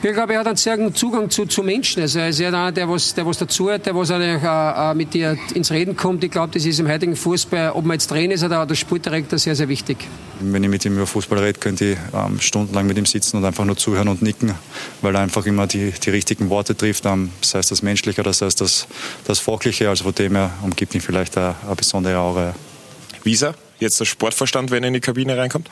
[0.00, 2.02] Ich glaube, er hat einen sehr guten Zugang zu, zu Menschen.
[2.02, 4.94] Also er ist ja einer, der was, der was dazu hat, der was eigentlich, äh,
[4.94, 6.22] mit dir ins Reden kommt.
[6.22, 9.40] Ich glaube, das ist im heutigen Fußball, ob man jetzt Trainer ist oder der Sportdirektor,
[9.40, 9.96] sehr, sehr wichtig.
[10.38, 13.44] Wenn ich mit ihm über Fußball rede, könnte ich ähm, stundenlang mit ihm sitzen und
[13.44, 14.54] einfach nur zuhören und nicken,
[15.02, 18.32] weil er einfach immer die, die richtigen Worte trifft, ähm, sei es das Menschliche oder
[18.32, 18.86] sei es das,
[19.26, 19.88] das Fachliche.
[19.88, 22.54] Also von dem her umgibt ihn vielleicht eine, eine besondere Aura.
[23.24, 25.68] Visa, jetzt der Sportverstand, wenn er in die Kabine reinkommt?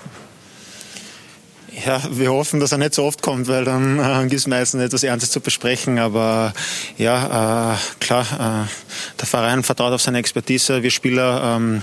[1.85, 4.83] Ja, wir hoffen, dass er nicht so oft kommt, weil dann äh, gibt es meistens
[4.83, 5.99] etwas Ernstes zu besprechen.
[5.99, 6.55] Aber
[6.97, 8.25] ja, äh, klar,
[8.65, 10.83] äh, der Verein vertraut auf seine Expertise.
[10.83, 11.83] Wir Spieler ähm,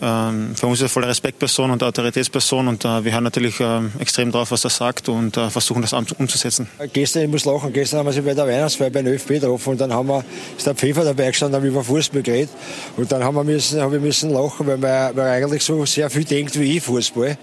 [0.00, 3.92] ähm, für uns ist er voller Respektperson und Autoritätsperson und äh, wir hören natürlich ähm,
[3.98, 6.68] extrem drauf, was er sagt und äh, versuchen das umzusetzen.
[6.92, 9.70] Gestern, ich muss lachen, gestern haben wir sich bei der Weihnachtsfeier bei den ÖFB getroffen
[9.70, 10.24] und dann haben wir,
[10.56, 12.50] ist der Pfeffer dabei gestanden, haben über Fußball geredet
[12.96, 16.08] und dann haben wir müssen, haben wir müssen lachen, weil weil er eigentlich so sehr
[16.08, 17.36] viel denkt wie ich Fußball.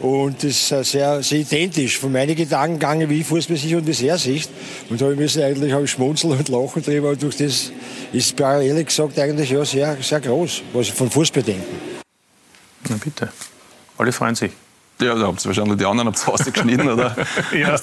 [0.00, 4.00] Und das ist sehr, sehr identisch von meinen Gedanken gegangen, wie Fußball sich und das
[4.00, 4.48] er sieht.
[4.88, 7.10] Und da habe ich müssen eigentlich habe ich schmunzeln und lachen drüber.
[7.10, 7.70] Und durch das
[8.12, 11.66] ist ehrlich gesagt eigentlich ja sehr, sehr groß, was ich von Fußball denke.
[12.88, 13.30] Na bitte.
[13.98, 14.52] Alle freuen sich.
[15.02, 17.14] Ja, da habt ihr wahrscheinlich die anderen habt ausgeschnitten, oder?
[17.52, 17.76] ja.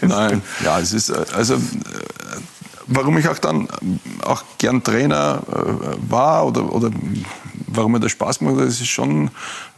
[0.00, 1.58] Nein, ja, es ist, also, äh,
[2.86, 3.68] warum ich auch dann
[4.22, 6.90] auch gern Trainer äh, war oder, oder
[7.66, 9.28] warum mir das Spaß macht, das ist schon,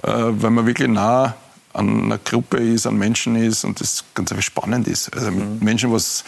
[0.02, 1.34] äh, weil man wirklich nah
[1.72, 5.14] an einer Gruppe ist, an Menschen ist und das ganz einfach spannend ist.
[5.14, 5.64] Also mit mhm.
[5.64, 6.24] Menschen, was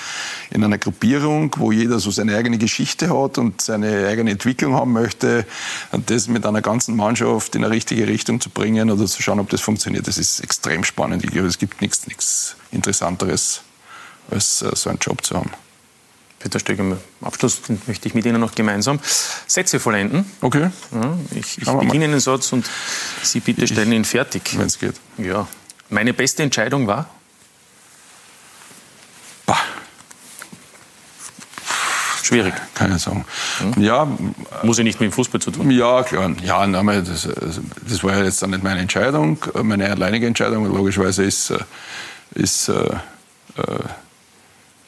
[0.51, 4.93] in einer Gruppierung, wo jeder so seine eigene Geschichte hat und seine eigene Entwicklung haben
[4.93, 5.45] möchte,
[5.91, 9.41] und das mit einer ganzen Mannschaft in eine richtige Richtung zu bringen oder zu schauen,
[9.41, 11.25] ob das funktioniert, das ist extrem spannend.
[11.25, 13.63] Ich glaube, es gibt nichts, nichts Interessanteres
[14.31, 15.51] als äh, so einen Job zu haben.
[16.43, 18.99] Peter Stöger, am Abschluss möchte ich mit Ihnen noch gemeinsam
[19.47, 20.25] Sätze vollenden.
[20.41, 20.71] Okay.
[20.93, 22.69] Ja, ich ich beginne einen Satz und
[23.23, 24.59] Sie bitte stellen ihn fertig.
[24.59, 24.97] Wenn es geht.
[25.19, 25.47] Ja.
[25.89, 27.09] Meine beste Entscheidung war?
[29.47, 29.59] Bah.
[32.23, 32.55] Schwierig.
[32.75, 33.25] Keine sagen.
[33.77, 34.09] Ja.
[34.63, 35.71] Muss ja nicht mit dem Fußball zu tun.
[35.71, 36.33] Ja, klar.
[36.43, 37.29] Ja, nein, das,
[37.89, 39.39] das war ja jetzt dann nicht meine Entscheidung.
[39.63, 41.59] Meine alleinige Entscheidung, logischerweise, ist, äh,
[42.35, 42.73] ist äh,
[43.59, 43.79] äh,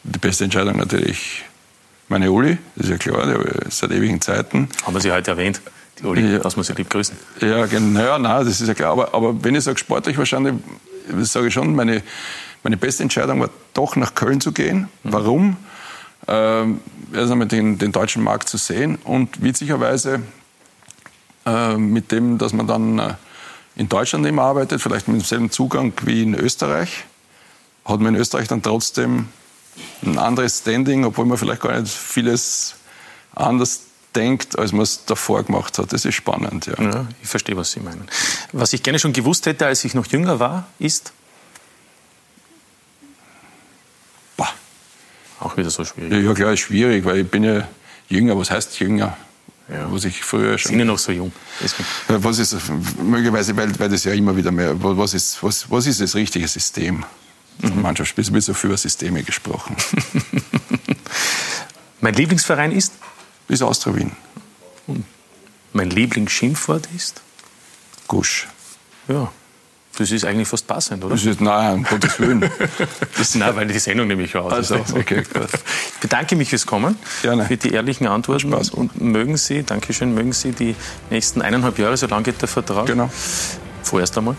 [0.04, 1.44] die beste Entscheidung natürlich
[2.08, 2.58] meine Uli.
[2.76, 4.68] Das ist ja klar, der seit ewigen Zeiten.
[4.84, 5.60] Haben wir Sie heute erwähnt.
[5.98, 6.38] Die Uli, ja.
[6.38, 7.16] dass wir Sie lieb grüßen.
[7.40, 8.92] Ja, genau, ja, nein, das ist ja klar.
[8.92, 10.54] Aber, aber wenn ich sage sportlich wahrscheinlich,
[11.22, 12.02] sage ich schon, meine,
[12.62, 14.88] meine beste Entscheidung war doch nach Köln zu gehen.
[15.02, 15.12] Mhm.
[15.12, 15.56] Warum?
[16.26, 16.80] Ähm,
[17.12, 20.22] erst einmal den, den deutschen Markt zu sehen und witzigerweise
[21.46, 23.14] äh, mit dem, dass man dann äh,
[23.76, 27.04] in Deutschland eben arbeitet, vielleicht mit demselben Zugang wie in Österreich,
[27.84, 29.28] hat man in Österreich dann trotzdem
[30.02, 32.74] ein anderes Standing, obwohl man vielleicht gar nicht vieles
[33.34, 33.80] anders
[34.14, 35.92] denkt, als man es davor gemacht hat.
[35.92, 36.80] Das ist spannend, ja.
[36.80, 37.06] ja.
[37.22, 38.06] Ich verstehe, was Sie meinen.
[38.52, 41.12] Was ich gerne schon gewusst hätte, als ich noch jünger war, ist?
[45.44, 46.24] Auch wieder so schwierig.
[46.24, 47.68] Ja, klar, ist schwierig, weil ich bin ja
[48.08, 48.38] jünger.
[48.38, 49.16] Was heißt jünger?
[49.68, 49.92] Ja.
[49.92, 50.70] Was ich früher schon.
[50.70, 51.32] Sind ja noch so jung.
[52.08, 52.56] Was ist,
[53.02, 56.48] möglicherweise, weil, weil das ja immer wieder mehr, was ist, was, was ist das richtige
[56.48, 57.04] System?
[57.58, 57.82] Mhm.
[57.82, 59.76] Mannschaftsspiel, es wird so viel über Systeme gesprochen.
[62.00, 62.92] mein Lieblingsverein ist?
[63.48, 64.12] Ist Austria Wien.
[64.86, 65.04] Und
[65.72, 67.22] mein Lieblingsschimpfwort ist?
[68.06, 68.48] Gusch.
[69.08, 69.30] Ja,
[69.96, 71.14] das ist eigentlich fast passend, oder?
[71.14, 72.50] Das ist, nein, um Gottes Willen.
[73.16, 75.48] das, nein, weil die Sendung nämlich auch also, okay, gut.
[75.94, 77.44] Ich bedanke mich fürs Kommen, Gerne.
[77.44, 78.50] für die ehrlichen Antworten.
[78.50, 78.70] Spaß.
[78.70, 80.74] Und mögen Sie, Dankeschön, mögen Sie die
[81.10, 83.10] nächsten eineinhalb Jahre, so lange geht der Vertrag, genau.
[83.82, 84.36] vorerst einmal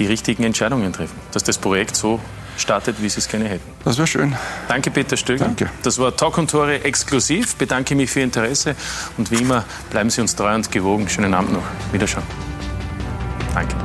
[0.00, 1.16] die richtigen Entscheidungen treffen.
[1.30, 2.18] Dass das Projekt so
[2.56, 3.70] startet, wie Sie es gerne hätten.
[3.84, 4.34] Das wäre schön.
[4.66, 5.44] Danke, Peter Stöger.
[5.44, 5.70] Danke.
[5.82, 7.54] Das war Talk und Tore exklusiv.
[7.56, 8.74] Bedanke mich für Ihr Interesse
[9.16, 11.08] und wie immer bleiben Sie uns treu und gewogen.
[11.08, 11.64] Schönen Abend noch.
[11.92, 12.24] Wiederschauen.
[13.54, 13.76] Danke.